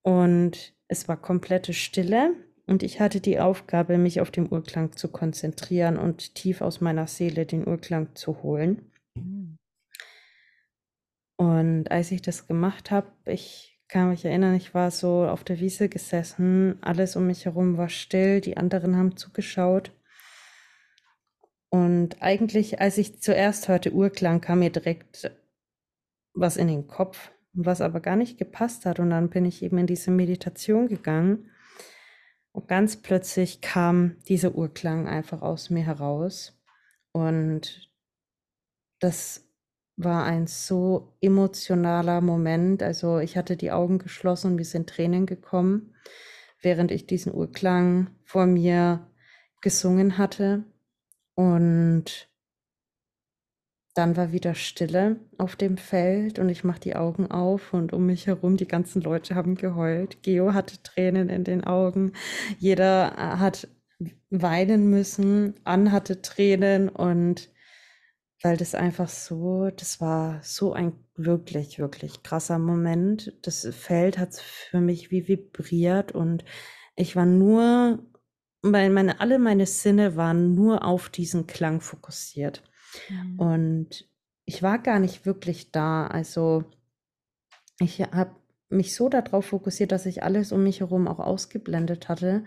und 0.01 0.73
es 0.89 1.07
war 1.07 1.21
komplette 1.21 1.75
Stille 1.75 2.33
und 2.67 2.83
ich 2.83 3.01
hatte 3.01 3.21
die 3.21 3.39
Aufgabe, 3.39 3.99
mich 3.99 4.23
auf 4.23 4.31
den 4.31 4.51
Urklang 4.51 4.97
zu 4.97 5.09
konzentrieren 5.09 5.99
und 5.99 6.35
tief 6.35 6.63
aus 6.63 6.81
meiner 6.81 7.07
Seele 7.09 7.45
den 7.45 7.69
Urklang 7.69 8.15
zu 8.15 8.43
holen. 8.43 8.91
Mhm. 9.15 9.59
Und 11.37 11.91
als 11.91 12.11
ich 12.11 12.23
das 12.23 12.47
gemacht 12.47 12.91
habe, 12.91 13.13
ich 13.27 13.78
kann 13.89 14.11
mich 14.11 14.25
erinnern, 14.25 14.55
ich 14.55 14.75
war 14.75 14.91
so 14.91 15.27
auf 15.27 15.45
der 15.45 15.61
Wiese 15.61 15.89
gesessen, 15.89 16.79
alles 16.83 17.17
um 17.17 17.27
mich 17.27 17.47
herum 17.47 17.77
war 17.77 17.89
still, 17.89 18.41
die 18.41 18.57
anderen 18.57 18.97
haben 18.97 19.17
zugeschaut. 19.17 19.93
Und 21.71 22.23
eigentlich, 22.23 22.81
als 22.81 22.99
ich 22.99 23.21
zuerst 23.21 23.69
hörte 23.69 23.93
Urklang, 23.93 24.41
kam 24.41 24.61
mir 24.61 24.71
direkt 24.71 25.31
was 26.35 26.57
in 26.57 26.69
den 26.69 26.87
Kopf, 26.87 27.31
was 27.53 27.81
aber 27.81 28.01
gar 28.01 28.17
nicht 28.17 28.39
gepasst 28.39 28.87
hat. 28.87 29.01
Und 29.01 29.11
dann 29.11 29.31
bin 29.31 29.45
ich 29.45 29.63
eben 29.63 29.79
in 29.79 29.87
diese 29.87 30.11
Meditation 30.11 30.89
gegangen. 30.89 31.51
Und 32.53 32.69
ganz 32.69 32.97
plötzlich 32.97 33.61
kam 33.61 34.17
dieser 34.29 34.55
Urklang 34.55 35.07
einfach 35.07 35.43
aus 35.43 35.71
mir 35.71 35.85
heraus. 35.85 36.59
Und 37.13 37.91
das 39.01 39.48
war 39.99 40.25
ein 40.25 40.47
so 40.47 41.13
emotionaler 41.21 42.21
Moment. 42.21 42.83
Also 42.83 43.19
ich 43.19 43.37
hatte 43.37 43.57
die 43.57 43.73
Augen 43.73 43.99
geschlossen 43.99 44.53
und 44.53 44.57
mir 44.57 44.65
sind 44.65 44.89
Tränen 44.89 45.27
gekommen, 45.27 45.95
während 46.63 46.93
ich 46.93 47.07
diesen 47.07 47.35
Urklang 47.35 48.09
vor 48.25 48.47
mir 48.47 49.07
gesungen 49.61 50.17
hatte. 50.17 50.65
Und 51.35 52.29
dann 53.95 54.17
war 54.17 54.31
wieder 54.31 54.55
Stille 54.55 55.17
auf 55.37 55.57
dem 55.57 55.77
Feld 55.77 56.39
und 56.39 56.49
ich 56.49 56.63
mache 56.63 56.79
die 56.79 56.95
Augen 56.95 57.29
auf 57.29 57.75
und 57.75 57.93
um 57.93 58.07
mich 58.07 58.29
herum 58.29 58.57
die 58.57 58.69
ganzen 58.69 59.03
Leute 59.03 59.35
haben 59.35 59.57
geheult. 59.57 60.23
Geo 60.23 60.55
hatte 60.55 60.81
Tränen 60.85 61.29
in 61.29 61.43
den 61.43 61.65
Augen. 61.65 62.13
Jeder 62.61 63.17
hat 63.41 63.67
weinen 64.31 64.89
müssen. 64.91 65.55
Ann 65.65 65.91
hatte 65.91 66.23
Tränen 66.23 66.89
und 66.89 67.51
weil 68.43 68.57
das 68.57 68.75
einfach 68.75 69.09
so, 69.09 69.71
das 69.71 70.01
war 70.01 70.41
so 70.43 70.73
ein 70.73 70.93
wirklich, 71.17 71.79
wirklich 71.79 72.23
krasser 72.23 72.59
Moment. 72.59 73.33
Das 73.43 73.67
Feld 73.73 74.19
hat 74.19 74.35
für 74.35 74.81
mich 74.81 75.11
wie 75.11 75.27
vibriert 75.27 76.13
und 76.13 76.45
ich 76.95 77.17
war 77.17 77.27
nur, 77.27 77.99
meine, 78.63 78.93
meine, 78.93 79.21
alle 79.21 79.39
meine 79.39 79.67
Sinne 79.67 80.17
waren 80.17 80.55
nur 80.55 80.85
auf 80.85 81.09
diesen 81.09 81.47
Klang 81.47 81.81
fokussiert. 81.81 82.63
Mhm. 83.09 83.39
Und 83.39 84.09
ich 84.45 84.63
war 84.63 84.79
gar 84.79 84.99
nicht 85.01 85.27
wirklich 85.27 85.73
da. 85.73 86.07
Also 86.07 86.65
ich 87.81 88.01
habe 88.01 88.37
mich 88.69 88.95
so 88.95 89.09
darauf 89.09 89.47
fokussiert, 89.47 89.93
dass 89.93 90.07
ich 90.07 90.23
alles 90.23 90.53
um 90.53 90.63
mich 90.63 90.81
herum 90.81 91.09
auch 91.09 91.19
ausgeblendet 91.19 92.09
hatte 92.09 92.45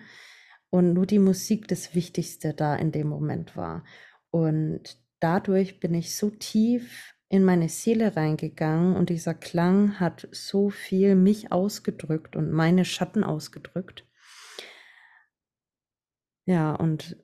und 0.70 0.94
nur 0.94 1.06
die 1.06 1.20
Musik 1.20 1.68
das 1.68 1.96
Wichtigste 1.96 2.54
da 2.54 2.76
in 2.76 2.92
dem 2.92 3.08
Moment 3.08 3.58
war. 3.58 3.84
Und 4.30 5.01
dadurch 5.22 5.80
bin 5.80 5.94
ich 5.94 6.16
so 6.16 6.30
tief 6.30 7.16
in 7.30 7.46
meine 7.46 7.70
Seele 7.70 8.18
reingegangen 8.18 8.96
und 8.98 9.10
dieser 9.10 9.34
Klang 9.34 10.00
hat 10.02 10.28
so 10.32 10.70
viel 10.70 11.16
mich 11.16 11.52
ausgedrückt 11.52 12.36
und 12.36 12.52
meine 12.52 12.84
Schatten 12.84 13.24
ausgedrückt. 13.24 14.06
Ja, 16.46 16.76
und 16.76 17.16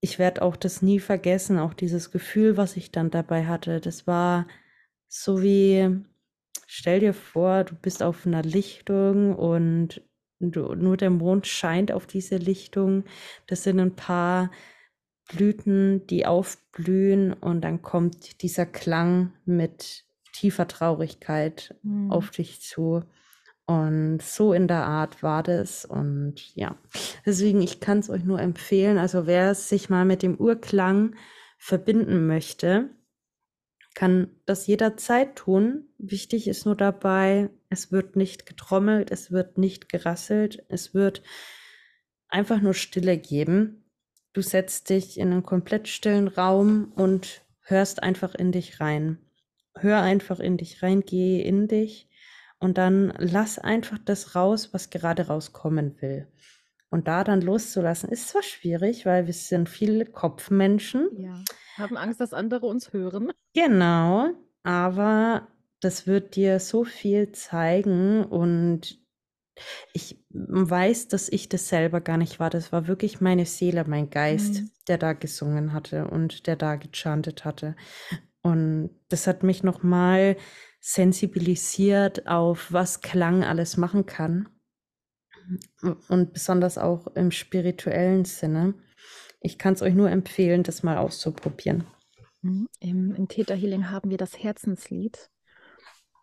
ich 0.00 0.18
werde 0.18 0.42
auch 0.42 0.56
das 0.56 0.82
nie 0.82 0.98
vergessen, 1.00 1.58
auch 1.58 1.74
dieses 1.74 2.10
Gefühl, 2.10 2.56
was 2.56 2.76
ich 2.76 2.90
dann 2.90 3.10
dabei 3.10 3.46
hatte. 3.46 3.80
Das 3.80 4.06
war 4.06 4.46
so 5.08 5.42
wie, 5.42 5.96
stell 6.66 7.00
dir 7.00 7.14
vor, 7.14 7.64
du 7.64 7.74
bist 7.76 8.02
auf 8.02 8.26
einer 8.26 8.42
Lichtung 8.42 9.34
und 9.34 10.02
du, 10.40 10.74
nur 10.74 10.96
der 10.96 11.10
Mond 11.10 11.46
scheint 11.46 11.92
auf 11.92 12.06
diese 12.06 12.36
Lichtung. 12.36 13.04
Das 13.46 13.62
sind 13.62 13.78
ein 13.80 13.94
paar 13.94 14.50
Blüten, 15.28 16.06
die 16.06 16.26
aufblühen 16.26 17.32
und 17.32 17.62
dann 17.62 17.82
kommt 17.82 18.42
dieser 18.42 18.66
Klang 18.66 19.32
mit 19.44 20.04
tiefer 20.32 20.68
Traurigkeit 20.68 21.74
mhm. 21.82 22.10
auf 22.10 22.30
dich 22.30 22.60
zu. 22.60 23.04
Und 23.66 24.20
so 24.20 24.52
in 24.52 24.68
der 24.68 24.84
Art 24.84 25.22
war 25.22 25.42
das. 25.42 25.86
Und 25.86 26.54
ja, 26.54 26.76
deswegen, 27.24 27.62
ich 27.62 27.80
kann 27.80 28.00
es 28.00 28.10
euch 28.10 28.24
nur 28.24 28.40
empfehlen. 28.40 28.98
Also 28.98 29.26
wer 29.26 29.54
sich 29.54 29.88
mal 29.88 30.04
mit 30.04 30.22
dem 30.22 30.36
Urklang 30.36 31.16
verbinden 31.56 32.26
möchte, 32.26 32.90
kann 33.94 34.28
das 34.44 34.66
jederzeit 34.66 35.36
tun. 35.36 35.86
Wichtig 35.98 36.48
ist 36.48 36.66
nur 36.66 36.76
dabei, 36.76 37.48
es 37.70 37.90
wird 37.90 38.16
nicht 38.16 38.44
getrommelt, 38.44 39.10
es 39.10 39.30
wird 39.30 39.56
nicht 39.56 39.88
gerasselt, 39.88 40.64
es 40.68 40.92
wird 40.92 41.22
einfach 42.28 42.60
nur 42.60 42.74
Stille 42.74 43.16
geben. 43.16 43.83
Du 44.34 44.42
setzt 44.42 44.90
dich 44.90 45.18
in 45.18 45.30
einen 45.30 45.44
komplett 45.44 45.86
stillen 45.86 46.26
Raum 46.26 46.92
und 46.96 47.42
hörst 47.60 48.02
einfach 48.02 48.34
in 48.34 48.50
dich 48.50 48.80
rein. 48.80 49.18
Hör 49.76 50.02
einfach 50.02 50.40
in 50.40 50.56
dich 50.56 50.82
rein, 50.82 51.02
gehe 51.02 51.42
in 51.44 51.68
dich 51.68 52.08
und 52.58 52.76
dann 52.76 53.14
lass 53.16 53.60
einfach 53.60 53.98
das 54.04 54.34
raus, 54.34 54.74
was 54.74 54.90
gerade 54.90 55.28
rauskommen 55.28 56.02
will. 56.02 56.26
Und 56.90 57.06
da 57.06 57.22
dann 57.22 57.42
loszulassen, 57.42 58.08
ist 58.08 58.28
zwar 58.28 58.42
schwierig, 58.42 59.06
weil 59.06 59.26
wir 59.26 59.32
sind 59.32 59.68
viele 59.68 60.04
Kopfmenschen. 60.04 61.08
Ja, 61.16 61.42
haben 61.76 61.96
Angst, 61.96 62.20
dass 62.20 62.32
andere 62.32 62.66
uns 62.66 62.92
hören. 62.92 63.30
Genau, 63.52 64.30
aber 64.64 65.46
das 65.80 66.08
wird 66.08 66.34
dir 66.34 66.58
so 66.58 66.84
viel 66.84 67.30
zeigen 67.30 68.24
und 68.24 68.98
ich 69.92 70.23
weiß, 70.34 71.08
dass 71.08 71.28
ich 71.28 71.48
das 71.48 71.68
selber 71.68 72.00
gar 72.00 72.16
nicht 72.16 72.40
war. 72.40 72.50
Das 72.50 72.72
war 72.72 72.88
wirklich 72.88 73.20
meine 73.20 73.46
Seele, 73.46 73.84
mein 73.86 74.10
Geist, 74.10 74.54
mhm. 74.54 74.70
der 74.88 74.98
da 74.98 75.12
gesungen 75.12 75.72
hatte 75.72 76.08
und 76.08 76.46
der 76.46 76.56
da 76.56 76.76
gechantet 76.76 77.44
hatte. 77.44 77.76
Und 78.42 78.90
das 79.08 79.26
hat 79.26 79.42
mich 79.42 79.62
nochmal 79.62 80.36
sensibilisiert 80.80 82.26
auf, 82.26 82.72
was 82.72 83.00
Klang 83.00 83.44
alles 83.44 83.76
machen 83.76 84.06
kann. 84.06 84.48
Und 86.08 86.32
besonders 86.32 86.78
auch 86.78 87.06
im 87.14 87.30
spirituellen 87.30 88.24
Sinne. 88.24 88.74
Ich 89.40 89.58
kann 89.58 89.74
es 89.74 89.82
euch 89.82 89.94
nur 89.94 90.10
empfehlen, 90.10 90.62
das 90.62 90.82
mal 90.82 90.96
auszuprobieren. 90.96 91.84
Mhm. 92.42 92.66
Im, 92.80 93.14
Im 93.14 93.28
Theta 93.28 93.54
Healing 93.54 93.90
haben 93.90 94.10
wir 94.10 94.18
das 94.18 94.42
Herzenslied. 94.42 95.30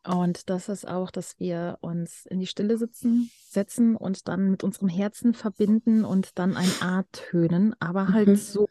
Und 0.03 0.49
das 0.49 0.67
ist 0.67 0.87
auch, 0.87 1.11
dass 1.11 1.39
wir 1.39 1.77
uns 1.81 2.25
in 2.25 2.39
die 2.39 2.47
Stille 2.47 2.77
sitzen, 2.77 3.29
setzen 3.47 3.95
und 3.95 4.27
dann 4.27 4.49
mit 4.49 4.63
unserem 4.63 4.89
Herzen 4.89 5.33
verbinden 5.33 6.05
und 6.05 6.39
dann 6.39 6.57
ein 6.57 6.71
A 6.81 7.03
tönen, 7.11 7.75
aber 7.79 8.07
halt 8.07 8.29
mhm. 8.29 8.35
so, 8.35 8.67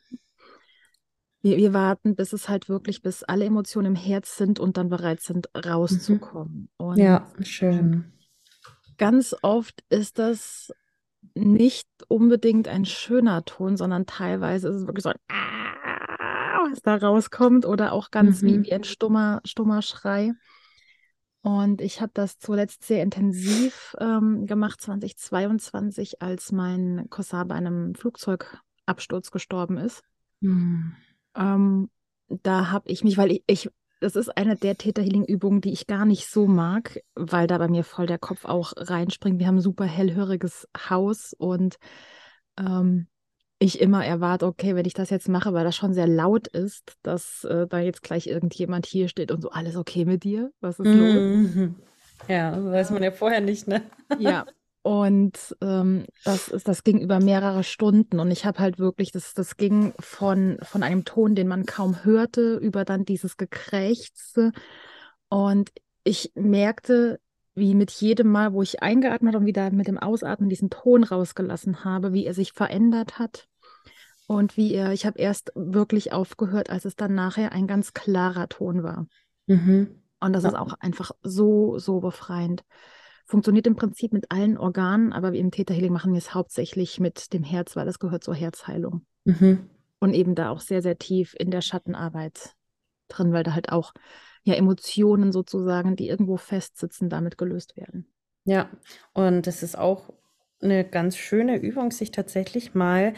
wir, 1.40 1.56
wir 1.56 1.72
warten, 1.72 2.16
bis 2.16 2.32
es 2.32 2.48
halt 2.48 2.68
wirklich, 2.68 3.02
bis 3.02 3.22
alle 3.22 3.44
Emotionen 3.44 3.94
im 3.94 3.94
Herz 3.94 4.36
sind 4.36 4.58
und 4.58 4.76
dann 4.76 4.88
bereit 4.88 5.20
sind, 5.20 5.48
rauszukommen. 5.54 6.68
Mhm. 6.78 6.84
Und 6.84 6.98
ja, 6.98 7.30
schön. 7.42 8.12
Ganz 8.98 9.34
oft 9.42 9.84
ist 9.88 10.18
das 10.18 10.72
nicht 11.34 11.88
unbedingt 12.08 12.66
ein 12.66 12.84
schöner 12.84 13.44
Ton, 13.44 13.76
sondern 13.76 14.04
teilweise 14.06 14.68
ist 14.68 14.76
es 14.76 14.86
wirklich 14.86 15.04
so 15.04 15.10
ein 15.10 15.16
was 16.70 16.82
da 16.82 16.96
rauskommt 16.96 17.66
oder 17.66 17.92
auch 17.92 18.10
ganz 18.10 18.42
mhm. 18.42 18.46
wie, 18.46 18.62
wie 18.64 18.72
ein 18.72 18.84
stummer, 18.84 19.40
stummer 19.44 19.82
Schrei. 19.82 20.32
Und 21.42 21.80
ich 21.80 22.00
habe 22.00 22.12
das 22.12 22.38
zuletzt 22.38 22.84
sehr 22.84 23.02
intensiv 23.02 23.96
ähm, 23.98 24.46
gemacht, 24.46 24.80
2022, 24.80 26.20
als 26.20 26.52
mein 26.52 27.06
Cousin 27.08 27.48
bei 27.48 27.54
einem 27.54 27.94
Flugzeugabsturz 27.94 29.30
gestorben 29.30 29.78
ist. 29.78 30.02
Mhm. 30.40 30.94
Ähm, 31.34 31.90
da 32.28 32.70
habe 32.70 32.90
ich 32.90 33.04
mich, 33.04 33.16
weil 33.16 33.32
ich, 33.32 33.44
ich, 33.46 33.70
das 34.00 34.16
ist 34.16 34.36
eine 34.36 34.56
der 34.56 34.76
Täterhealing-Übungen, 34.76 35.62
die 35.62 35.72
ich 35.72 35.86
gar 35.86 36.04
nicht 36.04 36.26
so 36.26 36.46
mag, 36.46 37.00
weil 37.14 37.46
da 37.46 37.56
bei 37.56 37.68
mir 37.68 37.84
voll 37.84 38.06
der 38.06 38.18
Kopf 38.18 38.44
auch 38.44 38.72
reinspringt. 38.76 39.38
Wir 39.38 39.46
haben 39.46 39.56
ein 39.56 39.62
super 39.62 39.86
hellhöriges 39.86 40.68
Haus 40.90 41.34
und 41.38 41.76
ähm, 42.58 43.06
ich 43.60 43.80
immer 43.80 44.04
erwarte, 44.04 44.46
okay, 44.46 44.74
wenn 44.74 44.86
ich 44.86 44.94
das 44.94 45.10
jetzt 45.10 45.28
mache, 45.28 45.52
weil 45.52 45.64
das 45.64 45.76
schon 45.76 45.94
sehr 45.94 46.08
laut 46.08 46.48
ist, 46.48 46.96
dass 47.02 47.44
äh, 47.44 47.68
da 47.68 47.78
jetzt 47.78 48.02
gleich 48.02 48.26
irgendjemand 48.26 48.86
hier 48.86 49.08
steht 49.08 49.30
und 49.30 49.42
so, 49.42 49.50
alles 49.50 49.76
okay 49.76 50.04
mit 50.04 50.24
dir? 50.24 50.50
Was 50.60 50.80
ist 50.80 50.92
los? 50.92 51.28
Mhm. 51.30 51.76
Ja, 52.26 52.50
das 52.50 52.64
weiß 52.64 52.90
man 52.90 53.02
ja 53.02 53.12
vorher 53.12 53.40
nicht, 53.40 53.68
ne? 53.68 53.82
Ja, 54.18 54.46
Und 54.82 55.56
ähm, 55.60 56.06
das, 56.24 56.48
ist, 56.48 56.66
das 56.66 56.84
ging 56.84 57.00
über 57.00 57.20
mehrere 57.20 57.64
Stunden 57.64 58.18
und 58.18 58.30
ich 58.30 58.46
habe 58.46 58.58
halt 58.60 58.78
wirklich, 58.78 59.12
das, 59.12 59.34
das 59.34 59.56
ging 59.58 59.92
von, 60.00 60.58
von 60.62 60.82
einem 60.82 61.04
Ton, 61.04 61.34
den 61.34 61.48
man 61.48 61.66
kaum 61.66 62.02
hörte, 62.04 62.56
über 62.56 62.86
dann 62.86 63.04
dieses 63.04 63.36
Gekrächze. 63.36 64.52
Und 65.28 65.70
ich 66.02 66.32
merkte, 66.34 67.20
wie 67.54 67.74
mit 67.74 67.90
jedem 67.90 68.28
Mal, 68.28 68.52
wo 68.52 68.62
ich 68.62 68.82
eingeatmet 68.82 69.34
und 69.34 69.46
wieder 69.46 69.70
mit 69.70 69.86
dem 69.86 69.98
Ausatmen 69.98 70.48
diesen 70.48 70.70
Ton 70.70 71.04
rausgelassen 71.04 71.84
habe, 71.84 72.12
wie 72.12 72.26
er 72.26 72.34
sich 72.34 72.52
verändert 72.52 73.18
hat. 73.18 73.48
Und 74.26 74.56
wie 74.56 74.72
er, 74.72 74.92
ich 74.92 75.06
habe 75.06 75.18
erst 75.18 75.50
wirklich 75.56 76.12
aufgehört, 76.12 76.70
als 76.70 76.84
es 76.84 76.94
dann 76.94 77.14
nachher 77.14 77.50
ein 77.50 77.66
ganz 77.66 77.94
klarer 77.94 78.48
Ton 78.48 78.84
war. 78.84 79.06
Mhm. 79.46 80.02
Und 80.20 80.32
das 80.34 80.44
ist 80.44 80.54
auch 80.54 80.74
einfach 80.78 81.10
so, 81.22 81.78
so 81.78 82.00
befreiend 82.00 82.62
funktioniert 83.30 83.66
im 83.66 83.76
Prinzip 83.76 84.12
mit 84.12 84.30
allen 84.30 84.58
Organen, 84.58 85.12
aber 85.12 85.32
im 85.32 85.50
Theta 85.50 85.72
Healing 85.72 85.92
machen 85.92 86.12
wir 86.12 86.18
es 86.18 86.34
hauptsächlich 86.34 87.00
mit 87.00 87.32
dem 87.32 87.44
Herz, 87.44 87.76
weil 87.76 87.86
das 87.86 87.98
gehört 87.98 88.24
zur 88.24 88.34
Herzheilung. 88.34 89.06
Mhm. 89.24 89.70
Und 90.00 90.14
eben 90.14 90.34
da 90.34 90.50
auch 90.50 90.60
sehr, 90.60 90.82
sehr 90.82 90.98
tief 90.98 91.34
in 91.38 91.50
der 91.50 91.60
Schattenarbeit 91.60 92.54
drin, 93.08 93.32
weil 93.32 93.44
da 93.44 93.54
halt 93.54 93.70
auch 93.70 93.92
ja 94.44 94.54
Emotionen 94.54 95.32
sozusagen, 95.32 95.96
die 95.96 96.08
irgendwo 96.08 96.36
festsitzen, 96.36 97.08
damit 97.08 97.38
gelöst 97.38 97.76
werden. 97.76 98.06
Ja, 98.44 98.68
und 99.12 99.46
es 99.46 99.62
ist 99.62 99.76
auch 99.76 100.12
eine 100.62 100.84
ganz 100.84 101.16
schöne 101.16 101.56
Übung, 101.58 101.90
sich 101.90 102.10
tatsächlich 102.10 102.74
mal 102.74 103.14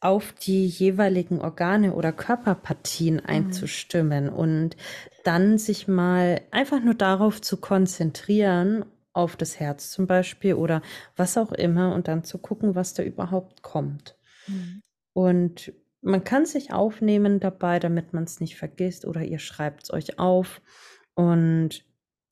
auf 0.00 0.32
die 0.32 0.66
jeweiligen 0.66 1.40
Organe 1.40 1.94
oder 1.94 2.12
Körperpartien 2.12 3.16
mhm. 3.16 3.26
einzustimmen 3.26 4.28
und 4.28 4.76
dann 5.24 5.58
sich 5.58 5.88
mal 5.88 6.42
einfach 6.50 6.82
nur 6.82 6.94
darauf 6.94 7.40
zu 7.40 7.56
konzentrieren 7.56 8.84
auf 9.14 9.36
das 9.36 9.58
Herz 9.60 9.90
zum 9.90 10.06
Beispiel 10.06 10.54
oder 10.54 10.82
was 11.16 11.38
auch 11.38 11.52
immer 11.52 11.94
und 11.94 12.08
dann 12.08 12.24
zu 12.24 12.38
gucken, 12.38 12.74
was 12.74 12.94
da 12.94 13.02
überhaupt 13.02 13.62
kommt. 13.62 14.16
Mhm. 14.46 14.82
Und 15.14 15.72
man 16.04 16.22
kann 16.22 16.46
sich 16.46 16.72
aufnehmen 16.72 17.40
dabei, 17.40 17.78
damit 17.78 18.12
man 18.12 18.24
es 18.24 18.40
nicht 18.40 18.56
vergisst 18.56 19.06
oder 19.06 19.22
ihr 19.22 19.38
schreibt 19.38 19.84
es 19.84 19.92
euch 19.92 20.18
auf. 20.18 20.60
Und 21.14 21.84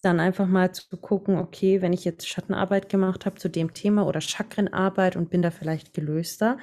dann 0.03 0.19
einfach 0.19 0.49
mal 0.49 0.73
zu 0.73 0.97
gucken, 0.97 1.39
okay, 1.39 1.81
wenn 1.81 1.93
ich 1.93 2.05
jetzt 2.05 2.29
Schattenarbeit 2.29 2.89
gemacht 2.89 3.25
habe 3.25 3.37
zu 3.37 3.49
dem 3.49 3.73
Thema 3.73 4.07
oder 4.07 4.21
Chakrenarbeit 4.21 5.17
und 5.17 5.31
bin 5.31 5.43
da 5.43 5.51
vielleicht 5.53 5.95
gelöster, 5.95 6.59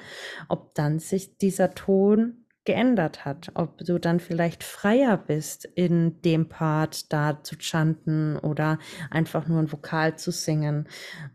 ob 0.48 0.74
dann 0.74 0.98
sich 0.98 1.38
dieser 1.38 1.74
Ton 1.74 2.44
geändert 2.66 3.24
hat, 3.24 3.50
ob 3.54 3.78
du 3.78 3.98
dann 3.98 4.20
vielleicht 4.20 4.62
freier 4.62 5.16
bist, 5.16 5.64
in 5.64 6.20
dem 6.20 6.50
Part 6.50 7.10
da 7.12 7.42
zu 7.42 7.56
chanten 7.58 8.36
oder 8.36 8.78
einfach 9.10 9.48
nur 9.48 9.58
ein 9.58 9.72
Vokal 9.72 10.16
zu 10.18 10.30
singen. 10.30 10.86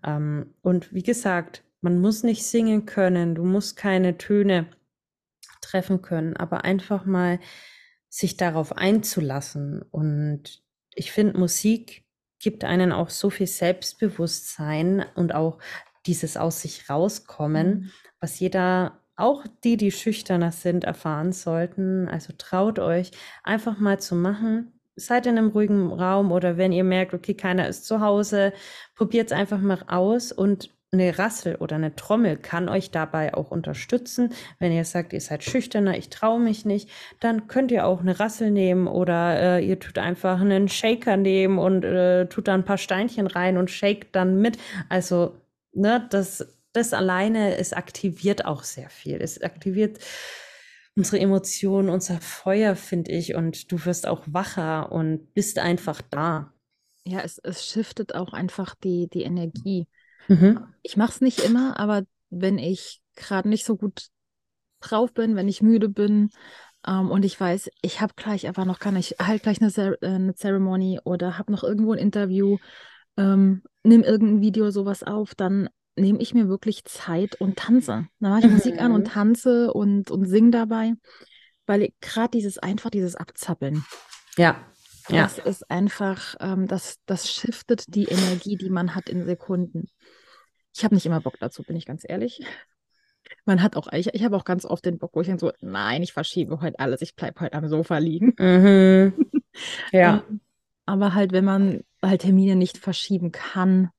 Ähm, 0.06 0.54
und 0.62 0.94
wie 0.94 1.04
gesagt, 1.04 1.64
man 1.82 2.00
muss 2.00 2.24
nicht 2.24 2.46
singen 2.46 2.86
können, 2.86 3.34
du 3.34 3.44
musst 3.44 3.78
keine 3.78 4.18
Töne 4.18 4.68
treffen 5.66 6.02
können, 6.02 6.36
aber 6.38 6.64
einfach 6.64 7.06
mal 7.06 7.40
sich 8.10 8.38
darauf 8.38 8.78
einzulassen. 8.78 9.82
Und 9.92 10.64
ich 10.94 11.12
finde, 11.12 11.38
Musik 11.38 12.06
gibt 12.40 12.64
einen 12.64 12.92
auch 12.92 13.10
so 13.10 13.30
viel 13.30 13.48
Selbstbewusstsein 13.48 15.06
und 15.16 15.34
auch 15.34 15.60
dieses 16.06 16.38
aus 16.38 16.62
sich 16.62 16.90
rauskommen, 16.90 17.68
mhm. 17.68 17.92
was 18.20 18.40
jeder 18.40 19.02
auch 19.18 19.46
die, 19.64 19.78
die 19.78 19.92
schüchterner 19.92 20.52
sind, 20.52 20.84
erfahren 20.84 21.32
sollten. 21.32 22.08
Also 22.08 22.34
traut 22.38 22.80
euch 22.80 23.12
einfach 23.44 23.80
mal 23.80 24.00
zu 24.00 24.16
machen 24.16 24.76
seid 24.96 25.26
in 25.26 25.38
einem 25.38 25.50
ruhigen 25.50 25.92
Raum 25.92 26.32
oder 26.32 26.58
wenn 26.58 26.72
ihr 26.72 26.84
merkt, 26.84 27.14
okay, 27.14 27.34
keiner 27.34 27.68
ist 27.68 27.86
zu 27.86 28.00
Hause, 28.00 28.54
probiert 28.96 29.32
es 29.32 29.38
einfach 29.38 29.60
mal 29.60 29.84
aus 29.88 30.32
und 30.32 30.70
eine 30.96 31.18
Rassel 31.20 31.56
oder 31.56 31.76
eine 31.76 31.96
Trommel 31.96 32.38
kann 32.38 32.70
euch 32.70 32.92
dabei 32.92 33.34
auch 33.34 33.52
unterstützen. 33.52 34.34
Wenn 34.60 34.72
ihr 34.72 34.86
sagt, 34.86 35.14
ihr 35.14 35.22
seid 35.22 35.44
schüchterner, 35.44 35.98
ich 35.98 36.10
traue 36.10 36.40
mich 36.40 36.66
nicht, 36.66 36.90
dann 37.20 37.48
könnt 37.48 37.72
ihr 37.72 37.86
auch 37.86 38.02
eine 38.02 38.20
Rassel 38.20 38.52
nehmen 38.52 38.88
oder 38.88 39.60
äh, 39.60 39.66
ihr 39.66 39.80
tut 39.80 39.98
einfach 39.98 40.42
einen 40.42 40.68
Shaker 40.68 41.18
nehmen 41.18 41.58
und 41.60 41.86
äh, 41.86 42.28
tut 42.28 42.48
da 42.48 42.54
ein 42.54 42.66
paar 42.66 42.78
Steinchen 42.78 43.28
rein 43.28 43.58
und 43.58 43.70
shakt 43.70 44.16
dann 44.16 44.42
mit. 44.42 44.58
Also, 44.90 45.36
ne, 45.74 46.08
das, 46.10 46.48
das 46.74 46.94
alleine, 46.94 47.58
es 47.58 47.74
aktiviert 47.74 48.46
auch 48.46 48.64
sehr 48.64 48.90
viel. 48.90 49.22
Es 49.22 49.42
aktiviert 49.42 50.00
unsere 50.96 51.20
Emotionen, 51.20 51.90
unser 51.90 52.22
Feuer, 52.22 52.76
finde 52.76 53.12
ich, 53.12 53.36
und 53.36 53.72
du 53.72 53.86
wirst 53.86 54.08
auch 54.08 54.24
wacher 54.28 54.92
und 54.92 55.34
bist 55.34 55.60
einfach 55.60 56.02
da. 56.02 56.54
Ja, 57.06 57.20
es, 57.20 57.38
es 57.40 57.66
shiftet 57.66 58.16
auch 58.16 58.34
einfach 58.34 58.76
die, 58.76 59.08
die 59.08 59.24
Energie. 59.24 59.88
Mhm. 60.28 60.68
Ich 60.82 60.98
mache 60.98 61.12
es 61.12 61.22
nicht 61.22 61.40
immer, 61.44 61.80
aber 61.80 62.04
wenn 62.30 62.58
ich 62.58 63.02
gerade 63.16 63.50
nicht 63.50 63.66
so 63.66 63.76
gut 63.78 64.08
drauf 64.82 65.14
bin, 65.14 65.36
wenn 65.36 65.48
ich 65.48 65.62
müde 65.62 65.90
bin 65.90 66.30
ähm, 66.88 67.10
und 67.10 67.26
ich 67.26 67.40
weiß, 67.40 67.70
ich 67.82 68.02
habe 68.02 68.14
gleich 68.16 68.48
aber 68.48 68.66
noch 68.66 68.80
gar 68.80 68.92
nicht, 68.92 69.16
halt 69.20 69.44
gleich 69.44 69.62
eine, 69.62 69.72
Cer 69.72 70.02
äh, 70.02 70.08
eine 70.08 70.36
Ceremony 70.36 71.00
oder 71.04 71.38
habe 71.38 71.52
noch 71.52 71.64
irgendwo 71.64 71.94
ein 71.94 72.00
Interview, 72.00 72.58
ähm, 73.18 73.64
nimm 73.84 74.04
irgendein 74.04 74.42
Video 74.42 74.70
sowas 74.72 75.04
auf, 75.04 75.36
dann 75.36 75.70
nehme 75.96 76.20
ich 76.20 76.34
mir 76.34 76.50
wirklich 76.50 76.84
Zeit 76.86 77.40
und 77.40 77.58
tanze. 77.58 78.08
Dann 78.20 78.32
mache 78.32 78.42
ich 78.42 78.48
mhm. 78.48 78.54
Musik 78.54 78.82
an 78.82 78.92
und 78.92 79.02
mhm. 79.02 79.12
tanze 79.12 79.74
und, 79.74 80.12
und 80.12 80.26
singe 80.26 80.52
dabei, 80.52 80.94
weil 81.66 81.90
gerade 82.02 82.32
dieses 82.32 82.58
einfach 82.58 82.90
dieses 82.90 83.16
Abzappeln. 83.16 83.86
Ja. 84.38 84.58
Ja. 85.10 85.24
Das 85.24 85.38
ist 85.38 85.70
einfach, 85.70 86.36
ähm, 86.40 86.68
das, 86.68 87.00
das 87.06 87.32
shiftet 87.32 87.94
die 87.94 88.06
Energie, 88.06 88.58
die 88.58 88.70
man 88.70 88.96
hat 88.96 89.10
in 89.10 89.26
Sekunden. 89.26 89.88
Ich 90.76 90.84
habe 90.84 90.96
nicht 90.96 91.06
immer 91.06 91.22
Bock 91.22 91.38
dazu, 91.40 91.64
bin 91.64 91.76
ich 91.76 91.86
ganz 91.86 92.04
ehrlich. 92.08 92.42
Man 93.46 93.62
hat 93.62 93.76
auch, 93.76 93.92
ich, 93.92 94.14
ich 94.14 94.24
habe 94.24 94.36
auch 94.36 94.46
ganz 94.46 94.66
oft 94.66 94.86
den 94.86 94.98
Bock, 94.98 95.12
wo 95.14 95.22
ich 95.22 95.28
dann 95.28 95.40
so, 95.40 95.52
nein, 95.62 96.04
ich 96.04 96.14
verschiebe 96.14 96.62
heute 96.62 96.80
alles, 96.80 97.02
ich 97.02 97.16
bleibe 97.16 97.40
heute 97.40 97.54
am 97.54 97.68
Sofa 97.68 97.98
liegen. 97.98 98.34
Mhm. 98.38 99.14
Ja. 99.92 100.24
Ähm, 100.30 100.42
aber 100.86 101.16
halt, 101.16 101.32
wenn 101.32 101.46
man 101.46 101.82
halt 102.04 102.22
Termine 102.22 102.56
nicht 102.56 102.78
verschieben 102.78 103.32
kann, 103.32 103.90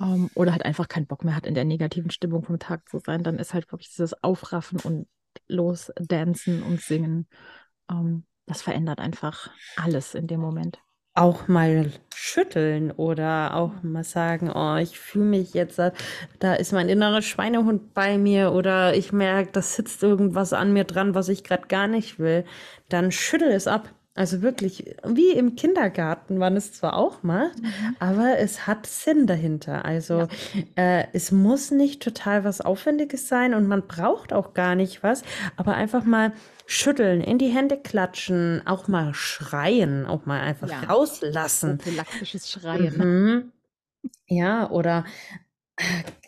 ähm, 0.00 0.30
oder 0.34 0.52
halt 0.52 0.64
einfach 0.64 0.88
keinen 0.88 1.06
Bock 1.06 1.24
mehr 1.24 1.36
hat, 1.36 1.46
in 1.46 1.54
der 1.54 1.64
negativen 1.64 2.10
Stimmung 2.10 2.42
vom 2.42 2.58
Tag 2.58 2.88
zu 2.88 2.98
sein, 2.98 3.22
dann 3.22 3.38
ist 3.38 3.54
halt 3.54 3.70
wirklich 3.70 3.90
dieses 3.90 4.22
Aufraffen 4.22 4.80
und 4.80 5.08
losdancen 5.48 6.62
und 6.62 6.80
singen. 6.80 7.26
Ähm, 7.90 8.24
das 8.50 8.62
verändert 8.62 8.98
einfach 8.98 9.48
alles 9.76 10.14
in 10.14 10.26
dem 10.26 10.40
Moment. 10.40 10.80
Auch 11.14 11.46
mal 11.48 11.92
schütteln 12.14 12.90
oder 12.90 13.54
auch 13.54 13.72
mal 13.82 14.04
sagen, 14.04 14.50
oh, 14.52 14.76
ich 14.76 14.98
fühle 14.98 15.24
mich 15.24 15.54
jetzt, 15.54 15.80
da 16.38 16.54
ist 16.54 16.72
mein 16.72 16.88
innerer 16.88 17.22
Schweinehund 17.22 17.94
bei 17.94 18.18
mir 18.18 18.52
oder 18.52 18.94
ich 18.94 19.12
merke, 19.12 19.52
da 19.52 19.62
sitzt 19.62 20.02
irgendwas 20.02 20.52
an 20.52 20.72
mir 20.72 20.84
dran, 20.84 21.14
was 21.14 21.28
ich 21.28 21.44
gerade 21.44 21.68
gar 21.68 21.86
nicht 21.86 22.18
will. 22.18 22.44
Dann 22.88 23.12
schüttel 23.12 23.50
es 23.52 23.66
ab. 23.68 23.92
Also 24.14 24.42
wirklich, 24.42 24.96
wie 25.04 25.30
im 25.30 25.54
Kindergarten 25.54 26.36
man 26.36 26.56
es 26.56 26.72
zwar 26.72 26.96
auch 26.96 27.22
macht, 27.22 27.62
mhm. 27.62 27.96
aber 28.00 28.38
es 28.38 28.66
hat 28.66 28.86
Sinn 28.86 29.28
dahinter. 29.28 29.84
Also 29.84 30.26
ja. 30.76 31.00
äh, 31.00 31.06
es 31.12 31.30
muss 31.30 31.70
nicht 31.70 32.02
total 32.02 32.42
was 32.42 32.60
Aufwendiges 32.60 33.28
sein 33.28 33.54
und 33.54 33.68
man 33.68 33.86
braucht 33.86 34.32
auch 34.32 34.52
gar 34.52 34.74
nicht 34.74 35.04
was, 35.04 35.22
aber 35.56 35.74
einfach 35.74 36.02
mal 36.04 36.32
schütteln, 36.66 37.20
in 37.20 37.38
die 37.38 37.48
Hände 37.48 37.76
klatschen, 37.76 38.66
auch 38.66 38.88
mal 38.88 39.14
schreien, 39.14 40.06
auch 40.06 40.26
mal 40.26 40.40
einfach 40.40 40.68
ja. 40.68 40.80
rauslassen. 40.80 41.78
Prophylaktisches 41.78 42.50
Schreien. 42.50 42.98
Mhm. 42.98 43.52
Ja, 44.26 44.70
oder 44.70 45.04
äh, 45.76 45.82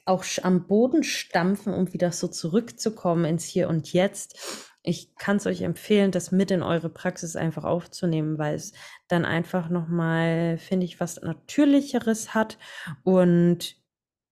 auch 0.04 0.24
am 0.42 0.68
Boden 0.68 1.02
stampfen, 1.02 1.74
um 1.74 1.92
wieder 1.92 2.12
so 2.12 2.28
zurückzukommen 2.28 3.24
ins 3.24 3.44
Hier 3.44 3.68
und 3.68 3.92
Jetzt 3.92 4.71
ich 4.82 5.14
kann 5.16 5.36
es 5.36 5.46
euch 5.46 5.62
empfehlen, 5.62 6.10
das 6.10 6.32
mit 6.32 6.50
in 6.50 6.62
eure 6.62 6.88
Praxis 6.88 7.36
einfach 7.36 7.64
aufzunehmen, 7.64 8.38
weil 8.38 8.54
es 8.54 8.72
dann 9.08 9.24
einfach 9.24 9.68
nochmal, 9.68 10.58
finde 10.58 10.86
ich, 10.86 10.98
was 10.98 11.20
Natürlicheres 11.22 12.34
hat 12.34 12.58
und 13.04 13.76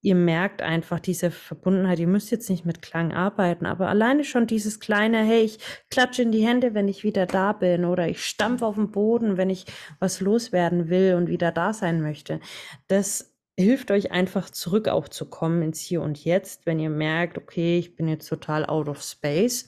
ihr 0.01 0.15
merkt 0.15 0.61
einfach 0.61 0.99
diese 0.99 1.29
Verbundenheit. 1.29 1.99
Ihr 1.99 2.07
müsst 2.07 2.31
jetzt 2.31 2.49
nicht 2.49 2.65
mit 2.65 2.81
Klang 2.81 3.13
arbeiten, 3.13 3.65
aber 3.65 3.87
alleine 3.87 4.23
schon 4.23 4.47
dieses 4.47 4.79
kleine, 4.79 5.23
hey, 5.23 5.41
ich 5.41 5.59
klatsche 5.89 6.23
in 6.23 6.31
die 6.31 6.45
Hände, 6.45 6.73
wenn 6.73 6.87
ich 6.87 7.03
wieder 7.03 7.27
da 7.27 7.53
bin 7.53 7.85
oder 7.85 8.07
ich 8.07 8.25
stampfe 8.25 8.65
auf 8.65 8.75
den 8.75 8.91
Boden, 8.91 9.37
wenn 9.37 9.49
ich 9.49 9.65
was 9.99 10.19
loswerden 10.19 10.89
will 10.89 11.15
und 11.15 11.27
wieder 11.27 11.51
da 11.51 11.71
sein 11.73 12.01
möchte. 12.01 12.39
Das 12.87 13.30
hilft 13.61 13.91
euch 13.91 14.11
einfach 14.11 14.49
zurück 14.49 14.87
auch 14.87 15.07
zu 15.07 15.25
kommen 15.25 15.61
ins 15.61 15.79
Hier 15.79 16.01
und 16.01 16.23
Jetzt, 16.23 16.65
wenn 16.65 16.79
ihr 16.79 16.89
merkt, 16.89 17.37
okay, 17.37 17.77
ich 17.77 17.95
bin 17.95 18.07
jetzt 18.07 18.27
total 18.27 18.65
out 18.65 18.87
of 18.87 19.01
space. 19.01 19.67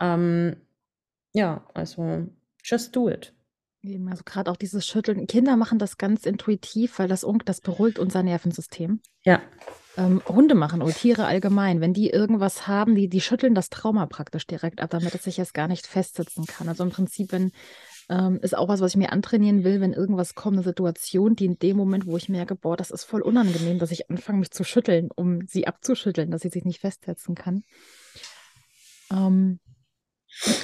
Ähm, 0.00 0.56
ja, 1.32 1.66
also 1.74 2.26
just 2.64 2.94
do 2.94 3.08
it. 3.08 3.34
Eben, 3.82 4.08
also 4.08 4.22
gerade 4.24 4.50
auch 4.50 4.56
dieses 4.56 4.86
Schütteln. 4.86 5.26
Kinder 5.28 5.56
machen 5.56 5.78
das 5.78 5.98
ganz 5.98 6.26
intuitiv, 6.26 6.98
weil 6.98 7.06
das, 7.06 7.24
das 7.44 7.60
beruhigt 7.60 7.98
unser 7.98 8.22
Nervensystem. 8.22 9.00
Ja. 9.22 9.40
Ähm, 9.96 10.20
Hunde 10.28 10.54
machen 10.54 10.82
oder 10.82 10.92
Tiere 10.92 11.26
allgemein, 11.26 11.80
wenn 11.80 11.92
die 11.92 12.10
irgendwas 12.10 12.66
haben, 12.66 12.94
die, 12.94 13.08
die 13.08 13.20
schütteln 13.20 13.54
das 13.54 13.68
Trauma 13.68 14.06
praktisch 14.06 14.46
direkt 14.46 14.80
ab, 14.80 14.90
damit 14.90 15.14
es 15.14 15.22
sich 15.22 15.36
jetzt 15.36 15.54
gar 15.54 15.68
nicht 15.68 15.86
festsitzen 15.86 16.46
kann. 16.46 16.68
Also 16.68 16.82
im 16.84 16.90
Prinzip, 16.90 17.30
wenn 17.32 17.52
ähm, 18.08 18.38
ist 18.40 18.56
auch 18.56 18.68
was, 18.68 18.80
was 18.80 18.92
ich 18.92 18.96
mir 18.96 19.12
antrainieren 19.12 19.64
will, 19.64 19.80
wenn 19.80 19.92
irgendwas 19.92 20.34
kommt, 20.34 20.56
eine 20.56 20.64
Situation, 20.64 21.36
die 21.36 21.44
in 21.44 21.58
dem 21.58 21.76
Moment, 21.76 22.06
wo 22.06 22.16
ich 22.16 22.28
merke, 22.28 22.54
boah, 22.54 22.76
das 22.76 22.90
ist 22.90 23.04
voll 23.04 23.22
unangenehm, 23.22 23.78
dass 23.78 23.90
ich 23.90 24.10
anfange, 24.10 24.40
mich 24.40 24.50
zu 24.50 24.64
schütteln, 24.64 25.10
um 25.14 25.46
sie 25.46 25.66
abzuschütteln, 25.66 26.30
dass 26.30 26.42
sie 26.42 26.48
sich 26.48 26.64
nicht 26.64 26.80
festsetzen 26.80 27.34
kann. 27.34 27.64
Ähm, 29.10 29.60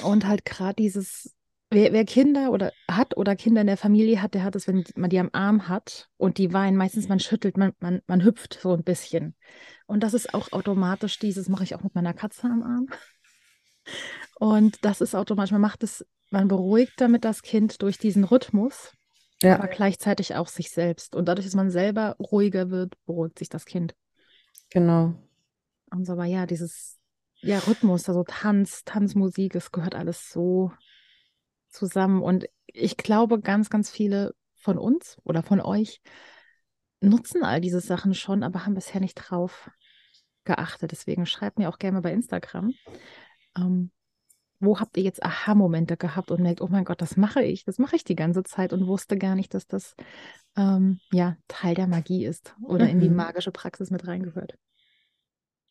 und 0.03 0.25
halt 0.25 0.45
gerade 0.45 0.75
dieses, 0.75 1.35
wer, 1.69 1.93
wer, 1.93 2.05
Kinder 2.05 2.51
oder 2.51 2.71
hat 2.89 3.15
oder 3.17 3.35
Kinder 3.35 3.61
in 3.61 3.67
der 3.67 3.77
Familie 3.77 4.21
hat, 4.21 4.33
der 4.33 4.43
hat 4.43 4.55
es, 4.55 4.67
wenn 4.67 4.83
man 4.95 5.09
die 5.09 5.19
am 5.19 5.29
Arm 5.33 5.67
hat 5.67 6.09
und 6.17 6.37
die 6.37 6.53
weinen, 6.53 6.77
meistens 6.77 7.07
man 7.07 7.19
schüttelt, 7.19 7.57
man, 7.57 7.73
man, 7.79 8.01
man 8.07 8.23
hüpft 8.23 8.59
so 8.59 8.73
ein 8.73 8.83
bisschen. 8.83 9.35
Und 9.85 10.01
das 10.01 10.13
ist 10.13 10.33
auch 10.33 10.51
automatisch 10.51 11.19
dieses, 11.19 11.49
mache 11.49 11.63
ich 11.63 11.75
auch 11.75 11.83
mit 11.83 11.93
meiner 11.93 12.13
Katze 12.13 12.47
am 12.47 12.63
Arm. 12.63 12.87
Und 14.39 14.83
das 14.83 15.01
ist 15.01 15.15
automatisch, 15.15 15.51
man 15.51 15.61
macht 15.61 15.83
es 15.83 16.05
man 16.35 16.49
beruhigt 16.49 16.99
damit 16.99 17.23
das 17.23 17.41
Kind 17.41 17.81
durch 17.81 17.97
diesen 17.97 18.25
Rhythmus, 18.25 18.91
ja. 19.41 19.55
aber 19.55 19.69
gleichzeitig 19.69 20.35
auch 20.35 20.49
sich 20.49 20.69
selbst. 20.69 21.15
Und 21.15 21.29
dadurch, 21.29 21.47
dass 21.47 21.55
man 21.55 21.71
selber 21.71 22.17
ruhiger 22.19 22.69
wird, 22.69 22.95
beruhigt 23.05 23.39
sich 23.39 23.47
das 23.47 23.65
Kind. 23.65 23.95
Genau. 24.69 25.13
Und 25.91 26.05
so, 26.05 26.11
aber 26.11 26.25
ja, 26.25 26.45
dieses 26.45 26.99
ja, 27.35 27.59
Rhythmus, 27.59 28.09
also 28.09 28.25
Tanz, 28.27 28.83
Tanzmusik, 28.83 29.55
es 29.55 29.71
gehört 29.71 29.95
alles 29.95 30.29
so 30.29 30.73
zusammen. 31.69 32.21
Und 32.21 32.47
ich 32.67 32.97
glaube, 32.97 33.39
ganz, 33.39 33.69
ganz 33.69 33.89
viele 33.89 34.35
von 34.55 34.77
uns 34.77 35.17
oder 35.23 35.41
von 35.41 35.61
euch 35.61 36.01
nutzen 36.99 37.45
all 37.45 37.61
diese 37.61 37.79
Sachen 37.79 38.13
schon, 38.13 38.43
aber 38.43 38.65
haben 38.65 38.73
bisher 38.73 38.99
nicht 38.99 39.15
drauf 39.15 39.69
geachtet. 40.43 40.91
Deswegen 40.91 41.25
schreibt 41.25 41.59
mir 41.59 41.69
auch 41.69 41.79
gerne 41.79 42.01
bei 42.01 42.11
Instagram, 42.11 42.73
ähm, 43.57 43.91
wo 44.59 44.79
habt 44.79 44.97
ihr 44.97 45.03
jetzt 45.03 45.23
Aha-Momente 45.23 45.97
gehabt 45.97 46.31
und 46.31 46.41
merkt, 46.41 46.61
oh 46.61 46.67
mein 46.67 46.85
Gott, 46.85 47.01
das 47.01 47.17
mache 47.17 47.43
ich, 47.43 47.65
das 47.65 47.77
mache 47.77 47.95
ich 47.95 48.03
die 48.03 48.15
ganze 48.15 48.43
Zeit 48.43 48.73
und 48.73 48.87
wusste 48.87 49.17
gar 49.17 49.35
nicht, 49.35 49.53
dass 49.53 49.67
das 49.67 49.95
ähm, 50.57 50.99
ja 51.11 51.37
Teil 51.47 51.75
der 51.75 51.87
Magie 51.87 52.25
ist 52.25 52.55
oder 52.63 52.85
mhm. 52.85 52.91
in 52.91 52.99
die 52.99 53.09
mhm. 53.09 53.17
magische 53.17 53.51
Praxis 53.51 53.91
mit 53.91 54.07
reingehört. 54.07 54.57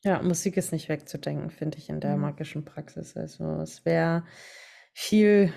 Ja, 0.02 0.20
Musik 0.22 0.58
ist 0.58 0.72
nicht 0.72 0.90
wegzudenken, 0.90 1.50
finde 1.50 1.78
ich, 1.78 1.88
in 1.88 2.00
der 2.00 2.16
mhm. 2.16 2.22
magischen 2.22 2.64
Praxis. 2.64 3.16
Also 3.16 3.60
es 3.62 3.84
wäre 3.86 4.24
viel, 4.92 5.52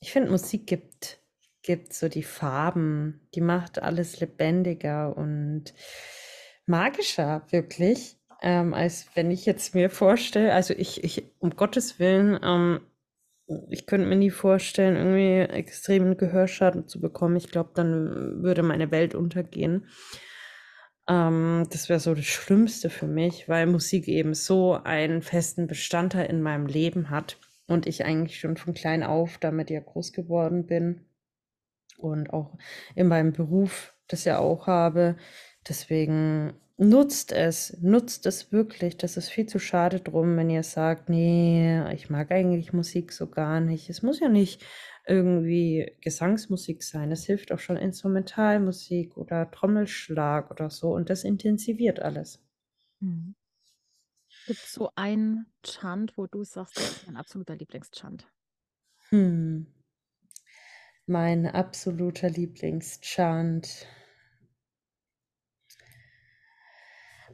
ich 0.00 0.10
finde, 0.10 0.30
Musik 0.30 0.66
gibt, 0.66 1.20
gibt 1.62 1.92
so 1.92 2.08
die 2.08 2.22
Farben, 2.22 3.28
die 3.34 3.42
macht 3.42 3.82
alles 3.82 4.20
lebendiger 4.20 5.14
und 5.14 5.74
magischer, 6.66 7.46
wirklich 7.50 8.18
ähm, 8.44 8.74
als 8.74 9.08
wenn 9.14 9.30
ich 9.30 9.46
jetzt 9.46 9.74
mir 9.74 9.88
vorstelle, 9.88 10.52
also 10.52 10.74
ich, 10.76 11.02
ich, 11.02 11.32
um 11.38 11.56
Gottes 11.56 11.98
Willen, 11.98 12.38
ähm, 12.42 12.80
ich 13.70 13.86
könnte 13.86 14.06
mir 14.06 14.16
nie 14.16 14.30
vorstellen, 14.30 14.96
irgendwie 14.96 15.54
extremen 15.54 16.18
Gehörschaden 16.18 16.86
zu 16.86 17.00
bekommen. 17.00 17.36
Ich 17.36 17.50
glaube, 17.50 17.70
dann 17.74 18.42
würde 18.42 18.62
meine 18.62 18.90
Welt 18.90 19.14
untergehen. 19.14 19.86
Ähm, 21.08 21.66
das 21.70 21.88
wäre 21.88 22.00
so 22.00 22.14
das 22.14 22.26
Schlimmste 22.26 22.90
für 22.90 23.06
mich, 23.06 23.48
weil 23.48 23.64
Musik 23.64 24.08
eben 24.08 24.34
so 24.34 24.74
einen 24.74 25.22
festen 25.22 25.66
Bestandteil 25.66 26.26
in 26.26 26.42
meinem 26.42 26.66
Leben 26.66 27.08
hat 27.08 27.38
und 27.66 27.86
ich 27.86 28.04
eigentlich 28.04 28.40
schon 28.40 28.58
von 28.58 28.74
klein 28.74 29.02
auf 29.02 29.38
damit 29.38 29.70
ja 29.70 29.80
groß 29.80 30.12
geworden 30.12 30.66
bin 30.66 31.06
und 31.96 32.30
auch 32.30 32.58
in 32.94 33.08
meinem 33.08 33.32
Beruf 33.32 33.94
das 34.06 34.26
ja 34.26 34.38
auch 34.38 34.66
habe. 34.66 35.16
Deswegen 35.66 36.52
Nutzt 36.78 37.30
es, 37.32 37.76
nutzt 37.82 38.26
es 38.26 38.50
wirklich. 38.50 38.96
Das 38.96 39.16
ist 39.16 39.28
viel 39.28 39.46
zu 39.46 39.60
schade 39.60 40.00
drum, 40.00 40.36
wenn 40.36 40.50
ihr 40.50 40.64
sagt, 40.64 41.08
nee, 41.08 41.80
ich 41.92 42.10
mag 42.10 42.32
eigentlich 42.32 42.72
Musik 42.72 43.12
so 43.12 43.28
gar 43.30 43.60
nicht. 43.60 43.88
Es 43.90 44.02
muss 44.02 44.18
ja 44.18 44.28
nicht 44.28 44.64
irgendwie 45.06 45.96
Gesangsmusik 46.00 46.82
sein. 46.82 47.12
Es 47.12 47.24
hilft 47.26 47.52
auch 47.52 47.60
schon 47.60 47.76
Instrumentalmusik 47.76 49.16
oder 49.16 49.50
Trommelschlag 49.52 50.50
oder 50.50 50.68
so 50.68 50.92
und 50.94 51.10
das 51.10 51.22
intensiviert 51.22 52.00
alles. 52.00 52.40
Mhm. 53.00 53.34
Gibt 54.46 54.64
es 54.66 54.72
so 54.74 54.90
einen 54.94 55.46
Chant, 55.62 56.18
wo 56.18 56.26
du 56.26 56.44
sagst, 56.44 56.78
das 56.78 56.90
ist 56.90 57.06
mein 57.06 57.16
absoluter 57.16 57.56
Lieblingschant? 57.56 58.26
Hm. 59.10 59.66
Mein 61.08 61.46
absoluter 61.46 62.30
Lieblingschant. 62.30 63.86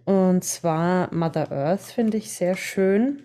Und 0.05 0.45
zwar 0.45 1.13
Mother 1.15 1.51
Earth 1.53 1.83
finde 1.83 2.17
ich 2.17 2.33
sehr 2.33 2.57
schön. 2.57 3.23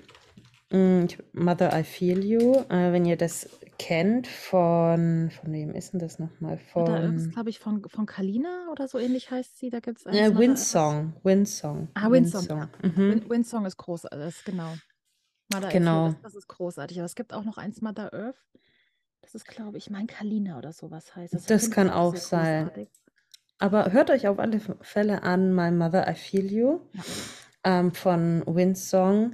Mm, 0.72 1.06
Mother 1.34 1.78
I 1.80 1.84
Feel 1.84 2.24
You, 2.24 2.56
äh, 2.70 2.92
wenn 2.92 3.06
ihr 3.06 3.18
das 3.18 3.50
kennt 3.78 4.28
von, 4.28 5.32
von 5.32 5.54
wem 5.54 5.74
ist 5.74 5.94
denn 5.94 6.00
das 6.00 6.20
nochmal? 6.20 6.60
Earth 6.76 7.16
ist, 7.16 7.26
Von 7.26 7.32
glaube 7.32 7.50
ich, 7.50 7.60
von, 7.60 7.84
von 7.88 8.06
Kalina 8.06 8.70
oder 8.72 8.88
so 8.88 8.98
ähnlich 8.98 9.32
heißt 9.32 9.58
sie. 9.58 9.70
Da 9.70 9.80
gibt 9.80 10.00
es 10.00 10.06
äh, 10.06 10.10
Earth. 10.10 10.38
Windsong, 10.38 11.14
Windsong, 11.24 11.88
Ah, 11.94 12.10
Windsong, 12.12 12.44
ja. 12.48 12.70
Windsong. 12.82 12.92
Mhm. 12.92 13.10
Win 13.12 13.30
Windsong 13.30 13.66
ist 13.66 13.78
großartig, 13.78 14.44
genau. 14.46 14.74
Mother 15.54 15.70
Genau, 15.70 16.08
das, 16.08 16.22
das 16.24 16.36
ist 16.36 16.48
großartig. 16.48 16.98
Aber 16.98 17.06
es 17.06 17.16
gibt 17.16 17.34
auch 17.34 17.44
noch 17.44 17.58
eins, 17.58 17.82
Mother 17.82 18.14
Earth. 18.14 18.38
Das 19.22 19.36
ist, 19.36 19.46
glaube 19.48 19.78
ich, 19.78 19.90
mein 19.90 20.08
Kalina 20.08 20.58
oder 20.58 20.72
sowas 20.72 21.16
heißt. 21.16 21.34
Das 21.34 21.46
das 21.46 21.72
kann 21.72 21.90
auch 21.90 22.16
sein. 22.16 22.66
großartig. 22.66 22.90
Aber 23.60 23.92
hört 23.92 24.10
euch 24.10 24.28
auf 24.28 24.40
alle 24.40 24.60
Fälle 24.82 25.24
an 25.24 25.54
My 25.56 25.72
Mother 25.72 26.10
I 26.10 26.16
Feel 26.16 26.52
You 26.52 26.80
Ja. 26.94 27.04
ähm, 27.64 27.94
von 27.94 28.44
Windsong. 28.46 29.34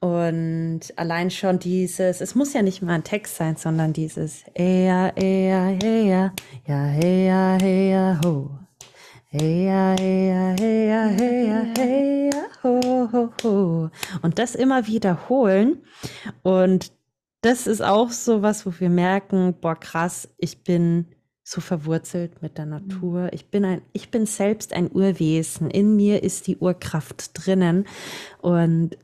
Und 0.00 0.80
allein 0.96 1.30
schon 1.30 1.58
dieses, 1.58 2.20
es 2.20 2.34
muss 2.34 2.52
ja 2.52 2.62
nicht 2.62 2.82
mal 2.82 2.94
ein 2.94 3.04
Text 3.04 3.36
sein, 3.36 3.56
sondern 3.56 3.92
dieses 3.92 4.44
Ea, 4.54 5.12
Ea, 5.16 5.76
Ea, 5.82 6.32
ja, 6.66 6.92
Ea, 6.94 7.58
Ea, 7.60 8.20
ho. 8.24 8.50
Heya, 9.28 9.96
heya, 9.98 10.54
heya, 10.58 11.08
heya, 11.08 11.64
heya, 11.76 12.46
ho, 12.62 13.08
ho, 13.12 13.32
ho. 13.42 13.90
Und 14.22 14.38
das 14.38 14.54
immer 14.54 14.86
wiederholen. 14.86 15.82
Und 16.42 16.92
das 17.42 17.66
ist 17.66 17.82
auch 17.82 18.10
so 18.12 18.40
was, 18.42 18.64
wo 18.64 18.72
wir 18.78 18.88
merken, 18.88 19.54
boah, 19.60 19.74
krass, 19.78 20.28
ich 20.38 20.62
bin 20.64 21.15
so 21.48 21.60
verwurzelt 21.60 22.42
mit 22.42 22.58
der 22.58 22.66
Mhm. 22.66 22.70
Natur. 22.72 23.28
Ich 23.32 23.50
bin 23.50 23.64
ein, 23.64 23.82
ich 23.92 24.10
bin 24.10 24.26
selbst 24.26 24.72
ein 24.72 24.90
Urwesen. 24.92 25.70
In 25.70 25.94
mir 25.94 26.24
ist 26.24 26.48
die 26.48 26.56
Urkraft 26.56 27.30
drinnen. 27.34 27.86
Und 28.42 28.98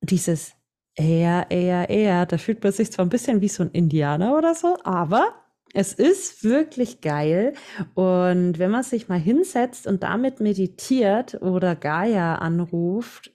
dieses 0.00 0.54
eher, 0.94 1.46
eher, 1.50 1.90
eher, 1.90 2.24
da 2.24 2.38
fühlt 2.38 2.62
man 2.64 2.72
sich 2.72 2.90
zwar 2.90 3.04
ein 3.04 3.10
bisschen 3.10 3.42
wie 3.42 3.48
so 3.48 3.62
ein 3.64 3.70
Indianer 3.72 4.34
oder 4.38 4.54
so, 4.54 4.78
aber 4.84 5.34
es 5.74 5.92
ist 5.92 6.42
wirklich 6.42 7.02
geil. 7.02 7.52
Und 7.94 8.58
wenn 8.58 8.70
man 8.70 8.82
sich 8.82 9.08
mal 9.08 9.18
hinsetzt 9.18 9.86
und 9.86 10.02
damit 10.04 10.40
meditiert 10.40 11.34
oder 11.42 11.76
Gaia 11.76 12.36
anruft, 12.36 13.30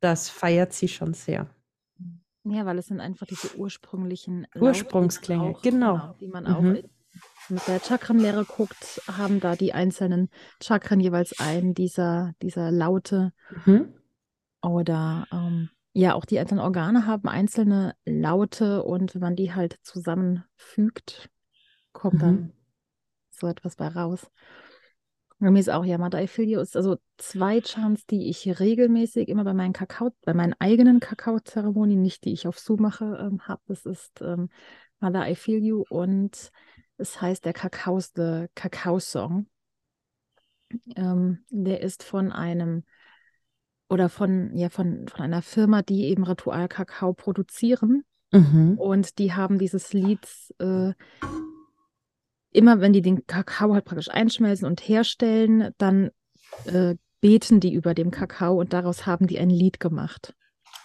das 0.00 0.30
feiert 0.30 0.72
sie 0.72 0.88
schon 0.88 1.12
sehr. 1.12 1.48
Ja, 2.44 2.64
weil 2.64 2.78
es 2.78 2.86
sind 2.86 3.00
einfach 3.00 3.26
diese 3.26 3.56
ursprünglichen 3.58 4.46
Ursprungsklänge, 4.58 5.50
auch, 5.50 5.60
genau. 5.60 5.94
genau, 5.94 6.14
die 6.18 6.28
man 6.28 6.46
auch 6.46 6.62
Mhm. 6.62 6.78
Mit 7.48 7.66
der 7.66 7.80
Chakrenlehre 7.80 8.44
guckt, 8.44 9.00
haben 9.06 9.40
da 9.40 9.56
die 9.56 9.72
einzelnen 9.72 10.28
Chakren 10.62 11.00
jeweils 11.00 11.38
einen 11.40 11.74
dieser, 11.74 12.32
dieser 12.42 12.70
Laute 12.70 13.32
Mhm. 13.64 13.94
oder 14.62 15.26
ähm, 15.32 15.70
ja, 15.92 16.14
auch 16.14 16.24
die 16.24 16.38
einzelnen 16.38 16.60
Organe 16.60 17.06
haben 17.06 17.28
einzelne 17.28 17.94
Laute 18.04 18.82
und 18.84 19.14
wenn 19.14 19.20
man 19.22 19.36
die 19.36 19.54
halt 19.54 19.78
zusammenfügt, 19.82 21.30
kommt 21.92 22.14
Mhm. 22.14 22.20
dann 22.20 22.52
so 23.30 23.46
etwas 23.46 23.76
bei 23.76 23.88
raus. 23.88 24.30
Bei 25.40 25.50
mir 25.52 25.60
ist 25.60 25.70
auch 25.70 25.84
ja 25.84 25.98
Mother 25.98 26.20
I 26.22 26.26
Feel 26.26 26.48
You 26.48 26.60
ist 26.60 26.76
also 26.76 26.96
zwei 27.16 27.60
Chants, 27.60 28.06
die 28.06 28.28
ich 28.28 28.58
regelmäßig 28.58 29.28
immer 29.28 29.44
bei 29.44 29.54
meinen 29.54 29.72
Kakao, 29.72 30.10
bei 30.24 30.34
meinen 30.34 30.54
eigenen 30.58 30.98
Kakaozeremonien, 30.98 32.02
nicht 32.02 32.24
die 32.24 32.32
ich 32.32 32.48
auf 32.48 32.58
Zoom 32.58 32.82
mache, 32.82 33.04
ähm, 33.20 33.40
habe. 33.46 33.62
Das 33.68 33.86
ist 33.86 34.20
ähm, 34.20 34.48
Mother 34.98 35.30
I 35.30 35.36
Feel 35.36 35.64
You 35.64 35.84
und 35.88 36.50
es 36.98 37.20
heißt 37.20 37.44
der 37.44 37.52
Kakaoste 37.52 38.50
Kakao-Song. 38.54 39.46
Ähm, 40.96 41.44
der 41.48 41.80
ist 41.80 42.02
von 42.02 42.30
einem 42.30 42.84
oder 43.88 44.10
von, 44.10 44.54
ja, 44.54 44.68
von, 44.68 45.08
von 45.08 45.20
einer 45.20 45.40
Firma, 45.40 45.80
die 45.80 46.04
eben 46.04 46.24
Ritual-Kakao 46.24 47.14
produzieren. 47.14 48.04
Mhm. 48.32 48.74
Und 48.76 49.18
die 49.18 49.32
haben 49.32 49.58
dieses 49.58 49.94
Lied 49.94 50.28
äh, 50.58 50.92
immer, 52.50 52.80
wenn 52.80 52.92
die 52.92 53.00
den 53.00 53.26
Kakao 53.26 53.72
halt 53.72 53.86
praktisch 53.86 54.10
einschmelzen 54.10 54.66
und 54.66 54.80
herstellen, 54.80 55.72
dann 55.78 56.10
äh, 56.66 56.96
beten 57.20 57.60
die 57.60 57.72
über 57.72 57.94
dem 57.94 58.10
Kakao 58.10 58.60
und 58.60 58.72
daraus 58.72 59.06
haben 59.06 59.26
die 59.26 59.38
ein 59.38 59.50
Lied 59.50 59.80
gemacht. 59.80 60.34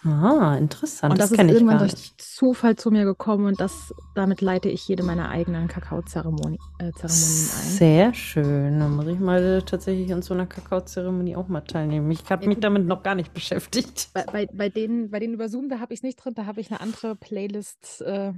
Ah, 0.04 0.56
interessant. 0.58 1.12
Und 1.12 1.18
Das 1.20 1.30
das 1.30 1.32
ist 1.32 1.38
ich 1.40 1.48
irgendwann 1.50 1.78
durch. 1.78 2.14
Zufall 2.18 2.76
zu 2.76 2.90
mir 2.90 3.04
gekommen 3.04 3.46
und 3.46 3.60
das, 3.60 3.94
damit 4.14 4.40
leite 4.40 4.68
ich 4.68 4.86
jede 4.88 5.02
meiner 5.02 5.28
eigenen 5.28 5.68
Kakaozeremonien 5.68 6.58
äh, 6.78 6.84
ein. 6.86 6.92
Sehr 7.08 8.14
schön. 8.14 8.80
Dann 8.80 8.96
muss 8.96 9.06
ich 9.06 9.18
mal 9.18 9.62
tatsächlich 9.62 10.12
an 10.12 10.22
so 10.22 10.34
einer 10.34 10.46
Kakaozeremonie 10.46 11.36
auch 11.36 11.48
mal 11.48 11.60
teilnehmen. 11.60 12.10
Ich 12.10 12.28
habe 12.30 12.42
Ja, 12.42 12.48
mich 12.48 12.60
damit 12.60 12.86
noch 12.86 13.02
gar 13.02 13.14
nicht 13.14 13.32
beschäftigt. 13.34 14.08
Bei, 14.14 14.24
bei, 14.24 14.46
bei, 14.46 14.68
denen, 14.68 15.10
bei 15.10 15.18
denen 15.20 15.34
über 15.34 15.48
Zoom, 15.48 15.68
da 15.68 15.78
habe 15.80 15.92
ich 15.92 15.98
es 16.00 16.02
nicht 16.04 16.16
drin, 16.16 16.34
da 16.34 16.46
habe 16.46 16.60
ich 16.60 16.70
eine 16.70 16.80
andere 16.80 17.16
Playlist 17.16 18.00
äh, 18.02 18.32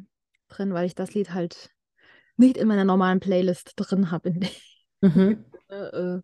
drin, 0.49 0.73
weil 0.75 0.87
ich 0.87 0.95
das 0.95 1.15
Lied 1.15 1.33
halt 1.35 1.71
nicht 2.37 2.57
in 2.57 2.69
meiner 2.69 2.85
normalen 2.85 3.21
Playlist 3.21 3.75
drin 3.77 4.11
habe, 4.11 4.31
in 4.31 4.41
der 4.41 4.51
Mhm. 5.03 5.45
äh, 5.69 6.19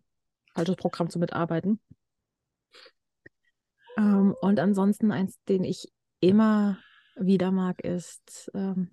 falsches 0.55 0.75
Programm 0.75 1.09
zu 1.09 1.19
mitarbeiten. 1.19 1.79
Ähm, 3.97 4.35
und 4.41 4.59
ansonsten 4.59 5.11
eins, 5.11 5.39
den 5.47 5.63
ich 5.63 5.91
immer 6.19 6.77
wieder 7.15 7.51
mag, 7.51 7.81
ist 7.81 8.51
ähm, 8.53 8.89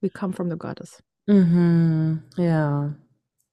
We 0.00 0.10
Come 0.10 0.32
from 0.32 0.50
the 0.50 0.56
Goddess. 0.58 1.02
Mhm. 1.26 2.22
Ja, 2.36 2.94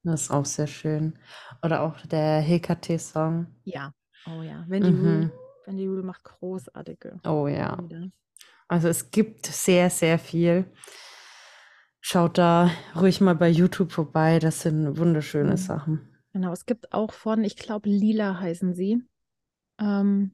das 0.03 0.23
ist 0.23 0.31
auch 0.31 0.45
sehr 0.45 0.67
schön. 0.67 1.17
Oder 1.63 1.81
auch 1.81 1.99
der 2.07 2.39
Hekate-Song. 2.41 3.47
Ja, 3.65 3.93
oh 4.25 4.41
ja. 4.41 4.65
Wendy 4.67 4.89
Rule, 4.89 5.25
Mhm. 5.25 5.31
Wendy 5.65 5.87
Rule 5.87 6.03
macht 6.03 6.23
großartige 6.23 7.19
Oh 7.25 7.47
ja. 7.47 7.75
Lieder. 7.75 8.07
Also 8.67 8.87
es 8.87 9.11
gibt 9.11 9.45
sehr, 9.45 9.89
sehr 9.89 10.17
viel. 10.19 10.65
Schaut 12.01 12.37
da 12.37 12.71
ruhig 12.95 13.21
mal 13.21 13.35
bei 13.35 13.49
YouTube 13.49 13.91
vorbei. 13.91 14.39
Das 14.39 14.61
sind 14.61 14.97
wunderschöne 14.97 15.51
Mhm. 15.51 15.57
Sachen. 15.57 16.17
Genau, 16.33 16.53
es 16.53 16.65
gibt 16.65 16.93
auch 16.93 17.11
von, 17.11 17.43
ich 17.43 17.55
glaube, 17.57 17.89
Lila 17.89 18.39
heißen 18.39 18.73
sie. 18.73 19.03
Ähm, 19.79 20.33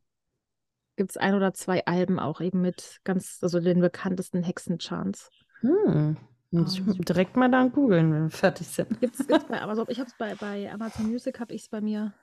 gibt 0.96 1.12
es 1.12 1.18
ein 1.18 1.36
oder 1.36 1.54
zwei 1.54 1.86
Alben 1.86 2.20
auch 2.20 2.42
eben 2.42 2.62
mit 2.62 3.00
ganz, 3.04 3.40
also 3.42 3.60
den 3.60 3.82
bekanntesten 3.82 4.44
Hexenchants. 4.44 5.32
Hm. 5.62 6.18
Muss 6.52 6.74
ich 6.76 6.86
Ähm, 6.86 7.06
direkt 7.06 7.36
mal 7.36 7.50
dann 7.50 7.72
googeln, 7.72 8.14
wenn 8.14 8.24
wir 8.24 8.30
fertig 8.30 8.68
sind. 8.68 9.00
Gibt 9.00 9.16
es 9.20 9.26
bei 9.48 9.62
Amazon? 9.62 9.86
Ich 9.90 10.00
habe 10.00 10.10
es 10.10 10.16
bei, 10.16 10.36
bei 10.36 10.72
Amazon 10.72 11.08
Music 11.08 11.40
habe 11.40 11.54
ich 11.54 11.64
es 11.64 11.70
bei 11.70 11.82
mir 11.82 12.14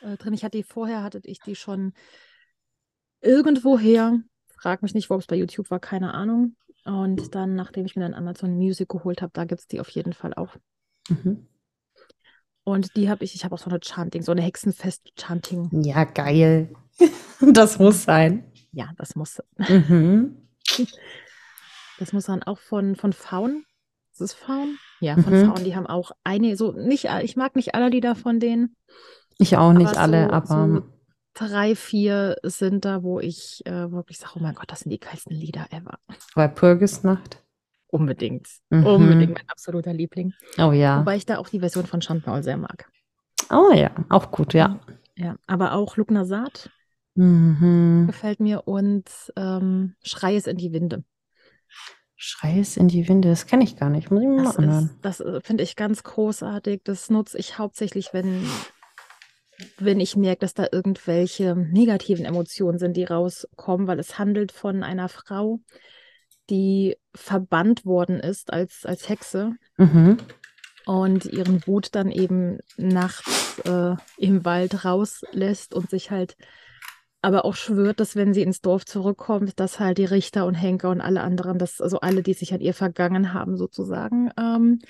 äh, 0.00 0.16
drin. 0.16 0.32
Ich 0.32 0.44
hatte 0.44 0.58
die 0.58 0.64
vorher, 0.64 1.02
hatte 1.02 1.20
ich 1.24 1.42
die 1.42 1.54
schon 1.54 1.92
irgendwoher. 3.20 4.20
Frag 4.58 4.82
mich 4.82 4.94
nicht, 4.94 5.10
wo 5.10 5.16
es 5.16 5.26
bei 5.26 5.36
YouTube 5.36 5.70
war, 5.70 5.80
keine 5.80 6.14
Ahnung. 6.14 6.56
Und 6.84 7.34
dann, 7.34 7.54
nachdem 7.54 7.86
ich 7.86 7.96
mir 7.96 8.02
dann 8.02 8.14
Amazon 8.14 8.56
Music 8.56 8.88
geholt 8.88 9.22
habe, 9.22 9.32
da 9.34 9.44
gibt 9.44 9.60
es 9.60 9.66
die 9.66 9.80
auf 9.80 9.88
jeden 9.90 10.12
Fall 10.12 10.34
auch. 10.34 10.56
Mhm. 11.08 11.48
Und 12.64 12.96
die 12.96 13.10
habe 13.10 13.24
ich, 13.24 13.34
ich 13.34 13.44
habe 13.44 13.54
auch 13.54 13.58
so 13.58 13.68
eine 13.68 13.80
Chanting, 13.80 14.22
so 14.22 14.32
eine 14.32 14.42
Hexenfest-Chanting. 14.42 15.72
Ja, 15.72 16.04
geil. 16.04 16.74
Das 17.40 17.78
muss 17.78 18.04
sein. 18.04 18.44
Ja, 18.72 18.90
das 18.96 19.14
muss, 19.16 19.40
Mhm. 19.68 20.36
das 21.98 22.12
muss 22.12 22.26
dann 22.26 22.42
auch 22.42 22.58
von, 22.58 22.96
von 22.96 23.12
Faun. 23.12 23.64
Ist 24.12 24.20
es 24.20 24.32
Faun? 24.34 24.78
Ja, 25.00 25.16
von 25.16 25.32
Mhm. 25.32 25.46
Faun. 25.46 25.64
Die 25.64 25.74
haben 25.76 25.86
auch 25.86 26.12
einige, 26.24 26.56
so 26.56 26.72
nicht, 26.72 27.08
ich 27.22 27.36
mag 27.36 27.56
nicht 27.56 27.74
alle 27.74 27.88
Lieder 27.88 28.14
von 28.14 28.40
denen. 28.40 28.76
Ich 29.38 29.56
auch 29.56 29.72
nicht 29.72 29.88
Aber 29.88 29.98
alle, 30.00 30.26
so- 30.28 30.32
aber 30.32 30.46
so 30.46 30.82
drei, 31.34 31.74
vier 31.74 32.36
sind 32.44 32.84
da, 32.84 33.02
wo 33.02 33.18
ich 33.18 33.62
äh, 33.66 33.90
wirklich 33.90 34.18
sage, 34.18 34.34
oh 34.36 34.40
mein 34.40 34.54
Gott, 34.54 34.70
das 34.70 34.80
sind 34.80 34.90
die 34.90 35.00
geilsten 35.00 35.34
Lieder 35.36 35.66
ever. 35.70 35.98
Walpurgisnacht. 36.34 37.42
Unbedingt. 37.88 38.48
Mhm. 38.70 38.86
Unbedingt 38.86 39.34
mein 39.34 39.48
absoluter 39.48 39.92
Liebling. 39.92 40.32
Oh 40.58 40.72
ja. 40.72 41.00
Wobei 41.00 41.16
ich 41.16 41.26
da 41.26 41.38
auch 41.38 41.48
die 41.48 41.60
Version 41.60 41.86
von 41.86 42.00
Chantal 42.02 42.42
sehr 42.42 42.56
mag. 42.56 42.88
Oh 43.50 43.72
ja, 43.72 43.90
auch 44.08 44.30
gut, 44.30 44.54
ja. 44.54 44.80
Ja, 45.16 45.36
aber 45.46 45.72
auch 45.74 45.96
Lugna 45.96 46.24
Saat 46.24 46.70
Mhm. 47.16 48.06
gefällt 48.06 48.40
mir 48.40 48.66
und 48.66 49.04
ähm, 49.36 49.94
Schrei 50.02 50.36
es 50.36 50.46
in 50.46 50.56
die 50.56 50.72
Winde. 50.72 51.04
Schrei 52.16 52.58
es 52.58 52.76
in 52.76 52.88
die 52.88 53.08
Winde, 53.08 53.28
das 53.28 53.46
kenne 53.46 53.64
ich 53.64 53.76
gar 53.76 53.90
nicht. 53.90 54.10
Muss 54.10 54.22
ich 54.22 54.28
mir 54.28 54.36
mal 54.36 54.44
Das 54.44 54.56
anhören. 54.56 54.84
ist, 54.86 54.98
das 55.02 55.20
äh, 55.20 55.40
finde 55.42 55.62
ich 55.62 55.76
ganz 55.76 56.02
großartig. 56.02 56.82
Das 56.84 57.10
nutze 57.10 57.38
ich 57.38 57.58
hauptsächlich, 57.58 58.12
wenn, 58.12 58.46
wenn 59.78 60.00
ich 60.00 60.16
merke, 60.16 60.40
dass 60.40 60.54
da 60.54 60.66
irgendwelche 60.70 61.54
negativen 61.54 62.24
Emotionen 62.24 62.78
sind, 62.78 62.96
die 62.96 63.04
rauskommen, 63.04 63.86
weil 63.86 63.98
es 63.98 64.18
handelt 64.18 64.52
von 64.52 64.82
einer 64.82 65.08
Frau, 65.08 65.60
die 66.50 66.96
verbannt 67.14 67.84
worden 67.84 68.20
ist 68.20 68.52
als, 68.52 68.84
als 68.86 69.08
Hexe 69.08 69.52
mhm. 69.76 70.18
und 70.86 71.26
ihren 71.26 71.66
Wut 71.66 71.88
dann 71.94 72.10
eben 72.10 72.58
nachts 72.76 73.58
äh, 73.64 73.96
im 74.18 74.44
Wald 74.44 74.84
rauslässt 74.84 75.74
und 75.74 75.90
sich 75.90 76.10
halt 76.10 76.36
aber 77.24 77.44
auch 77.44 77.54
schwört, 77.54 78.00
dass 78.00 78.16
wenn 78.16 78.34
sie 78.34 78.42
ins 78.42 78.60
Dorf 78.60 78.84
zurückkommt, 78.84 79.58
dass 79.58 79.80
halt 79.80 79.98
die 79.98 80.04
Richter 80.04 80.46
und 80.46 80.54
Henker 80.54 80.90
und 80.90 81.00
alle 81.00 81.22
anderen, 81.22 81.58
dass 81.58 81.80
also 81.80 82.00
alle, 82.00 82.22
die 82.22 82.34
sich 82.34 82.52
an 82.52 82.60
ihr 82.60 82.74
vergangen 82.74 83.32
haben, 83.32 83.56
sozusagen, 83.56 84.30
ähm, 84.38 84.80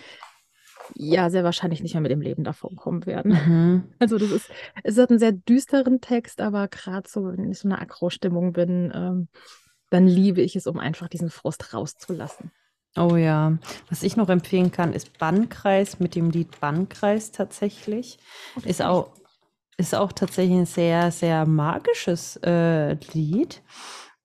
ja, 0.94 1.30
sehr 1.30 1.44
wahrscheinlich 1.44 1.82
nicht 1.82 1.94
mehr 1.94 2.02
mit 2.02 2.10
dem 2.10 2.20
Leben 2.20 2.44
davon 2.44 2.76
kommen 2.76 3.06
werden. 3.06 3.32
Mhm. 3.32 3.84
Also 3.98 4.18
das 4.18 4.30
ist, 4.30 4.50
es 4.82 4.98
hat 4.98 5.10
einen 5.10 5.18
sehr 5.18 5.32
düsteren 5.32 6.00
Text, 6.00 6.40
aber 6.40 6.68
gerade 6.68 7.08
so, 7.08 7.24
wenn 7.24 7.50
ich 7.50 7.60
so 7.60 7.68
eine 7.68 7.80
Agro-Stimmung 7.80 8.52
bin, 8.52 8.92
ähm, 8.94 9.28
dann 9.90 10.06
liebe 10.06 10.42
ich 10.42 10.56
es, 10.56 10.66
um 10.66 10.78
einfach 10.78 11.08
diesen 11.08 11.30
Frust 11.30 11.72
rauszulassen. 11.72 12.50
Oh 12.96 13.16
ja, 13.16 13.58
was 13.88 14.02
ich 14.02 14.16
noch 14.16 14.28
empfehlen 14.28 14.72
kann, 14.72 14.92
ist 14.92 15.18
Bannkreis 15.18 16.00
mit 16.00 16.14
dem 16.14 16.30
Lied 16.30 16.60
Bannkreis 16.60 17.32
tatsächlich. 17.32 18.18
Okay. 18.56 18.68
Ist 18.68 18.82
auch, 18.82 19.10
ist 19.76 19.94
auch 19.94 20.12
tatsächlich 20.12 20.56
ein 20.58 20.66
sehr, 20.66 21.10
sehr 21.10 21.46
magisches 21.46 22.36
äh, 22.42 22.94
Lied, 23.12 23.62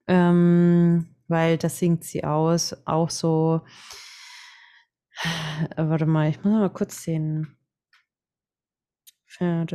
ähm, 0.07 1.15
weil 1.27 1.57
das 1.57 1.79
singt 1.79 2.03
sie 2.03 2.23
aus, 2.23 2.75
auch 2.85 3.09
so, 3.09 3.61
äh, 5.75 5.83
warte 5.83 6.05
mal, 6.05 6.29
ich 6.29 6.43
muss 6.43 6.53
mal 6.53 6.69
kurz 6.69 7.03
sehen. 7.03 7.55
Äh, 9.39 9.65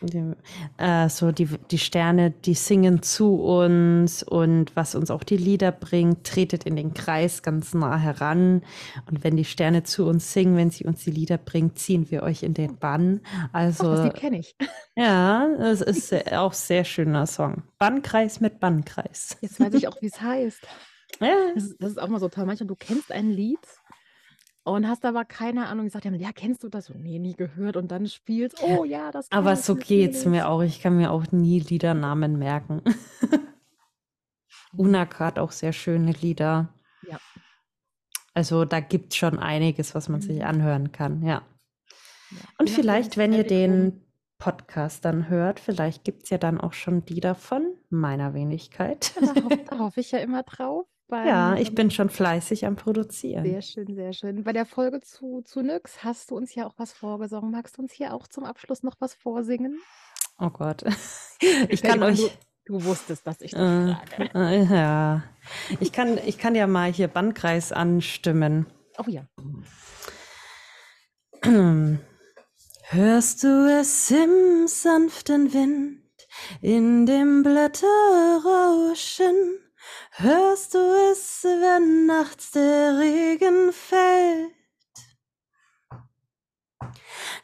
die, 0.00 0.32
äh, 0.78 1.08
so 1.08 1.32
die, 1.32 1.46
die 1.70 1.78
Sterne, 1.78 2.30
die 2.30 2.54
singen 2.54 3.02
zu 3.02 3.36
uns 3.36 4.22
und 4.22 4.74
was 4.74 4.94
uns 4.94 5.10
auch 5.10 5.22
die 5.22 5.36
Lieder 5.36 5.72
bringt, 5.72 6.24
tretet 6.24 6.64
in 6.64 6.76
den 6.76 6.94
Kreis 6.94 7.42
ganz 7.42 7.74
nah 7.74 7.96
heran. 7.96 8.62
Und 9.08 9.24
wenn 9.24 9.36
die 9.36 9.44
Sterne 9.44 9.84
zu 9.84 10.06
uns 10.06 10.32
singen, 10.32 10.56
wenn 10.56 10.70
sie 10.70 10.84
uns 10.84 11.04
die 11.04 11.10
Lieder 11.10 11.38
bringt, 11.38 11.78
ziehen 11.78 12.10
wir 12.10 12.22
euch 12.22 12.42
in 12.42 12.54
den 12.54 12.76
Bann. 12.76 13.20
Also, 13.52 13.92
Ach, 13.92 14.08
das 14.08 14.20
kenne 14.20 14.38
ich. 14.38 14.56
Ja, 14.96 15.48
es 15.60 15.80
ist 15.80 16.32
auch 16.32 16.52
sehr 16.52 16.84
schöner 16.84 17.26
Song. 17.26 17.62
Bannkreis 17.78 18.40
mit 18.40 18.60
Bannkreis. 18.60 19.36
Jetzt 19.40 19.58
weiß 19.58 19.74
ich 19.74 19.88
auch, 19.88 20.00
wie 20.00 20.06
es 20.06 20.20
heißt. 20.20 20.60
Ja. 21.20 21.34
Das, 21.54 21.76
das, 21.78 21.90
ist 21.92 21.98
auch 21.98 22.08
mal 22.08 22.20
so 22.20 22.28
toll. 22.28 22.46
Manchmal, 22.46 22.66
du 22.66 22.76
kennst 22.76 23.10
ein 23.12 23.30
Lied 23.30 23.58
und 24.64 24.88
hast 24.88 25.04
aber 25.04 25.26
keine 25.26 25.66
Ahnung 25.66 25.84
gesagt, 25.84 26.06
ja, 26.06 26.32
kennst 26.32 26.64
du 26.64 26.70
das? 26.70 26.88
Und, 26.88 27.02
nee, 27.02 27.18
nie 27.18 27.34
gehört. 27.34 27.76
Und 27.76 27.90
dann 27.90 28.06
spielst, 28.08 28.62
oh 28.62 28.84
ja, 28.84 29.10
das 29.12 29.30
Aber 29.30 29.56
so 29.56 29.74
geht 29.74 30.14
es 30.14 30.24
mir 30.24 30.48
auch. 30.48 30.62
Ich 30.62 30.80
kann 30.80 30.96
mir 30.96 31.10
auch 31.10 31.30
nie 31.32 31.60
Liedernamen 31.60 32.38
merken. 32.38 32.82
Unaka 34.76 35.26
hat 35.26 35.38
auch 35.38 35.52
sehr 35.52 35.74
schöne 35.74 36.12
Lieder. 36.12 36.72
Ja. 37.08 37.18
Also 38.32 38.64
da 38.64 38.80
gibt 38.80 39.12
es 39.12 39.18
schon 39.18 39.38
einiges, 39.38 39.94
was 39.94 40.08
man 40.08 40.22
sich 40.22 40.38
mhm. 40.38 40.46
anhören 40.46 40.92
kann, 40.92 41.22
ja. 41.22 41.42
ja. 42.30 42.38
Und 42.58 42.70
ja, 42.70 42.74
vielleicht, 42.74 43.18
wenn 43.18 43.34
ihr 43.34 43.46
den 43.46 44.02
Podcast 44.38 45.04
dann 45.04 45.28
hört, 45.28 45.60
vielleicht 45.60 46.04
gibt 46.04 46.24
es 46.24 46.30
ja 46.30 46.38
dann 46.38 46.58
auch 46.60 46.72
schon 46.72 47.04
Lieder 47.06 47.34
von 47.34 47.74
meiner 47.90 48.32
Wenigkeit. 48.32 49.14
Da 49.20 49.42
hoffe, 49.42 49.64
da 49.70 49.78
hoffe 49.78 50.00
ich 50.00 50.10
ja 50.10 50.18
immer 50.18 50.42
drauf. 50.42 50.86
Beim, 51.08 51.28
ja, 51.28 51.56
ich 51.56 51.74
bin 51.74 51.90
schon 51.90 52.08
fleißig 52.08 52.64
am 52.64 52.76
Produzieren. 52.76 53.44
Sehr 53.44 53.60
schön, 53.60 53.94
sehr 53.94 54.14
schön. 54.14 54.42
Bei 54.42 54.52
der 54.52 54.64
Folge 54.64 55.00
zu, 55.00 55.42
zu 55.42 55.60
Nyx 55.60 56.02
hast 56.02 56.30
du 56.30 56.36
uns 56.36 56.54
ja 56.54 56.66
auch 56.66 56.74
was 56.78 56.94
vorgesungen. 56.94 57.50
Magst 57.50 57.76
du 57.76 57.82
uns 57.82 57.92
hier 57.92 58.14
auch 58.14 58.26
zum 58.26 58.44
Abschluss 58.44 58.82
noch 58.82 58.96
was 59.00 59.14
vorsingen? 59.14 59.78
Oh 60.38 60.50
Gott. 60.50 60.84
Ich 61.68 61.82
kann 61.82 62.02
euch. 62.02 62.38
Du, 62.64 62.78
du, 62.78 62.84
wusstest, 62.84 63.26
dass 63.26 63.42
ich 63.42 63.50
das 63.50 63.60
äh, 63.60 63.94
frage. 63.94 64.30
Äh, 64.34 64.64
ja. 64.64 65.24
Ich 65.78 65.92
kann, 65.92 66.16
ich 66.24 66.38
kann 66.38 66.54
ja 66.54 66.66
mal 66.66 66.90
hier 66.90 67.08
Bandkreis 67.08 67.70
anstimmen. 67.70 68.64
Oh 68.96 69.04
ja. 69.06 69.26
Hörst 72.84 73.44
du 73.44 73.78
es 73.78 74.10
im 74.10 74.66
sanften 74.66 75.52
Wind, 75.52 76.00
in 76.62 77.04
dem 77.04 77.42
Blätterrauschen? 77.42 79.63
Hörst 80.12 80.74
du 80.74 80.78
es, 81.10 81.44
wenn 81.44 82.06
nachts 82.06 82.52
der 82.52 82.98
Regen 82.98 83.72
fällt? 83.72 84.52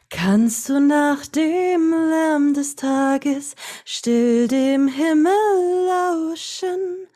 Kannst 0.09 0.69
du 0.69 0.79
nach 0.79 1.25
dem 1.25 1.91
Lärm 1.91 2.53
des 2.53 2.75
Tages 2.75 3.55
still 3.85 4.47
dem 4.47 4.87
Himmel 4.87 5.31
lauschen? 5.87 7.07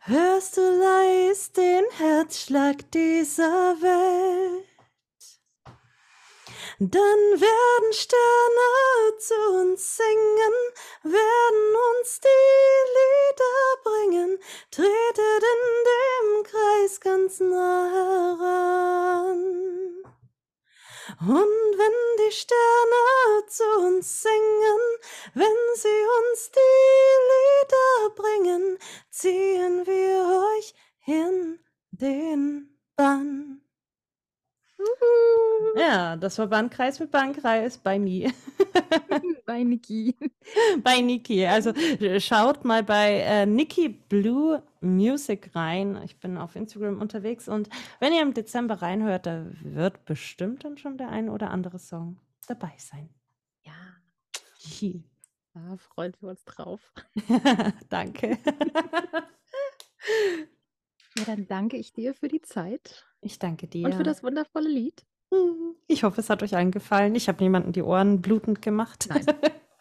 Hörst 0.00 0.56
du 0.56 0.60
leis 0.60 1.52
den 1.52 1.84
Herzschlag 1.98 2.90
dieser 2.92 3.76
Welt? 3.80 4.73
Dann 6.80 7.40
werden 7.40 7.92
Sterne 7.92 9.18
zu 9.18 9.34
uns 9.60 9.96
singen, 9.96 10.54
werden 11.04 11.76
uns 11.90 12.20
die 12.20 12.28
Lieder 12.96 13.76
bringen, 13.84 14.38
tretet 14.72 15.44
in 15.54 15.84
dem 15.90 16.42
Kreis 16.42 16.98
ganz 17.00 17.38
nah 17.38 17.90
heran. 17.92 19.38
Und 21.20 21.78
wenn 21.78 22.26
die 22.26 22.32
Sterne 22.32 23.46
zu 23.46 23.64
uns 23.86 24.22
singen, 24.22 24.80
wenn 25.34 25.56
sie 25.76 26.06
uns 26.18 26.50
die 26.50 26.58
Lieder 27.30 28.10
bringen, 28.16 28.78
ziehen 29.10 29.86
wir 29.86 30.56
euch 30.56 30.74
in 31.06 31.60
den 31.92 32.76
Bann. 32.96 33.63
Ja, 35.76 36.16
das 36.16 36.38
war 36.38 36.46
Bandkreis 36.46 37.00
mit 37.00 37.10
Bandkreis 37.10 37.78
bei 37.78 37.98
mir. 37.98 38.32
bei 39.46 39.62
Niki. 39.62 40.14
bei 40.82 41.00
Niki. 41.00 41.46
Also 41.46 41.72
schaut 42.18 42.64
mal 42.64 42.82
bei 42.82 43.20
äh, 43.20 43.46
Niki 43.46 43.88
Blue 43.88 44.62
Music 44.80 45.50
rein. 45.54 46.00
Ich 46.04 46.18
bin 46.20 46.38
auf 46.38 46.54
Instagram 46.54 47.00
unterwegs 47.00 47.48
und 47.48 47.68
wenn 47.98 48.12
ihr 48.12 48.22
im 48.22 48.34
Dezember 48.34 48.82
reinhört, 48.82 49.26
da 49.26 49.46
wird 49.62 50.04
bestimmt 50.04 50.64
dann 50.64 50.78
schon 50.78 50.96
der 50.96 51.08
ein 51.08 51.28
oder 51.28 51.50
andere 51.50 51.78
Song 51.78 52.20
dabei 52.46 52.72
sein. 52.78 53.08
Ja. 53.62 53.72
Hier. 54.58 55.02
Da 55.54 55.76
freuen 55.76 56.14
wir 56.20 56.30
uns 56.30 56.44
drauf. 56.44 56.92
Danke. 57.88 58.38
ja, 61.16 61.24
dann 61.26 61.46
danke 61.46 61.76
ich 61.76 61.92
dir 61.92 62.12
für 62.12 62.26
die 62.26 62.42
Zeit. 62.42 63.06
Ich 63.24 63.38
danke 63.38 63.66
dir. 63.66 63.86
Und 63.86 63.94
für 63.94 64.02
das 64.02 64.22
wundervolle 64.22 64.68
Lied. 64.68 65.04
Hm, 65.32 65.74
ich 65.86 66.04
hoffe, 66.04 66.20
es 66.20 66.28
hat 66.28 66.42
euch 66.42 66.54
allen 66.54 66.70
gefallen. 66.70 67.14
Ich 67.14 67.26
habe 67.28 67.42
niemanden 67.42 67.72
die 67.72 67.82
Ohren 67.82 68.20
blutend 68.20 68.62
gemacht. 68.62 69.06
Nein. 69.08 69.24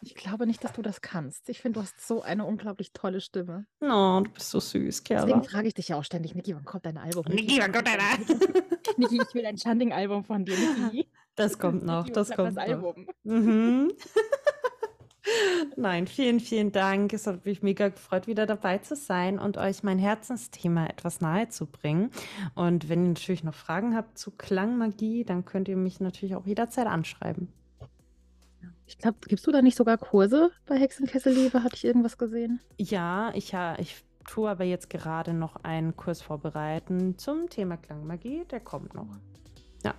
Ich 0.06 0.16
glaube 0.16 0.46
nicht, 0.46 0.62
dass 0.66 0.74
du 0.74 0.82
das 0.82 1.00
kannst. 1.00 1.48
Ich 1.48 1.62
finde, 1.62 1.80
du 1.80 1.84
hast 1.84 2.06
so 2.06 2.22
eine 2.22 2.44
unglaublich 2.44 2.92
tolle 2.92 3.22
Stimme. 3.22 3.68
Oh, 3.80 4.20
du 4.22 4.30
bist 4.34 4.50
so 4.50 4.60
süß, 4.60 5.06
Kerl. 5.06 5.26
Deswegen 5.26 5.46
frage 5.46 5.70
ich 5.70 5.76
dich 5.76 5.88
ja 5.88 5.96
auch 5.96 6.04
ständig, 6.04 6.36
Niki, 6.36 6.54
wann 6.54 6.66
kommt 6.66 6.86
dein 6.86 6.98
Album? 6.98 7.24
Niki, 7.30 7.62
wann 7.62 7.72
kommt 7.72 7.88
dein 7.88 8.02
Album? 8.02 8.64
Niki, 8.98 9.22
ich 9.26 9.34
will 9.34 9.46
ein 9.46 9.56
Chanting-Album 9.56 10.26
von 10.26 10.44
dir, 10.44 10.58
Niki. 10.58 11.08
Das 11.36 11.58
kommt 11.58 11.86
noch, 11.86 12.10
das 12.10 12.32
kommt 12.32 12.58
das 12.58 12.68
noch. 12.68 12.74
Album. 12.74 13.08
Mhm. 13.24 13.94
Nein, 15.76 16.08
vielen, 16.08 16.40
vielen 16.40 16.72
Dank. 16.72 17.14
Es 17.14 17.28
hat 17.28 17.46
mich 17.46 17.62
mega 17.62 17.90
gefreut, 17.90 18.28
wieder 18.28 18.46
dabei 18.46 18.80
zu 18.80 18.96
sein 18.96 19.40
und 19.40 19.58
euch 19.58 19.84
mein 19.84 20.00
Herzensthema 20.00 20.88
etwas 20.88 21.22
nahe 21.22 21.50
zu 21.50 21.66
bringen. 21.66 22.12
Und 22.56 22.90
wenn 22.90 23.04
ihr 23.04 23.10
natürlich 23.10 23.44
noch 23.44 23.54
Fragen 23.54 23.96
habt 23.96 24.18
zu 24.18 24.32
Klangmagie, 24.32 25.24
dann 25.24 25.46
könnt 25.46 25.68
ihr 25.68 25.78
mich 25.78 26.00
natürlich 26.00 26.36
auch 26.36 26.46
jederzeit 26.46 26.88
anschreiben. 26.88 27.48
Ich 28.86 28.98
glaube, 28.98 29.18
gibst 29.28 29.48
du 29.48 29.52
da 29.52 29.62
nicht 29.62 29.78
sogar 29.78 29.98
Kurse 29.98 30.52
bei 30.66 30.78
Hexenkesselliebe? 30.78 31.64
Hatte 31.64 31.76
ich 31.76 31.86
irgendwas 31.86 32.18
gesehen? 32.18 32.60
Ja, 32.78 33.32
ich, 33.34 33.52
ja, 33.52 33.78
ich 33.80 34.04
tue 34.28 34.50
aber 34.50 34.66
jetzt 34.66 34.90
gerade 34.90 35.34
noch 35.34 35.56
einen 35.64 35.96
Kurs 35.96 36.22
vorbereiten 36.22 37.18
zum 37.18 37.50
Thema 37.50 37.78
Klangmagie. 37.78 38.44
Der 38.52 38.60
kommt 38.60 38.94
noch. 38.94 39.08
Ja. 39.84 39.96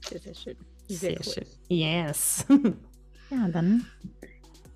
Sehr, 0.00 0.20
sehr 0.20 0.34
schön. 0.34 0.56
Sehr, 0.88 0.98
sehr 0.98 1.12
cool. 1.18 1.32
schön. 1.32 1.46
Yes. 1.68 2.46
Ja, 3.30 3.48
dann 3.48 3.84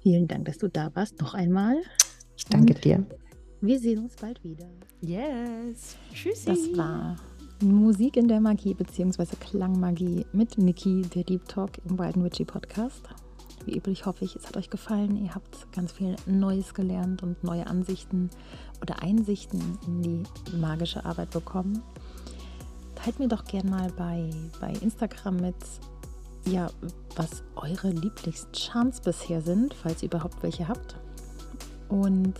vielen 0.02 0.26
Dank, 0.26 0.46
dass 0.46 0.58
du 0.58 0.68
da 0.68 0.90
warst. 0.94 1.20
Noch 1.20 1.34
einmal. 1.34 1.76
Ich 2.36 2.44
danke 2.44 2.74
Und 2.74 2.84
dir. 2.84 3.06
Wir 3.60 3.78
sehen 3.78 3.98
uns 3.98 4.16
bald 4.16 4.42
wieder. 4.42 4.68
Yes. 5.02 5.96
Tschüssi. 6.12 6.46
Das 6.46 6.76
war 6.76 7.16
Musik 7.62 8.16
in 8.16 8.26
der 8.26 8.40
Magie 8.40 8.74
bzw. 8.74 9.36
Klangmagie 9.38 10.24
mit 10.32 10.56
Niki, 10.56 11.02
der 11.02 11.24
Deep 11.24 11.46
Talk 11.46 11.72
im 11.84 11.98
Wild 11.98 12.22
Witchy 12.22 12.44
Podcast. 12.44 13.02
Wie 13.66 13.76
üblich 13.76 14.06
hoffe 14.06 14.24
ich, 14.24 14.34
es 14.34 14.46
hat 14.46 14.56
euch 14.56 14.70
gefallen. 14.70 15.22
Ihr 15.22 15.34
habt 15.34 15.70
ganz 15.72 15.92
viel 15.92 16.16
Neues 16.26 16.72
gelernt 16.72 17.22
und 17.22 17.44
neue 17.44 17.66
Ansichten 17.66 18.30
oder 18.80 19.02
Einsichten 19.02 19.60
in 19.86 20.02
die 20.02 20.22
magische 20.56 21.04
Arbeit 21.04 21.30
bekommen. 21.30 21.82
Teilt 22.94 23.18
mir 23.18 23.28
doch 23.28 23.44
gern 23.44 23.68
mal 23.68 23.92
bei, 23.96 24.30
bei 24.60 24.72
Instagram 24.80 25.36
mit, 25.36 25.56
ja, 26.46 26.70
was 27.16 27.42
eure 27.56 27.90
Lieblingscharms 27.90 29.00
bisher 29.00 29.42
sind, 29.42 29.74
falls 29.74 30.02
ihr 30.02 30.08
überhaupt 30.08 30.42
welche 30.42 30.68
habt. 30.68 30.96
Und 31.88 32.34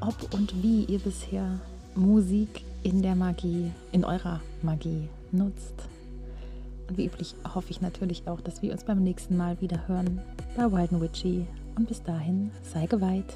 ob 0.00 0.34
und 0.34 0.62
wie 0.62 0.84
ihr 0.84 0.98
bisher 0.98 1.58
Musik 1.94 2.62
in 2.82 3.02
der 3.02 3.14
Magie, 3.14 3.72
in 3.92 4.04
eurer 4.04 4.40
Magie 4.62 5.08
nutzt. 5.32 5.88
Und 6.88 6.98
wie 6.98 7.06
üblich 7.06 7.34
hoffe 7.54 7.70
ich 7.70 7.80
natürlich 7.80 8.28
auch, 8.28 8.40
dass 8.40 8.60
wir 8.62 8.72
uns 8.72 8.84
beim 8.84 9.02
nächsten 9.02 9.36
Mal 9.36 9.60
wieder 9.60 9.88
hören 9.88 10.20
bei 10.56 10.70
Wild 10.70 11.00
Witchy. 11.00 11.46
Und 11.76 11.88
bis 11.88 12.02
dahin, 12.02 12.50
sei 12.62 12.86
geweiht. 12.86 13.34